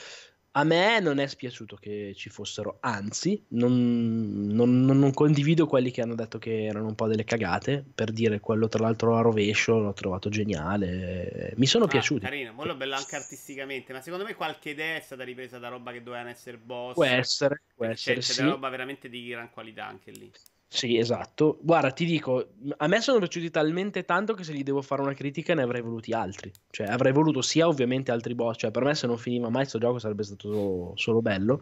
a 0.58 0.64
me 0.64 1.00
non 1.00 1.20
è 1.20 1.28
spiaciuto 1.28 1.76
che 1.76 2.14
ci 2.16 2.30
fossero, 2.30 2.78
anzi, 2.80 3.46
non, 3.50 4.48
non, 4.48 4.86
non, 4.86 5.14
condivido 5.14 5.68
quelli 5.68 5.92
che 5.92 6.02
hanno 6.02 6.16
detto 6.16 6.40
che 6.40 6.66
erano 6.66 6.88
un 6.88 6.96
po' 6.96 7.08
delle 7.08 7.24
cagate. 7.24 7.86
Per 7.94 8.12
dire 8.12 8.40
quello, 8.40 8.68
tra 8.68 8.82
l'altro, 8.82 9.16
a 9.16 9.22
rovescio 9.22 9.78
l'ho 9.78 9.94
trovato 9.94 10.30
geniale. 10.30 11.54
Mi 11.58 11.68
sono 11.68 11.86
ah, 11.86 11.90
piaciuti. 11.90 12.22
Carino, 12.22 12.56
quello 12.56 12.76
bello 12.76 12.96
anche 12.96 13.16
artisticamente. 13.16 13.94
Ma 13.94 14.02
secondo 14.02 14.26
me 14.26 14.34
qualche 14.34 14.72
idea 14.72 14.96
è 14.96 15.02
stata 15.02 15.24
ripresa 15.24 15.60
da 15.60 15.68
roba 15.68 15.92
che 15.92 16.02
dovevano 16.02 16.30
essere 16.30 16.58
boss. 16.58 16.96
Può 16.96 17.06
essere, 17.06 17.62
può 17.76 17.86
essere. 17.86 18.16
C'è, 18.16 18.22
c'è 18.22 18.34
sì. 18.34 18.40
della 18.42 18.54
roba 18.54 18.70
veramente 18.70 19.10
di 19.10 19.28
gran 19.28 19.52
qualità 19.52 19.86
anche 19.86 20.10
lì. 20.10 20.32
Sì, 20.70 20.98
esatto. 20.98 21.60
Guarda, 21.62 21.92
ti 21.92 22.04
dico, 22.04 22.50
a 22.76 22.88
me 22.88 23.00
sono 23.00 23.20
piaciuti 23.20 23.50
talmente 23.50 24.04
tanto 24.04 24.34
che 24.34 24.44
se 24.44 24.54
gli 24.54 24.64
devo 24.64 24.82
fare 24.82 25.02
una 25.02 25.14
critica 25.14 25.54
ne 25.54 25.62
avrei 25.62 25.82
voluti 25.82 26.12
altri. 26.12 26.52
Cioè, 26.70 26.88
avrei 26.88 27.14
voluto 27.14 27.42
sia 27.42 27.68
ovviamente 27.68 28.12
altri 28.12 28.36
boss. 28.36 28.58
Cioè, 28.60 28.72
per 28.72 28.84
me 28.84 28.94
se 28.94 29.08
non 29.08 29.18
finiva 29.18 29.50
mai 29.50 29.62
questo 29.62 29.80
gioco 29.80 29.98
sarebbe 29.98 30.24
stato 30.24 30.52
solo, 30.52 30.92
solo, 30.96 31.22
bello. 31.22 31.62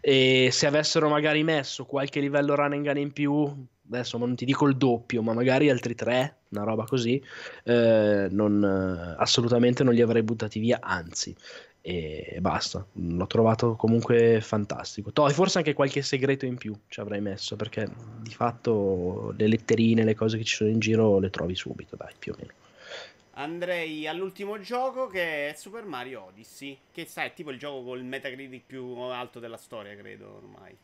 E 0.00 0.50
se 0.52 0.66
avessero 0.66 1.08
magari 1.08 1.42
messo 1.42 1.86
qualche 1.86 2.20
livello 2.20 2.54
run 2.54 2.72
and 2.74 2.84
gun 2.84 2.98
in 2.98 3.12
più, 3.12 3.66
adesso 3.88 4.18
non 4.18 4.34
ti 4.36 4.44
dico 4.44 4.66
il 4.66 4.76
doppio, 4.76 5.22
ma 5.22 5.32
magari 5.32 5.70
altri 5.70 5.94
tre, 5.94 6.42
una 6.50 6.64
roba 6.64 6.84
così, 6.84 7.22
eh, 7.64 8.28
non, 8.30 8.62
assolutamente 9.18 9.82
non 9.82 9.94
li 9.94 10.02
avrei 10.02 10.22
buttati 10.22 10.60
via, 10.60 10.78
anzi 10.80 11.34
e 11.82 12.38
basta. 12.40 12.86
L'ho 12.92 13.26
trovato 13.26 13.74
comunque 13.74 14.40
fantastico. 14.40 15.10
Poi 15.10 15.32
forse 15.32 15.58
anche 15.58 15.74
qualche 15.74 16.00
segreto 16.00 16.46
in 16.46 16.56
più 16.56 16.74
ci 16.88 17.00
avrei 17.00 17.20
messo 17.20 17.56
perché 17.56 17.88
di 18.20 18.32
fatto 18.32 19.34
le 19.36 19.48
letterine, 19.48 20.04
le 20.04 20.14
cose 20.14 20.38
che 20.38 20.44
ci 20.44 20.54
sono 20.54 20.70
in 20.70 20.78
giro 20.78 21.18
le 21.18 21.28
trovi 21.30 21.56
subito, 21.56 21.96
dai, 21.96 22.14
più 22.18 22.32
o 22.32 22.36
meno. 22.38 22.52
Andrei 23.34 24.06
all'ultimo 24.06 24.60
gioco 24.60 25.06
che 25.06 25.50
è 25.50 25.54
Super 25.54 25.84
Mario 25.84 26.26
Odyssey, 26.26 26.78
che 26.92 27.06
sai, 27.06 27.28
è 27.28 27.32
tipo 27.34 27.50
il 27.50 27.58
gioco 27.58 27.82
col 27.82 28.04
Metacritic 28.04 28.62
più 28.64 28.84
alto 28.96 29.40
della 29.40 29.56
storia, 29.56 29.96
credo 29.96 30.36
ormai. 30.36 30.76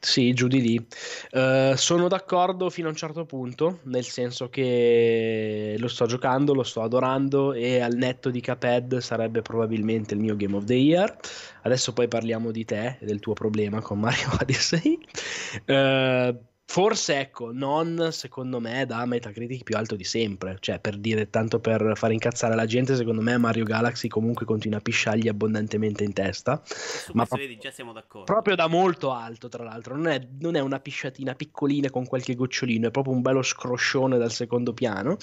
Sì, 0.00 0.32
giù 0.32 0.46
di 0.46 0.60
lì. 0.60 0.86
Uh, 1.32 1.74
sono 1.74 2.06
d'accordo 2.06 2.70
fino 2.70 2.86
a 2.86 2.90
un 2.90 2.96
certo 2.96 3.24
punto, 3.24 3.80
nel 3.84 4.04
senso 4.04 4.48
che 4.48 5.74
lo 5.76 5.88
sto 5.88 6.06
giocando, 6.06 6.54
lo 6.54 6.62
sto 6.62 6.82
adorando 6.82 7.52
e 7.52 7.80
al 7.80 7.94
netto 7.94 8.30
di 8.30 8.40
Caped 8.40 8.98
sarebbe 8.98 9.42
probabilmente 9.42 10.14
il 10.14 10.20
mio 10.20 10.36
Game 10.36 10.54
of 10.54 10.64
the 10.64 10.74
Year. 10.74 11.16
Adesso 11.62 11.92
poi 11.92 12.06
parliamo 12.06 12.52
di 12.52 12.64
te 12.64 12.98
e 13.00 13.06
del 13.06 13.18
tuo 13.18 13.32
problema 13.32 13.80
con 13.80 13.98
Mario 13.98 14.28
Odyssey. 14.40 14.98
Uh, 15.66 16.38
Forse, 16.70 17.18
ecco, 17.18 17.50
non 17.50 18.10
secondo 18.12 18.60
me 18.60 18.84
da 18.84 19.06
Metacritic 19.06 19.62
più 19.62 19.74
alto 19.74 19.96
di 19.96 20.04
sempre. 20.04 20.58
Cioè, 20.60 20.78
per 20.78 20.98
dire 20.98 21.30
tanto 21.30 21.60
per 21.60 21.92
far 21.94 22.12
incazzare 22.12 22.54
la 22.54 22.66
gente, 22.66 22.94
secondo 22.94 23.22
me 23.22 23.38
Mario 23.38 23.64
Galaxy 23.64 24.06
comunque 24.06 24.44
continua 24.44 24.76
a 24.76 24.82
pisciargli 24.82 25.28
abbondantemente 25.28 26.04
in 26.04 26.12
testa. 26.12 26.62
ma 27.14 27.24
pro- 27.24 27.38
vedi, 27.38 27.56
già 27.56 27.70
siamo 27.70 27.94
d'accordo. 27.94 28.30
Proprio 28.30 28.54
da 28.54 28.66
molto 28.66 29.12
alto, 29.12 29.48
tra 29.48 29.64
l'altro. 29.64 29.96
Non 29.96 30.08
è, 30.08 30.28
non 30.40 30.56
è, 30.56 30.60
una 30.60 30.78
pisciatina 30.78 31.34
piccolina 31.34 31.88
con 31.88 32.04
qualche 32.04 32.34
gocciolino, 32.34 32.88
è 32.88 32.90
proprio 32.90 33.14
un 33.14 33.22
bello 33.22 33.42
scroscione 33.42 34.18
dal 34.18 34.30
secondo 34.30 34.74
piano. 34.74 35.16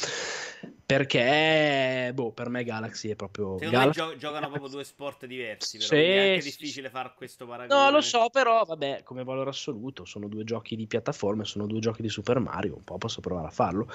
Perché, 0.85 2.11
boh, 2.13 2.31
per 2.31 2.49
me 2.49 2.63
Galaxy 2.63 3.09
è 3.09 3.15
proprio. 3.15 3.55
Me 3.55 3.89
gio- 3.91 4.15
giocano 4.17 4.49
proprio 4.49 4.69
due 4.69 4.83
sport 4.83 5.25
diversi. 5.25 5.77
Però 5.77 5.89
sì, 5.89 5.95
è 5.95 6.29
anche 6.29 6.43
difficile 6.43 6.87
sì. 6.87 6.93
fare 6.93 7.13
questo 7.15 7.47
paragone. 7.47 7.81
No, 7.81 7.89
lo 7.89 8.01
so, 8.01 8.29
però, 8.31 8.63
vabbè, 8.63 9.01
come 9.03 9.23
valore 9.23 9.49
assoluto, 9.49 10.05
sono 10.05 10.27
due 10.27 10.43
giochi 10.43 10.75
di 10.75 10.85
piattaforme, 10.85 11.43
sono 11.43 11.65
due 11.65 11.79
giochi 11.79 12.03
di 12.03 12.09
Super 12.09 12.39
Mario. 12.39 12.75
Un 12.75 12.83
po' 12.83 12.97
posso 12.99 13.19
provare 13.19 13.47
a 13.47 13.51
farlo. 13.51 13.89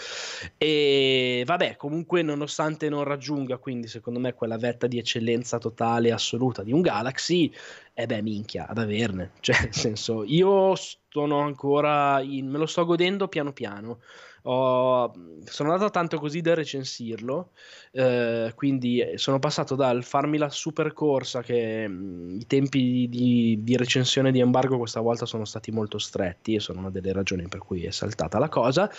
E 0.59 1.45
vabbè, 1.47 1.77
comunque, 1.77 2.23
nonostante 2.23 2.89
non 2.89 3.05
raggiunga, 3.05 3.59
quindi, 3.59 3.87
secondo 3.87 4.19
me, 4.19 4.35
quella 4.35 4.59
vetta 4.59 4.89
di 4.89 4.99
eccellenza 4.99 5.59
totale 5.59 6.09
e 6.09 6.13
assoluta 6.13 6.65
di 6.65 6.73
un 6.73 6.81
Galaxy, 6.81 7.53
eh 7.95 8.07
beh, 8.07 8.23
minchia, 8.23 8.67
ad 8.67 8.79
averne. 8.79 9.33
Cioè, 9.41 9.61
nel 9.61 9.75
senso, 9.75 10.25
io 10.25 10.75
sono 11.09 11.41
ancora 11.41 12.21
in. 12.21 12.49
me 12.49 12.59
lo 12.59 12.67
sto 12.67 12.85
godendo 12.85 13.29
piano 13.29 13.53
piano 13.53 13.99
ho, 14.43 15.13
sono 15.45 15.73
andato 15.73 15.91
tanto 15.91 16.19
così 16.19 16.41
da 16.41 16.55
recensirlo, 16.55 17.51
eh, 17.93 18.53
quindi 18.55 19.05
sono 19.17 19.39
passato 19.39 19.75
dal 19.75 20.03
farmi 20.03 20.39
la 20.39 20.49
super 20.49 20.93
corsa 20.93 21.43
che 21.43 21.87
mh, 21.87 21.93
mm, 21.93 22.39
i 22.41 22.47
tempi 22.47 23.07
di, 23.09 23.59
di, 23.63 23.77
recensione 23.77 24.33
di 24.33 24.41
embargo 24.41 24.79
questa 24.79 25.01
volta 25.01 25.27
sono 25.27 25.45
stati 25.45 25.71
molto 25.71 25.99
stretti 25.99 26.55
e 26.55 26.61
sono 26.61 26.81
una 26.81 26.91
delle 26.91 27.13
ragioni 27.13 27.49
per 27.49 27.61
cui 27.61 27.85
è 27.85 27.91
saltata 27.91 28.39
la 28.39 28.49
cosa. 28.49 28.91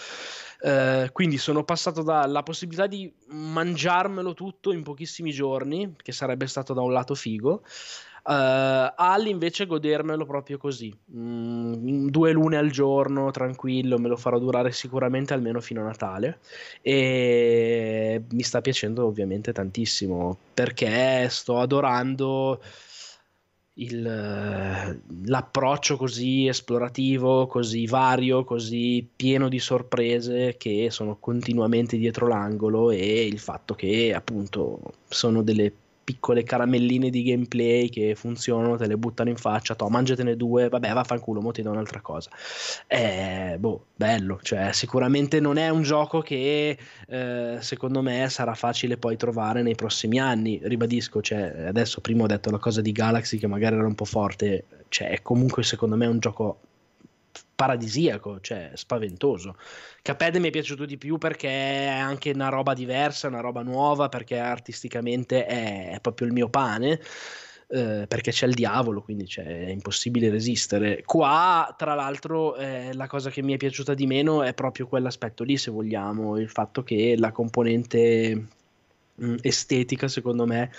Eh, 0.63 1.09
quindi 1.11 1.37
sono 1.37 1.63
passato 1.63 2.03
dalla 2.03 2.43
possibilità 2.43 2.85
di 2.85 3.11
mangiarmelo 3.29 4.35
tutto 4.35 4.71
in 4.71 4.83
pochissimi 4.83 5.31
giorni, 5.31 5.95
che 5.97 6.11
sarebbe 6.11 6.45
stato 6.45 6.73
da 6.73 6.81
un 6.81 6.93
lato 6.93 7.15
figo, 7.15 7.63
Uh, 8.23 8.93
Al 8.95 9.25
invece 9.25 9.65
godermelo 9.65 10.25
proprio 10.25 10.59
così, 10.59 10.95
mm, 11.15 12.07
due 12.09 12.31
lune 12.31 12.57
al 12.57 12.69
giorno, 12.69 13.31
tranquillo, 13.31 13.97
me 13.97 14.09
lo 14.09 14.15
farò 14.15 14.37
durare 14.37 14.71
sicuramente 14.71 15.33
almeno 15.33 15.59
fino 15.59 15.81
a 15.81 15.85
Natale. 15.85 16.39
E 16.81 18.23
mi 18.31 18.43
sta 18.43 18.61
piacendo 18.61 19.05
ovviamente 19.05 19.51
tantissimo 19.53 20.37
perché 20.53 21.27
sto 21.29 21.59
adorando 21.59 22.61
il, 23.75 24.99
l'approccio 25.25 25.97
così 25.97 26.47
esplorativo, 26.47 27.47
così 27.47 27.87
vario, 27.87 28.43
così 28.43 29.07
pieno 29.15 29.47
di 29.49 29.59
sorprese 29.59 30.57
che 30.57 30.89
sono 30.91 31.17
continuamente 31.19 31.97
dietro 31.97 32.27
l'angolo 32.27 32.91
e 32.91 33.25
il 33.25 33.39
fatto 33.39 33.73
che 33.73 34.13
appunto 34.13 34.93
sono 35.07 35.41
delle 35.41 35.73
piccole 36.03 36.43
caramelline 36.43 37.09
di 37.09 37.23
gameplay 37.23 37.89
che 37.89 38.15
funzionano, 38.15 38.77
te 38.77 38.87
le 38.87 38.97
buttano 38.97 39.29
in 39.29 39.37
faccia, 39.37 39.75
to, 39.75 39.87
mangiatene 39.87 40.35
due, 40.35 40.69
vabbè, 40.69 40.93
vaffanculo, 40.93 41.41
mo 41.41 41.51
ti 41.51 41.61
do 41.61 41.71
un'altra 41.71 42.01
cosa. 42.01 42.29
Eh, 42.87 43.55
boh, 43.59 43.85
bello, 43.95 44.39
cioè 44.41 44.71
sicuramente 44.73 45.39
non 45.39 45.57
è 45.57 45.69
un 45.69 45.83
gioco 45.83 46.21
che 46.21 46.77
eh, 47.07 47.57
secondo 47.59 48.01
me 48.01 48.27
sarà 48.29 48.53
facile 48.55 48.97
poi 48.97 49.15
trovare 49.17 49.61
nei 49.61 49.75
prossimi 49.75 50.19
anni, 50.19 50.59
ribadisco, 50.61 51.21
cioè, 51.21 51.65
adesso 51.67 52.01
prima 52.01 52.23
ho 52.23 52.27
detto 52.27 52.49
la 52.49 52.59
cosa 52.59 52.81
di 52.81 52.91
Galaxy 52.91 53.37
che 53.37 53.47
magari 53.47 53.75
era 53.75 53.87
un 53.87 53.95
po' 53.95 54.05
forte, 54.05 54.65
cioè 54.89 55.19
comunque 55.21 55.63
secondo 55.63 55.95
me 55.95 56.05
è 56.05 56.09
un 56.09 56.19
gioco 56.19 56.59
paradisiaco, 57.55 58.39
cioè 58.41 58.71
spaventoso. 58.73 59.55
Caped 60.01 60.37
mi 60.37 60.47
è 60.47 60.51
piaciuto 60.51 60.85
di 60.85 60.97
più 60.97 61.17
perché 61.17 61.49
è 61.49 61.87
anche 61.87 62.31
una 62.31 62.49
roba 62.49 62.73
diversa, 62.73 63.27
una 63.27 63.39
roba 63.39 63.61
nuova, 63.61 64.09
perché 64.09 64.39
artisticamente 64.39 65.45
è, 65.45 65.99
proprio 66.01 66.27
il 66.27 66.33
mio 66.33 66.49
pane. 66.49 66.99
Eh, 67.73 68.05
perché 68.05 68.31
c'è 68.31 68.47
il 68.47 68.53
diavolo, 68.53 69.01
quindi 69.01 69.25
cioè, 69.27 69.45
è 69.45 69.69
impossibile 69.69 70.29
resistere. 70.29 71.03
Qua, 71.05 71.73
tra 71.77 71.93
l'altro, 71.93 72.55
eh, 72.57 72.93
la 72.93 73.07
cosa 73.07 73.29
che 73.29 73.41
mi 73.41 73.53
è 73.53 73.57
piaciuta 73.57 73.93
di 73.93 74.07
meno 74.07 74.43
è 74.43 74.53
proprio 74.53 74.87
quell'aspetto 74.87 75.43
lì, 75.45 75.55
se 75.55 75.71
vogliamo, 75.71 76.37
il 76.37 76.49
fatto 76.49 76.83
che 76.83 77.15
la 77.17 77.31
componente 77.31 78.35
mh, 79.15 79.25
mm, 79.25 79.35
estetica, 79.41 80.09
secondo 80.09 80.45
me, 80.45 80.69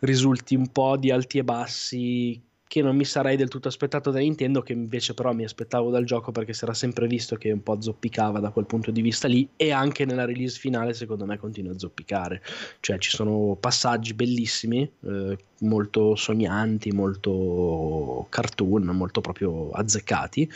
risulti 0.00 0.54
un 0.54 0.70
po' 0.72 0.96
di 0.98 1.10
alti 1.10 1.38
e 1.38 1.44
bassi 1.44 2.45
che 2.68 2.82
non 2.82 2.96
mi 2.96 3.04
sarei 3.04 3.36
del 3.36 3.48
tutto 3.48 3.68
aspettato 3.68 4.10
da 4.10 4.18
Nintendo, 4.18 4.60
che 4.60 4.72
invece 4.72 5.14
però 5.14 5.32
mi 5.32 5.44
aspettavo 5.44 5.90
dal 5.90 6.04
gioco 6.04 6.32
perché 6.32 6.52
si 6.52 6.64
era 6.64 6.74
sempre 6.74 7.06
visto 7.06 7.36
che 7.36 7.52
un 7.52 7.62
po' 7.62 7.80
zoppicava 7.80 8.40
da 8.40 8.50
quel 8.50 8.66
punto 8.66 8.90
di 8.90 9.02
vista 9.02 9.28
lì 9.28 9.48
e 9.56 9.70
anche 9.70 10.04
nella 10.04 10.24
release 10.24 10.58
finale 10.58 10.92
secondo 10.92 11.24
me 11.26 11.38
continua 11.38 11.72
a 11.72 11.78
zoppicare, 11.78 12.42
cioè 12.80 12.98
ci 12.98 13.10
sono 13.10 13.56
passaggi 13.58 14.14
bellissimi, 14.14 14.90
eh, 15.04 15.38
molto 15.60 16.16
sognanti, 16.16 16.90
molto 16.90 18.26
cartoon, 18.28 18.84
molto 18.86 19.20
proprio 19.20 19.70
azzeccati. 19.70 20.50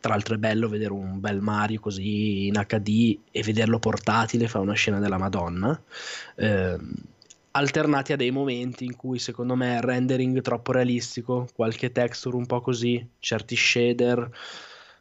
Tra 0.00 0.14
l'altro 0.14 0.36
è 0.36 0.38
bello 0.38 0.68
vedere 0.68 0.92
un 0.92 1.20
bel 1.20 1.40
Mario 1.40 1.80
così 1.80 2.46
in 2.46 2.54
HD 2.66 3.18
e 3.30 3.42
vederlo 3.42 3.78
portatile, 3.78 4.48
fa 4.48 4.60
una 4.60 4.74
scena 4.74 5.00
della 5.00 5.18
Madonna. 5.18 5.78
Eh, 6.36 6.78
alternati 7.56 8.12
a 8.12 8.16
dei 8.16 8.30
momenti 8.30 8.84
in 8.84 8.96
cui 8.96 9.18
secondo 9.18 9.54
me 9.54 9.76
il 9.76 9.82
rendering 9.82 10.40
troppo 10.42 10.72
realistico, 10.72 11.48
qualche 11.54 11.90
texture 11.90 12.36
un 12.36 12.44
po' 12.44 12.60
così, 12.60 13.04
certi 13.18 13.56
shader, 13.56 14.30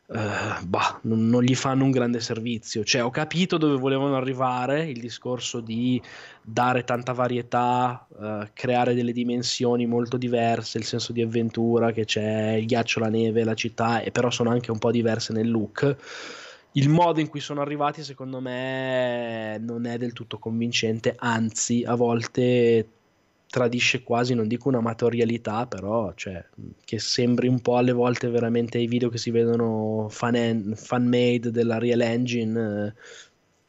eh, 0.07 0.65
bah, 0.65 0.99
non, 1.03 1.27
non, 1.27 1.43
gli 1.43 1.55
fanno 1.55 1.83
un 1.83 1.91
grande 1.91 2.21
servizio. 2.21 2.83
Cioè, 2.83 3.03
ho 3.03 3.09
capito 3.09 3.57
dove 3.57 3.77
volevano 3.77 4.15
arrivare, 4.15 4.85
il 4.89 4.99
discorso 4.99 5.59
di 5.59 6.01
dare 6.41 6.85
tanta 6.85 7.11
varietà, 7.11 8.07
eh, 8.21 8.49
creare 8.53 8.93
delle 8.93 9.11
dimensioni 9.11 9.85
molto 9.85 10.15
diverse, 10.15 10.77
il 10.77 10.85
senso 10.85 11.11
di 11.11 11.21
avventura 11.21 11.91
che 11.91 12.05
c'è, 12.05 12.53
il 12.53 12.65
ghiaccio, 12.65 13.01
la 13.01 13.09
neve, 13.09 13.43
la 13.43 13.55
città, 13.55 14.01
e 14.01 14.11
però 14.11 14.29
sono 14.29 14.49
anche 14.49 14.71
un 14.71 14.79
po' 14.79 14.91
diverse 14.91 15.33
nel 15.33 15.51
look 15.51 15.95
il 16.77 16.89
modo 16.89 17.19
in 17.19 17.29
cui 17.29 17.39
sono 17.39 17.61
arrivati, 17.61 18.03
secondo 18.03 18.39
me, 18.39 19.57
non 19.59 19.85
è 19.85 19.97
del 19.97 20.13
tutto 20.13 20.37
convincente, 20.39 21.15
anzi, 21.17 21.83
a 21.85 21.95
volte 21.95 22.87
tradisce 23.47 24.03
quasi, 24.03 24.33
non 24.33 24.47
dico 24.47 24.67
un'amatorialità, 24.67 25.67
però 25.67 26.13
cioè, 26.15 26.43
che 26.83 26.99
sembri 26.99 27.47
un 27.47 27.61
po' 27.61 27.77
alle 27.77 27.93
volte 27.93 28.27
veramente 28.27 28.77
i 28.77 28.87
video 28.87 29.07
che 29.07 29.17
si 29.17 29.31
vedono 29.31 30.07
fan, 30.09 30.73
fan 30.75 31.07
made 31.07 31.51
della 31.51 31.77
Real 31.77 32.01
Engine. 32.01 32.87
Eh, 32.87 32.93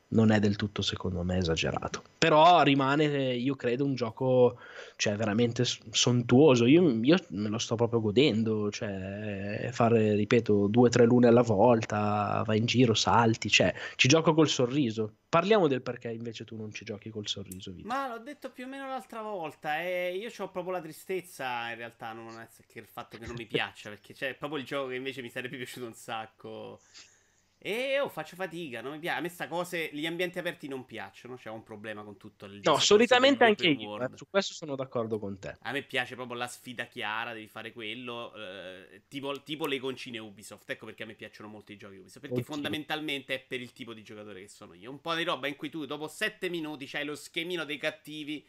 non 0.09 0.31
è 0.31 0.39
del 0.39 0.57
tutto 0.57 0.83
secondo 0.83 1.23
me 1.23 1.39
esagerato. 1.39 2.03
Però 2.19 2.63
rimane 2.63 3.35
io 3.35 3.57
credo 3.57 3.85
un 3.85 3.95
gioco 3.95 4.59
cioè 4.97 5.17
veramente 5.17 5.65
sontuoso. 5.65 6.67
Io, 6.67 6.89
io 7.03 7.17
me 7.29 7.49
lo 7.49 7.59
sto 7.59 7.75
proprio 7.75 8.01
godendo 8.01 8.71
cioè 8.71 9.69
fare 9.73 10.15
ripeto 10.15 10.69
due 10.69 10.89
o 10.89 10.91
tre 10.91 11.05
lune 11.05 11.27
alla 11.27 11.43
volta 11.43 12.43
vai 12.47 12.59
in 12.59 12.67
giro 12.67 12.95
salti 12.95 13.49
cioè 13.49 13.75
ci 13.97 14.09
gioco 14.09 14.35
col 14.35 14.49
sorriso. 14.49 15.15
Parliamo 15.29 15.67
del 15.67 15.83
perché 15.83 16.11
invece 16.11 16.45
tu 16.45 16.57
non 16.57 16.73
ci 16.73 16.85
giochi 16.85 17.11
col 17.11 17.27
sorriso 17.27 17.73
Vito. 17.73 17.89
ma 17.89 18.09
l'ho 18.09 18.23
detto 18.23 18.51
più 18.51 18.65
o 18.65 18.69
meno 18.69 18.87
l'altra 18.87 19.23
volta 19.23 19.81
e 19.81 20.17
io 20.17 20.31
ho 20.39 20.51
proprio 20.51 20.73
la 20.73 20.81
tristezza 20.81 21.69
in 21.71 21.77
realtà 21.77 22.13
non 22.13 22.41
è 22.41 22.49
che 22.67 22.79
il 22.79 22.87
fatto 22.87 23.19
che 23.19 23.27
non 23.27 23.35
mi 23.35 23.47
piaccia 23.47 23.89
perché 23.91 24.15
c'è 24.15 24.35
proprio 24.35 24.61
il 24.61 24.67
gioco 24.67 24.89
che 24.89 24.95
invece 24.95 25.23
mi 25.23 25.29
sarebbe 25.29 25.57
piaciuto 25.57 25.87
un 25.87 25.95
sacco 25.95 26.81
e 27.59 27.99
oh, 27.99 28.09
faccio 28.09 28.37
fatica, 28.37 28.81
non 28.81 28.93
mi 28.93 28.99
piace. 28.99 29.19
A 29.19 29.21
me 29.21 29.29
sta 29.29 29.49
cose, 29.49 29.89
gli 29.93 30.07
ambienti 30.07 30.39
aperti 30.39 30.69
non 30.69 30.85
piacciono, 30.85 31.37
c'è 31.37 31.49
un 31.51 31.63
problema 31.63 32.03
con 32.03 32.17
tutto 32.17 32.45
il 32.45 32.61
No, 32.63 32.79
solitamente 32.79 33.45
anche 33.45 33.69
io, 33.69 34.01
eh, 34.01 34.09
su 34.15 34.29
questo 34.29 34.53
sono 34.53 34.77
d'accordo 34.77 35.19
con 35.19 35.39
te. 35.39 35.57
A 35.63 35.73
me 35.73 35.83
piace 35.83 36.15
proprio 36.15 36.37
la 36.37 36.47
sfida 36.47 36.85
chiara, 36.85 37.33
devi 37.33 37.49
fare 37.49 37.73
quello, 37.73 38.35
eh, 38.35 39.03
tipo, 39.09 39.43
tipo, 39.43 39.67
le 39.67 39.79
concine 39.79 40.19
Ubisoft. 40.19 40.69
Ecco 40.71 40.87
perché 40.87 41.03
a 41.05 41.07
me 41.07 41.15
piacciono 41.15 41.49
molto 41.49 41.73
i 41.73 41.77
giochi 41.77 41.97
Ubisoft, 41.97 42.21
perché 42.21 42.41
Oddio. 42.41 42.53
fondamentalmente 42.53 43.35
è 43.35 43.41
per 43.41 43.61
il 43.61 43.73
tipo 43.73 43.95
di 43.95 44.03
giocatore 44.03 44.43
che 44.43 44.49
sono 44.49 44.75
io. 44.75 44.91
Un 44.91 45.01
po' 45.01 45.15
di 45.15 45.25
roba 45.25 45.47
in 45.47 45.57
cui 45.57 45.71
tu 45.71 45.87
dopo 45.87 46.09
7 46.09 46.49
minuti 46.49 46.87
c'hai 46.87 47.05
lo 47.05 47.17
schemino 47.17 47.65
dei 47.65 47.79
cattivi 47.79 48.47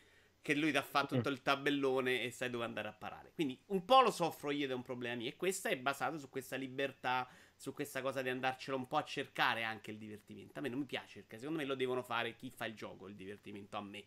che 0.47 0.53
lui 0.53 0.71
ti 0.71 0.77
ha 0.77 0.81
fatto 0.81 1.15
tutto 1.15 1.27
il 1.27 1.41
tabellone 1.41 2.21
e 2.21 2.31
sai 2.31 2.49
dove 2.49 2.63
andare 2.63 2.87
a 2.87 2.93
parare. 2.93 3.31
Quindi 3.33 3.59
un 3.67 3.83
po' 3.83 4.01
lo 4.01 4.11
soffro 4.11 4.51
io 4.51 4.65
ed 4.65 4.71
è 4.71 4.73
un 4.73 4.81
problema 4.81 5.15
mio 5.15 5.27
e 5.27 5.35
questo 5.35 5.67
è 5.67 5.77
basato 5.77 6.17
su 6.17 6.29
questa 6.29 6.55
libertà 6.55 7.27
su 7.57 7.73
questa 7.73 8.01
cosa 8.01 8.21
di 8.21 8.29
andarcelo 8.29 8.77
un 8.77 8.87
po' 8.87 8.97
a 8.97 9.03
cercare 9.03 9.63
anche 9.63 9.91
il 9.91 9.97
divertimento. 9.97 10.59
A 10.59 10.61
me 10.61 10.69
non 10.69 10.79
mi 10.79 10.85
piace 10.85 11.21
perché 11.21 11.39
secondo 11.39 11.59
me 11.59 11.65
lo 11.65 11.75
devono 11.75 12.03
fare 12.03 12.35
chi 12.35 12.51
fa 12.55 12.65
il 12.65 12.75
gioco, 12.75 13.07
il 13.07 13.15
divertimento 13.15 13.75
a 13.75 13.81
me. 13.81 14.05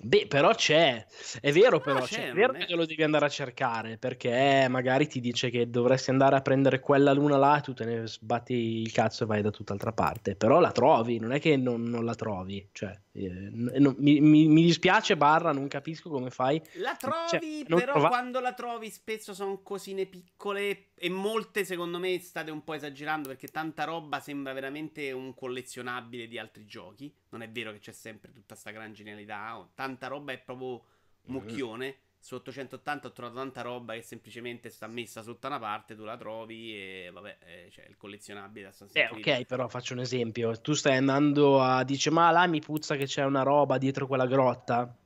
Beh, 0.00 0.26
però 0.26 0.54
c'è, 0.54 1.06
è 1.40 1.52
vero 1.52 1.78
però, 1.78 2.00
no, 2.00 2.04
c'è, 2.06 2.30
è 2.30 2.32
vero 2.32 2.54
è... 2.54 2.64
che 2.64 2.74
lo 2.74 2.86
devi 2.86 3.02
andare 3.02 3.26
a 3.26 3.28
cercare, 3.28 3.98
perché 3.98 4.66
magari 4.68 5.06
ti 5.06 5.20
dice 5.20 5.50
che 5.50 5.68
dovresti 5.68 6.10
andare 6.10 6.34
a 6.34 6.40
prendere 6.40 6.80
quella 6.80 7.12
luna 7.12 7.36
là 7.36 7.58
e 7.58 7.60
tu 7.60 7.74
te 7.74 7.84
ne 7.84 8.06
sbatti 8.06 8.54
il 8.54 8.90
cazzo 8.90 9.24
e 9.24 9.26
vai 9.26 9.42
da 9.42 9.50
tutt'altra 9.50 9.92
parte, 9.92 10.34
però 10.34 10.60
la 10.60 10.72
trovi, 10.72 11.18
non 11.18 11.32
è 11.32 11.40
che 11.40 11.56
non, 11.56 11.82
non 11.82 12.04
la 12.04 12.14
trovi, 12.14 12.66
cioè, 12.72 12.98
eh, 13.14 13.28
no, 13.28 13.94
mi, 13.98 14.20
mi, 14.20 14.46
mi, 14.46 14.62
dispiace 14.62 15.16
Barra, 15.18 15.52
non 15.52 15.68
capisco 15.68 16.08
come 16.08 16.30
fai. 16.30 16.60
La 16.74 16.96
cioè, 16.98 17.10
trovi, 17.28 17.64
cioè, 17.66 17.78
però 17.78 17.92
trova... 17.92 18.08
quando 18.08 18.40
la 18.40 18.54
trovi 18.54 18.90
spesso 18.90 19.34
sono 19.34 19.60
cosine 19.62 20.06
piccole 20.06 20.92
e 20.94 21.10
molte 21.10 21.64
secondo 21.64 21.98
me 21.98 22.18
state 22.20 22.50
un 22.50 22.64
po' 22.64 22.72
esagerando 22.72 23.28
perché 23.28 23.48
tanta 23.48 23.84
roba 23.84 24.18
sembra 24.20 24.54
veramente 24.54 25.12
un 25.12 25.34
collezionabile 25.34 26.26
di 26.26 26.38
altri 26.38 26.64
giochi, 26.64 27.14
non 27.30 27.42
è 27.42 27.50
vero 27.50 27.72
che 27.72 27.80
c'è 27.80 27.92
sempre 27.92 28.32
tutta 28.32 28.54
sta 28.54 28.70
gran 28.70 28.94
genialità, 28.94 29.58
oh, 29.58 29.72
tanta 29.74 30.06
roba 30.06 30.32
è 30.32 30.38
proprio 30.38 30.82
mucchione. 31.24 31.96
Su 32.22 32.36
880 32.36 33.08
ho 33.08 33.12
trovato 33.12 33.36
tanta 33.36 33.62
roba 33.62 33.94
che 33.94 34.02
semplicemente 34.02 34.70
sta 34.70 34.86
messa 34.86 35.22
sotto 35.22 35.48
una 35.48 35.58
parte, 35.58 35.96
tu 35.96 36.04
la 36.04 36.16
trovi 36.16 36.72
e 36.72 37.10
vabbè, 37.12 37.38
eh, 37.40 37.68
c'è 37.68 37.84
il 37.88 37.96
collezionabile 37.96 38.68
Assassin's 38.68 38.94
Eh, 38.94 39.08
ok, 39.10 39.44
però 39.44 39.66
faccio 39.66 39.94
un 39.94 39.98
esempio. 39.98 40.60
Tu 40.60 40.72
stai 40.74 40.98
andando 40.98 41.60
a... 41.60 41.82
dice, 41.82 42.10
ma 42.10 42.30
là 42.30 42.46
mi 42.46 42.60
puzza 42.60 42.94
che 42.94 43.06
c'è 43.06 43.24
una 43.24 43.42
roba 43.42 43.76
dietro 43.76 44.06
quella 44.06 44.26
grotta. 44.26 44.96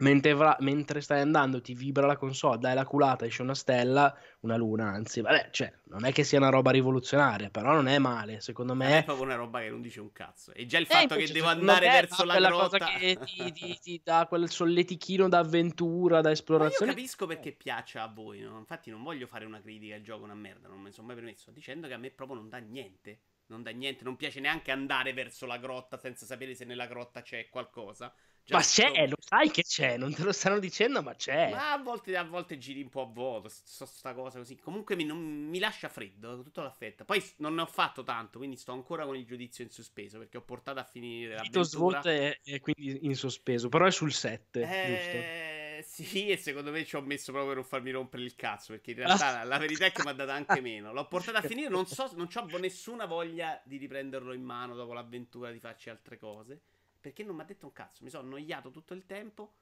Mentre, 0.00 0.34
va, 0.34 0.56
mentre, 0.60 1.00
stai 1.00 1.20
andando 1.20 1.60
ti 1.60 1.74
vibra 1.74 2.06
la 2.06 2.16
console, 2.16 2.58
dai 2.58 2.74
la 2.74 2.84
culata, 2.84 3.24
esce 3.26 3.42
una 3.42 3.54
stella, 3.54 4.16
una 4.40 4.56
luna, 4.56 4.90
anzi, 4.90 5.20
vabbè, 5.20 5.48
cioè, 5.50 5.72
non 5.84 6.04
è 6.04 6.12
che 6.12 6.24
sia 6.24 6.38
una 6.38 6.48
roba 6.48 6.70
rivoluzionaria, 6.70 7.50
però 7.50 7.72
non 7.72 7.86
è 7.88 7.98
male, 7.98 8.40
secondo 8.40 8.74
me. 8.74 8.98
È 8.98 9.04
proprio 9.04 9.26
una 9.26 9.34
roba 9.34 9.60
che 9.60 9.68
non 9.68 9.82
dice 9.82 10.00
un 10.00 10.12
cazzo. 10.12 10.52
E 10.52 10.66
già 10.66 10.78
il 10.78 10.86
eh, 10.88 10.92
fatto 10.92 11.16
che 11.16 11.30
devo 11.30 11.48
andare 11.48 11.86
verso 11.86 12.24
la 12.24 12.38
grotta... 12.38 12.78
cosa 12.78 12.78
che 12.98 13.18
ti, 13.24 13.52
ti, 13.52 13.78
ti, 13.80 14.00
dà 14.02 14.26
quel 14.28 14.48
solletichino 14.48 15.28
d'avventura, 15.28 16.20
da 16.20 16.30
esplorazione. 16.30 16.92
Ma 16.92 16.92
io 16.92 16.96
capisco 16.96 17.26
perché 17.26 17.52
piaccia 17.52 18.02
a 18.02 18.08
voi, 18.08 18.40
no? 18.40 18.58
Infatti 18.58 18.90
non 18.90 19.02
voglio 19.02 19.26
fare 19.26 19.44
una 19.44 19.60
critica 19.60 19.96
al 19.96 20.02
gioco 20.02 20.24
una 20.24 20.34
merda, 20.34 20.68
non 20.68 20.80
mi 20.80 20.92
sono 20.92 21.08
mai 21.08 21.16
permesso, 21.16 21.42
sto 21.42 21.50
dicendo 21.50 21.86
che 21.86 21.94
a 21.94 21.98
me 21.98 22.10
proprio 22.10 22.36
non 22.36 22.48
dà 22.48 22.58
niente. 22.58 23.20
Non 23.50 23.64
dà 23.64 23.70
niente, 23.70 24.04
non 24.04 24.14
piace 24.14 24.38
neanche 24.38 24.70
andare 24.70 25.12
verso 25.12 25.44
la 25.44 25.58
grotta 25.58 25.98
senza 25.98 26.24
sapere 26.24 26.54
se 26.54 26.64
nella 26.64 26.86
grotta 26.86 27.20
c'è 27.20 27.48
qualcosa. 27.48 28.14
Già 28.44 28.56
ma 28.56 28.62
c'è, 28.62 28.90
sto... 28.90 29.06
lo 29.06 29.16
sai 29.18 29.50
che 29.50 29.62
c'è, 29.62 29.96
non 29.96 30.12
te 30.14 30.22
lo 30.22 30.32
stanno 30.32 30.58
dicendo, 30.58 31.02
ma 31.02 31.14
c'è. 31.14 31.50
Ma 31.50 31.72
a 31.72 31.78
volte, 31.78 32.16
a 32.16 32.24
volte 32.24 32.58
giri 32.58 32.82
un 32.82 32.88
po' 32.88 33.02
a 33.02 33.06
vuoto, 33.06 33.48
so 33.48 33.86
sta 33.86 34.12
cosa 34.14 34.38
così. 34.38 34.56
Comunque 34.56 34.96
mi, 34.96 35.04
non, 35.04 35.18
mi 35.18 35.58
lascia 35.58 35.88
freddo, 35.88 36.42
tutto 36.42 36.62
l'affetta. 36.62 37.04
Poi 37.04 37.22
non 37.36 37.54
ne 37.54 37.62
ho 37.62 37.66
fatto 37.66 38.02
tanto, 38.02 38.38
quindi 38.38 38.56
sto 38.56 38.72
ancora 38.72 39.04
con 39.04 39.16
il 39.16 39.24
giudizio 39.24 39.64
in 39.64 39.70
sospeso, 39.70 40.18
perché 40.18 40.36
ho 40.36 40.42
portato 40.42 40.80
a 40.80 40.84
finire 40.84 41.34
la 41.34 41.42
Tito 41.42 41.62
Svolt 41.62 42.06
è, 42.06 42.40
è, 42.42 42.60
quindi 42.60 43.06
in 43.06 43.14
sospeso, 43.14 43.68
però 43.68 43.86
è 43.86 43.90
sul 43.90 44.12
7, 44.12 44.60
eh, 44.60 44.86
giusto? 44.86 45.48
Sì, 45.82 46.28
e 46.28 46.36
secondo 46.36 46.70
me 46.70 46.84
ci 46.84 46.96
ho 46.96 47.00
messo 47.00 47.32
proprio 47.32 47.52
per 47.52 47.60
non 47.60 47.68
farmi 47.68 47.90
rompere 47.90 48.22
il 48.22 48.34
cazzo, 48.34 48.72
perché 48.72 48.90
in 48.92 48.96
realtà 49.06 49.44
la 49.44 49.58
verità 49.58 49.86
è 49.86 49.92
che 49.92 50.02
mi 50.02 50.10
ha 50.10 50.14
dato 50.14 50.30
anche 50.30 50.60
meno. 50.60 50.92
L'ho 50.92 51.06
portato 51.06 51.38
a 51.38 51.42
finire, 51.46 51.68
non 51.68 51.86
so, 51.86 52.10
non 52.14 52.28
ho 52.32 52.58
nessuna 52.58 53.06
voglia 53.06 53.60
di 53.64 53.76
riprenderlo 53.76 54.32
in 54.32 54.42
mano 54.42 54.74
dopo 54.74 54.92
l'avventura, 54.92 55.50
di 55.50 55.58
farci 55.58 55.90
altre 55.90 56.18
cose. 56.18 56.60
Perché 57.00 57.24
non 57.24 57.34
mi 57.34 57.42
ha 57.42 57.44
detto 57.44 57.66
un 57.66 57.72
cazzo. 57.72 58.04
Mi 58.04 58.10
sono 58.10 58.24
annoiato 58.24 58.70
tutto 58.70 58.94
il 58.94 59.06
tempo. 59.06 59.54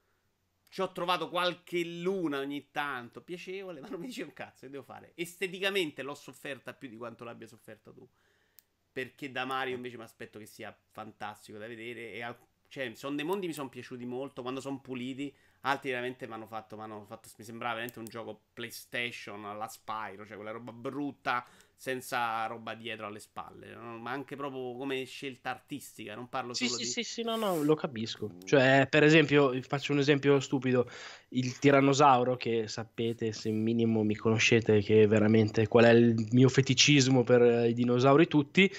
Ci 0.69 0.81
ho 0.81 0.91
trovato 0.91 1.29
qualche 1.29 1.83
luna 1.83 2.39
ogni 2.39 2.69
tanto 2.69 3.21
piacevole, 3.21 3.79
ma 3.81 3.87
non 3.87 3.99
mi 3.99 4.07
dice 4.07 4.23
un 4.23 4.33
cazzo. 4.33 4.65
Che 4.65 4.71
devo 4.71 4.83
fare? 4.83 5.13
Esteticamente 5.15 6.03
l'ho 6.03 6.15
sofferta 6.15 6.73
più 6.73 6.89
di 6.89 6.97
quanto 6.97 7.23
l'abbia 7.23 7.47
sofferta 7.47 7.91
tu. 7.91 8.07
Perché 8.91 9.31
da 9.31 9.45
Mario 9.45 9.75
invece 9.75 9.97
mi 9.97 10.03
aspetto 10.03 10.39
che 10.39 10.45
sia 10.45 10.77
fantastico 10.91 11.57
da 11.57 11.67
vedere. 11.67 12.11
E 12.11 12.21
al... 12.21 12.37
cioè, 12.67 12.93
sono 12.95 13.15
dei 13.15 13.25
mondi 13.25 13.47
mi 13.47 13.53
sono 13.53 13.69
piaciuti 13.69 14.05
molto 14.05 14.41
quando 14.41 14.59
sono 14.59 14.81
puliti. 14.81 15.33
Altri 15.61 15.89
veramente 15.89 16.25
mi 16.27 16.33
hanno 16.33 16.47
fatto, 16.47 16.77
fatto, 16.77 17.29
Mi 17.37 17.43
sembrava 17.43 17.73
veramente 17.73 17.99
un 17.99 18.05
gioco 18.05 18.41
PlayStation 18.53 19.45
alla 19.45 19.67
Spyro, 19.67 20.25
cioè 20.25 20.35
quella 20.35 20.51
roba 20.51 20.71
brutta 20.71 21.45
senza 21.75 22.45
roba 22.45 22.73
dietro 22.75 23.07
alle 23.07 23.21
spalle, 23.21 23.73
no? 23.73 23.97
ma 23.99 24.11
anche 24.11 24.35
proprio 24.35 24.75
come 24.75 25.05
scelta 25.05 25.49
artistica, 25.49 26.13
non 26.13 26.27
parlo 26.27 26.53
sì, 26.53 26.65
solo 26.65 26.77
sì, 26.77 26.83
di... 26.83 26.89
Sì, 26.89 27.03
sì, 27.03 27.23
no, 27.23 27.37
no, 27.37 27.63
lo 27.63 27.75
capisco. 27.75 28.31
Cioè, 28.43 28.85
per 28.89 29.03
esempio, 29.03 29.57
faccio 29.61 29.93
un 29.93 29.99
esempio 29.99 30.41
stupido, 30.41 30.89
il 31.29 31.57
tirannosauro, 31.57 32.35
che 32.35 32.67
sapete, 32.67 33.31
se 33.31 33.49
minimo 33.51 34.03
mi 34.03 34.15
conoscete, 34.15 34.81
che 34.81 35.07
veramente 35.07 35.69
qual 35.69 35.85
è 35.85 35.91
il 35.91 36.27
mio 36.31 36.49
feticismo 36.49 37.23
per 37.23 37.69
i 37.69 37.73
dinosauri 37.73 38.27
tutti, 38.27 38.69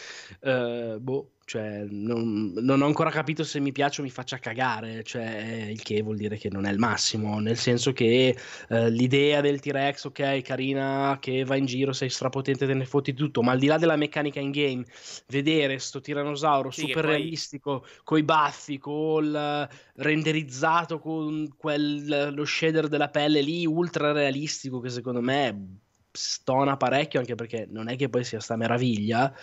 eh, 0.41 0.99
boh, 1.01 1.31
cioè, 1.51 1.85
non, 1.91 2.53
non, 2.59 2.81
ho 2.81 2.87
ancora 2.87 3.11
capito 3.11 3.43
se 3.43 3.59
mi 3.59 3.73
piace 3.73 4.01
o 4.01 4.05
mi 4.05 4.11
faccia 4.11 4.39
cagare, 4.39 5.03
cioè, 5.03 5.67
il 5.69 5.83
che 5.83 6.01
vuol 6.01 6.17
dire 6.17 6.37
che 6.37 6.49
non 6.49 6.65
è 6.65 6.71
il 6.71 6.79
massimo, 6.79 7.41
nel 7.41 7.57
senso 7.57 7.93
che 7.93 8.39
eh, 8.69 8.91
l'idea 8.91 9.41
del 9.41 9.59
T-Rex, 9.59 10.05
ok, 10.05 10.43
carina, 10.43 11.19
che 11.21 11.43
va 11.43 11.57
in 11.57 11.67
giro, 11.67 11.93
sei 11.93 12.09
strapotente, 12.09 12.67
te 12.67 12.75
ne 12.75 12.85
fotti 12.85 13.15
tutto, 13.15 13.43
ma 13.43 13.51
al 13.51 13.59
di 13.59 13.67
là 13.67 13.79
della 13.79 13.97
meccanica 13.97 14.39
in 14.39 14.53
game, 14.53 14.85
vedere 15.27 15.81
sto 15.81 16.01
tirannosauro 16.01 16.71
sì, 16.71 16.83
super 16.83 17.03
poi... 17.03 17.15
realistico, 17.17 17.85
coi 18.05 18.23
baffi, 18.23 18.79
col 18.79 19.69
renderizzato, 19.97 21.01
con 21.01 21.53
quel, 21.57 22.33
lo 22.33 22.45
shader 22.45 22.87
della 22.87 23.09
pelle 23.09 23.41
lì, 23.41 23.67
ultra 23.67 24.13
realistico, 24.13 24.79
che 24.79 24.91
secondo 24.91 25.21
me 25.21 25.79
stona 26.13 26.77
parecchio, 26.77 27.19
anche 27.19 27.35
perché 27.35 27.67
non 27.69 27.89
è 27.89 27.97
che 27.97 28.09
poi 28.09 28.23
sia 28.23 28.39
sta 28.39 28.55
meraviglia, 28.55 29.35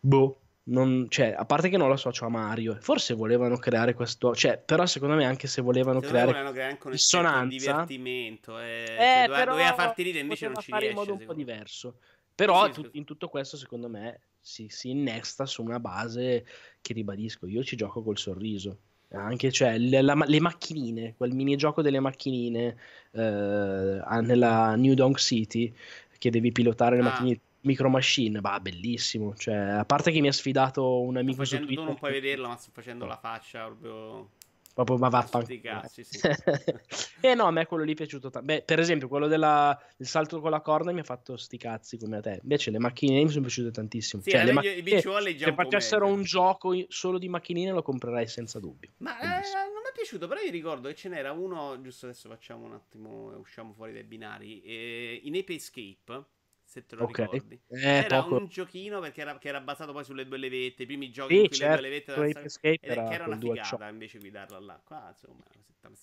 boh 0.00 0.40
non, 0.68 1.06
cioè, 1.08 1.34
a 1.36 1.44
parte 1.44 1.68
che 1.68 1.76
non 1.76 1.88
lo 1.88 1.94
associo 1.94 2.24
a 2.24 2.28
Mario, 2.28 2.76
forse 2.80 3.14
volevano 3.14 3.56
creare 3.56 3.94
questo, 3.94 4.34
cioè, 4.34 4.58
però 4.58 4.86
secondo 4.86 5.14
me 5.14 5.24
anche 5.24 5.46
se 5.46 5.62
volevano 5.62 6.00
secondo 6.00 6.08
creare, 6.08 6.26
volevano 6.26 6.52
creare 6.52 6.72
anche 6.72 6.86
un 6.86 6.92
dissonanza, 6.92 7.56
divertimento, 7.56 8.58
eh, 8.58 8.82
eh, 8.82 8.86
cioè, 8.86 9.26
doveva, 9.26 9.44
doveva 9.44 9.74
farti 9.74 10.02
ridere 10.02 10.22
invece 10.22 10.46
non 10.46 10.56
ci 10.56 10.70
fare 10.70 10.86
riesce, 10.86 11.00
in 11.00 11.06
modo 11.06 11.20
un 11.20 11.26
po' 11.26 11.34
diverso. 11.34 11.98
Però 12.34 12.66
sì, 12.66 12.72
tu, 12.72 12.88
in 12.92 13.04
tutto 13.04 13.28
questo 13.28 13.56
secondo 13.56 13.88
me 13.88 14.20
si, 14.40 14.68
si, 14.68 14.90
innesta 14.90 15.44
su 15.44 15.62
una 15.62 15.80
base 15.80 16.46
che 16.80 16.92
ribadisco, 16.92 17.46
io 17.46 17.64
ci 17.64 17.76
gioco 17.76 18.02
col 18.02 18.18
sorriso. 18.18 18.78
Anche 19.10 19.50
cioè, 19.50 19.78
le, 19.78 20.02
la, 20.02 20.14
le 20.26 20.40
macchinine, 20.40 21.14
quel 21.16 21.32
minigioco 21.32 21.80
delle 21.80 21.98
macchinine 21.98 22.76
eh, 23.12 23.20
nella 23.20 24.74
New 24.76 24.92
Donk 24.92 25.18
City 25.18 25.72
che 26.18 26.30
devi 26.30 26.52
pilotare 26.52 26.96
le 26.96 27.02
ah. 27.02 27.04
macchinine 27.04 27.40
Micro 27.60 27.88
Machine, 27.88 28.40
bah, 28.40 28.60
bellissimo. 28.60 29.34
Cioè, 29.34 29.54
a 29.54 29.84
parte 29.84 30.10
che 30.10 30.20
mi 30.20 30.28
ha 30.28 30.32
sfidato 30.32 31.00
un 31.00 31.16
amico 31.16 31.38
facendo, 31.42 31.66
su 31.66 31.74
Twitter. 31.74 31.84
Tu 31.84 31.90
non 31.90 31.98
puoi 31.98 32.12
vederlo, 32.12 32.48
ma 32.48 32.56
sto 32.56 32.70
facendo 32.72 33.06
la 33.06 33.16
faccia 33.16 33.64
proprio. 33.64 34.30
Proprio, 34.78 34.96
ma 34.96 35.08
vaffanculo. 35.08 35.82
Sì, 35.88 36.04
sì. 36.04 36.20
eh 37.20 37.34
no, 37.34 37.46
a 37.46 37.50
me 37.50 37.66
quello 37.66 37.82
lì 37.82 37.92
è 37.92 37.96
piaciuto 37.96 38.30
tanto. 38.30 38.46
Beh, 38.46 38.62
per 38.62 38.78
esempio, 38.78 39.08
quello 39.08 39.26
del 39.26 39.76
salto 39.98 40.40
con 40.40 40.52
la 40.52 40.60
corda 40.60 40.92
mi 40.92 41.00
ha 41.00 41.04
fatto 41.04 41.36
sti 41.36 41.56
cazzi 41.58 41.98
come 41.98 42.18
a 42.18 42.20
te. 42.20 42.38
Invece 42.42 42.70
le 42.70 42.78
macchinine 42.78 43.24
mi 43.24 43.28
sono 43.28 43.42
piaciute 43.42 43.72
tantissimo. 43.72 44.22
Sì, 44.22 44.30
cioè, 44.30 44.44
le 44.44 44.52
macch- 44.52 44.86
eh, 44.86 45.00
se 45.00 45.52
facessero 45.52 46.06
un 46.06 46.22
gioco 46.22 46.76
solo 46.86 47.18
di 47.18 47.28
macchinine 47.28 47.72
lo 47.72 47.82
comprerei 47.82 48.28
senza 48.28 48.60
dubbio. 48.60 48.92
Ma 48.98 49.18
eh, 49.18 49.24
non 49.24 49.82
mi 49.82 49.88
è 49.88 49.92
piaciuto, 49.92 50.28
però 50.28 50.40
io 50.40 50.52
ricordo 50.52 50.86
che 50.86 50.94
ce 50.94 51.08
n'era 51.08 51.32
uno, 51.32 51.80
giusto 51.80 52.06
adesso 52.06 52.28
facciamo 52.28 52.66
un 52.66 52.74
attimo, 52.74 53.36
usciamo 53.36 53.72
fuori 53.72 53.92
dai 53.92 54.04
binari, 54.04 54.60
eh, 54.62 55.20
in 55.24 55.34
Ape 55.34 55.54
Escape 55.54 56.24
se 56.68 56.84
te 56.84 56.96
lo 56.96 57.04
okay. 57.04 57.24
ricordi. 57.30 57.60
Eh, 57.68 57.80
era 57.80 58.22
poco. 58.22 58.36
un 58.36 58.46
giochino 58.46 59.00
perché 59.00 59.22
era, 59.22 59.38
che 59.38 59.48
era 59.48 59.60
basato 59.62 59.92
poi 59.92 60.04
sulle 60.04 60.26
due 60.26 60.36
levette, 60.36 60.82
i 60.82 60.86
primi 60.86 61.10
giochi 61.10 61.34
sì, 61.34 61.40
in 61.40 61.48
cui 61.48 61.56
certo, 61.56 61.80
le 61.80 61.80
due 61.80 61.88
levette 61.88 62.12
certo, 62.12 62.38
Escape 62.40 62.78
era, 62.82 63.08
che 63.08 63.14
era 63.14 63.24
una 63.24 63.38
figata 63.38 63.88
invece 63.88 64.18
guidarla 64.18 64.58
là. 64.60 64.80
Qua, 64.84 65.08
insomma, 65.08 65.42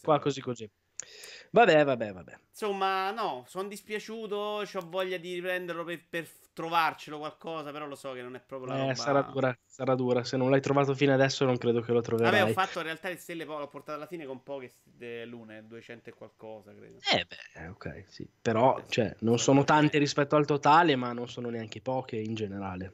qua 0.02 0.20
così 0.20 0.42
così. 0.42 0.68
Vabbè, 1.52 1.86
vabbè, 1.86 2.12
vabbè. 2.12 2.40
Insomma, 2.50 3.12
no, 3.12 3.46
sono 3.48 3.68
dispiaciuto, 3.70 4.36
ho 4.36 4.90
voglia 4.90 5.18
di 5.18 5.36
riprenderlo 5.36 5.86
per, 5.86 6.02
per, 6.10 6.28
trovarcelo 6.52 7.18
qualcosa, 7.18 7.72
però 7.72 7.86
lo 7.86 7.96
so 7.96 8.14
che 8.14 8.22
non 8.22 8.36
è 8.36 8.40
proprio 8.40 8.72
la 8.72 8.78
eh, 8.78 8.82
roba... 8.82 8.96
sarà 8.96 9.22
dura, 9.22 9.58
sarà 9.66 9.96
dura. 9.96 10.24
Se 10.24 10.38
non 10.38 10.50
l'hai 10.50 10.62
trovato 10.62 10.94
fino 10.96 11.14
adesso 11.14 11.46
non 11.46 11.58
credo 11.58 11.82
che 11.82 11.92
lo 11.94 12.02
troverai. 12.02 12.40
Vabbè, 12.40 12.50
ho 12.50 12.54
fatto 12.54 12.80
in 12.80 12.86
realtà 12.86 13.10
le 13.10 13.18
stelle, 13.18 13.46
l'ho 13.46 13.68
portato 13.68 13.98
alla 13.98 14.08
fine 14.08 14.26
con 14.26 14.44
poche 14.44 14.74
lune, 15.26 15.66
200 15.66 16.10
e 16.10 16.14
qualcosa, 16.14 16.74
credo. 16.74 16.98
Eh 17.14 17.26
beh, 17.26 17.68
ok, 17.68 18.06
sì. 18.08 18.28
Però, 18.42 18.84
cioè, 18.88 19.16
non 19.20 19.38
sono 19.40 19.64
tante 19.64 19.98
rispetto 19.98 20.36
al 20.36 20.46
totale, 20.46 20.96
ma 20.96 21.14
non 21.14 21.30
sono 21.30 21.50
neanche 21.50 21.82
poche 21.82 22.18
in 22.18 22.36
generale. 22.36 22.94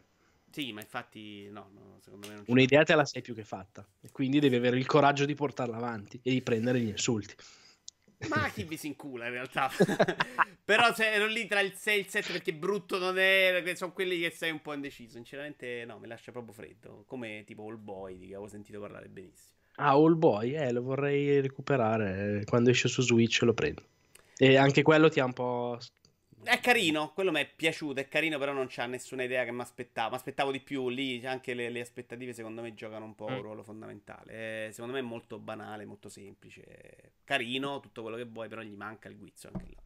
Sì, 0.52 0.72
ma 0.74 0.82
infatti, 0.82 1.50
no, 1.50 1.70
no 1.74 2.00
secondo 2.02 2.28
me 2.28 2.34
non 2.34 2.44
c'è. 2.44 2.52
Un'idea 2.52 2.84
te 2.84 2.94
la 2.96 3.06
sei 3.06 3.22
più 3.22 3.34
che 3.34 3.44
fatta. 3.44 3.88
E 4.02 4.12
quindi 4.12 4.40
devi 4.40 4.56
avere 4.56 4.78
il 4.78 4.86
coraggio 4.86 5.26
di 5.26 5.34
portarla 5.34 5.78
avanti 5.78 6.20
e 6.22 6.32
di 6.32 6.42
prendere 6.42 6.80
gli 6.80 6.90
insulti. 6.90 7.36
Ma 8.30 8.50
chi 8.50 8.64
vi 8.64 8.78
si 8.78 8.88
incula 8.88 9.26
in 9.26 9.32
realtà. 9.32 9.70
Però 10.64 10.94
se 10.94 11.12
ero 11.12 11.28
lì 11.28 11.48
tra 11.48 11.60
il 11.60 11.74
6 11.74 11.96
e 11.96 12.00
il 12.00 12.08
7 12.08 12.32
perché 12.32 12.54
brutto 12.54 12.98
non 12.98 13.18
è. 13.18 13.64
Sono 13.76 13.92
quelli 13.92 14.20
che 14.20 14.30
sei 14.30 14.52
un 14.52 14.62
po' 14.62 14.74
indeciso. 14.74 15.14
Sinceramente, 15.14 15.84
no, 15.86 16.00
mi 16.00 16.08
lascia 16.08 16.32
proprio 16.32 16.54
freddo. 16.54 17.04
Come 17.08 17.44
tipo 17.46 17.66
All 17.68 17.82
Boy, 17.82 18.18
di 18.18 18.28
che 18.28 18.34
avevo 18.34 18.48
sentito 18.48 18.80
parlare 18.80 19.08
benissimo. 19.08 19.60
Ah, 19.76 19.94
All 19.94 20.18
Boy, 20.18 20.54
eh, 20.54 20.72
lo 20.72 20.82
vorrei 20.82 21.42
recuperare. 21.42 22.44
Quando 22.46 22.70
esce 22.70 22.88
su 22.88 23.02
Switch 23.02 23.42
lo 23.42 23.54
prendo. 23.54 23.84
E 24.38 24.58
anche 24.58 24.82
quello 24.82 25.10
ti 25.10 25.20
ha 25.20 25.26
un 25.26 25.34
po' 25.34 25.78
È 26.44 26.60
carino, 26.60 27.12
quello 27.14 27.32
mi 27.32 27.42
è 27.42 27.48
piaciuto, 27.48 28.00
è 28.00 28.08
carino, 28.08 28.40
però 28.40 28.52
non 28.52 28.66
c'ha 28.68 28.86
nessuna 28.86 29.24
idea 29.24 29.44
che 29.44 29.52
mi 29.52 29.62
aspettavo. 29.62 30.10
Mi 30.10 30.16
aspettavo 30.16 30.52
di 30.52 30.60
più 30.60 30.90
lì, 30.90 31.26
anche 31.26 31.54
le, 31.54 31.70
le, 31.70 31.82
aspettative 31.82 32.34
secondo 32.34 32.62
me 32.62 32.74
giocano 32.74 33.06
un 33.06 33.16
po' 33.16 33.26
un 33.26 33.38
mm. 33.38 33.42
ruolo 33.42 33.64
fondamentale. 33.64 34.68
Eh, 34.68 34.72
secondo 34.72 34.94
me 34.94 35.00
è 35.00 35.04
molto 35.04 35.40
banale, 35.40 35.86
molto 35.86 36.10
semplice. 36.10 37.14
Carino, 37.24 37.80
tutto 37.80 38.02
quello 38.02 38.18
che 38.18 38.26
vuoi, 38.26 38.48
però 38.48 38.62
gli 38.62 38.76
manca 38.76 39.08
il 39.08 39.18
guizzo 39.18 39.50
anche 39.54 39.66
là. 39.74 39.82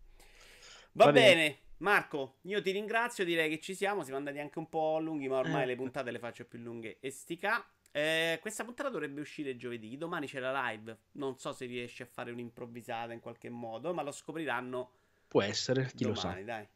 Va, 0.94 1.06
Va 1.06 1.12
bene. 1.12 1.34
bene. 1.34 1.58
Marco, 1.78 2.38
io 2.44 2.62
ti 2.62 2.72
ringrazio, 2.72 3.26
direi 3.26 3.50
che 3.50 3.60
ci 3.60 3.76
siamo, 3.76 4.04
siamo 4.04 4.18
andati 4.18 4.40
anche 4.40 4.58
un 4.60 4.70
po' 4.70 5.00
lunghi, 5.00 5.28
ma 5.28 5.40
ormai 5.40 5.64
eh. 5.64 5.66
le 5.66 5.76
puntate 5.76 6.10
le 6.10 6.20
faccio 6.20 6.46
più 6.46 6.60
lunghe 6.60 6.98
e 7.02 7.12
stica. 7.12 7.68
Eh, 7.92 8.40
questa 8.42 8.64
puntata 8.64 8.90
dovrebbe 8.90 9.20
uscire 9.20 9.56
giovedì, 9.56 9.98
domani 9.98 10.28
c'è 10.28 10.40
la 10.40 10.70
live, 10.70 10.98
non 11.14 11.38
so 11.38 11.52
se 11.52 11.66
riesce 11.66 12.04
a 12.04 12.06
fare 12.06 12.32
un'improvvisata 12.32 13.14
in 13.14 13.20
qualche 13.20 13.50
modo, 13.50 13.94
ma 13.94 14.04
lo 14.04 14.12
scopriranno 14.12 14.92
Può 15.36 15.44
essere, 15.44 15.92
chi 15.94 16.06
Domani, 16.06 16.14
lo 16.14 16.16
sa. 16.16 16.42
dai. 16.46 16.68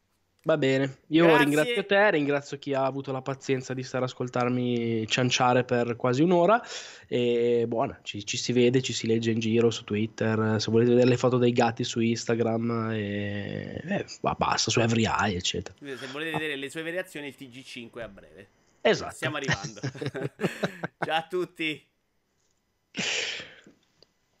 Va 0.42 0.58
bene, 0.58 0.98
io 1.06 1.24
Grazie. 1.24 1.44
ringrazio 1.44 1.86
te, 1.86 2.10
ringrazio 2.10 2.58
chi 2.58 2.74
ha 2.74 2.84
avuto 2.84 3.10
la 3.10 3.22
pazienza 3.22 3.72
di 3.72 3.82
stare 3.82 4.04
a 4.04 4.06
ascoltarmi 4.06 5.06
cianciare 5.06 5.64
per 5.64 5.96
quasi 5.96 6.20
un'ora 6.20 6.62
e 7.08 7.64
buona, 7.66 7.98
ci, 8.02 8.22
ci, 8.26 8.36
si 8.36 8.52
vede, 8.52 8.82
ci 8.82 8.92
si 8.92 9.06
legge 9.06 9.30
in 9.30 9.38
giro 9.38 9.70
su 9.70 9.84
Twitter, 9.84 10.60
se 10.60 10.70
volete 10.70 10.90
vedere 10.90 11.08
le 11.08 11.16
foto 11.16 11.38
dei 11.38 11.52
gatti 11.52 11.84
su 11.84 12.00
Instagram 12.00 12.90
e 12.92 13.80
eh, 13.82 14.04
basta, 14.20 14.70
su 14.70 14.78
Every 14.80 15.06
Eye 15.06 15.38
eccetera. 15.38 15.74
Se 15.78 16.06
volete 16.08 16.32
vedere 16.32 16.56
le 16.56 16.68
sue 16.68 16.82
variazioni 16.82 17.28
il 17.28 17.36
TG5 17.38 18.00
a 18.02 18.08
breve. 18.08 18.48
Esatto. 18.82 19.14
Stiamo 19.14 19.36
arrivando. 19.36 19.80
Ciao 21.02 21.16
a 21.16 21.26
tutti. 21.26 21.82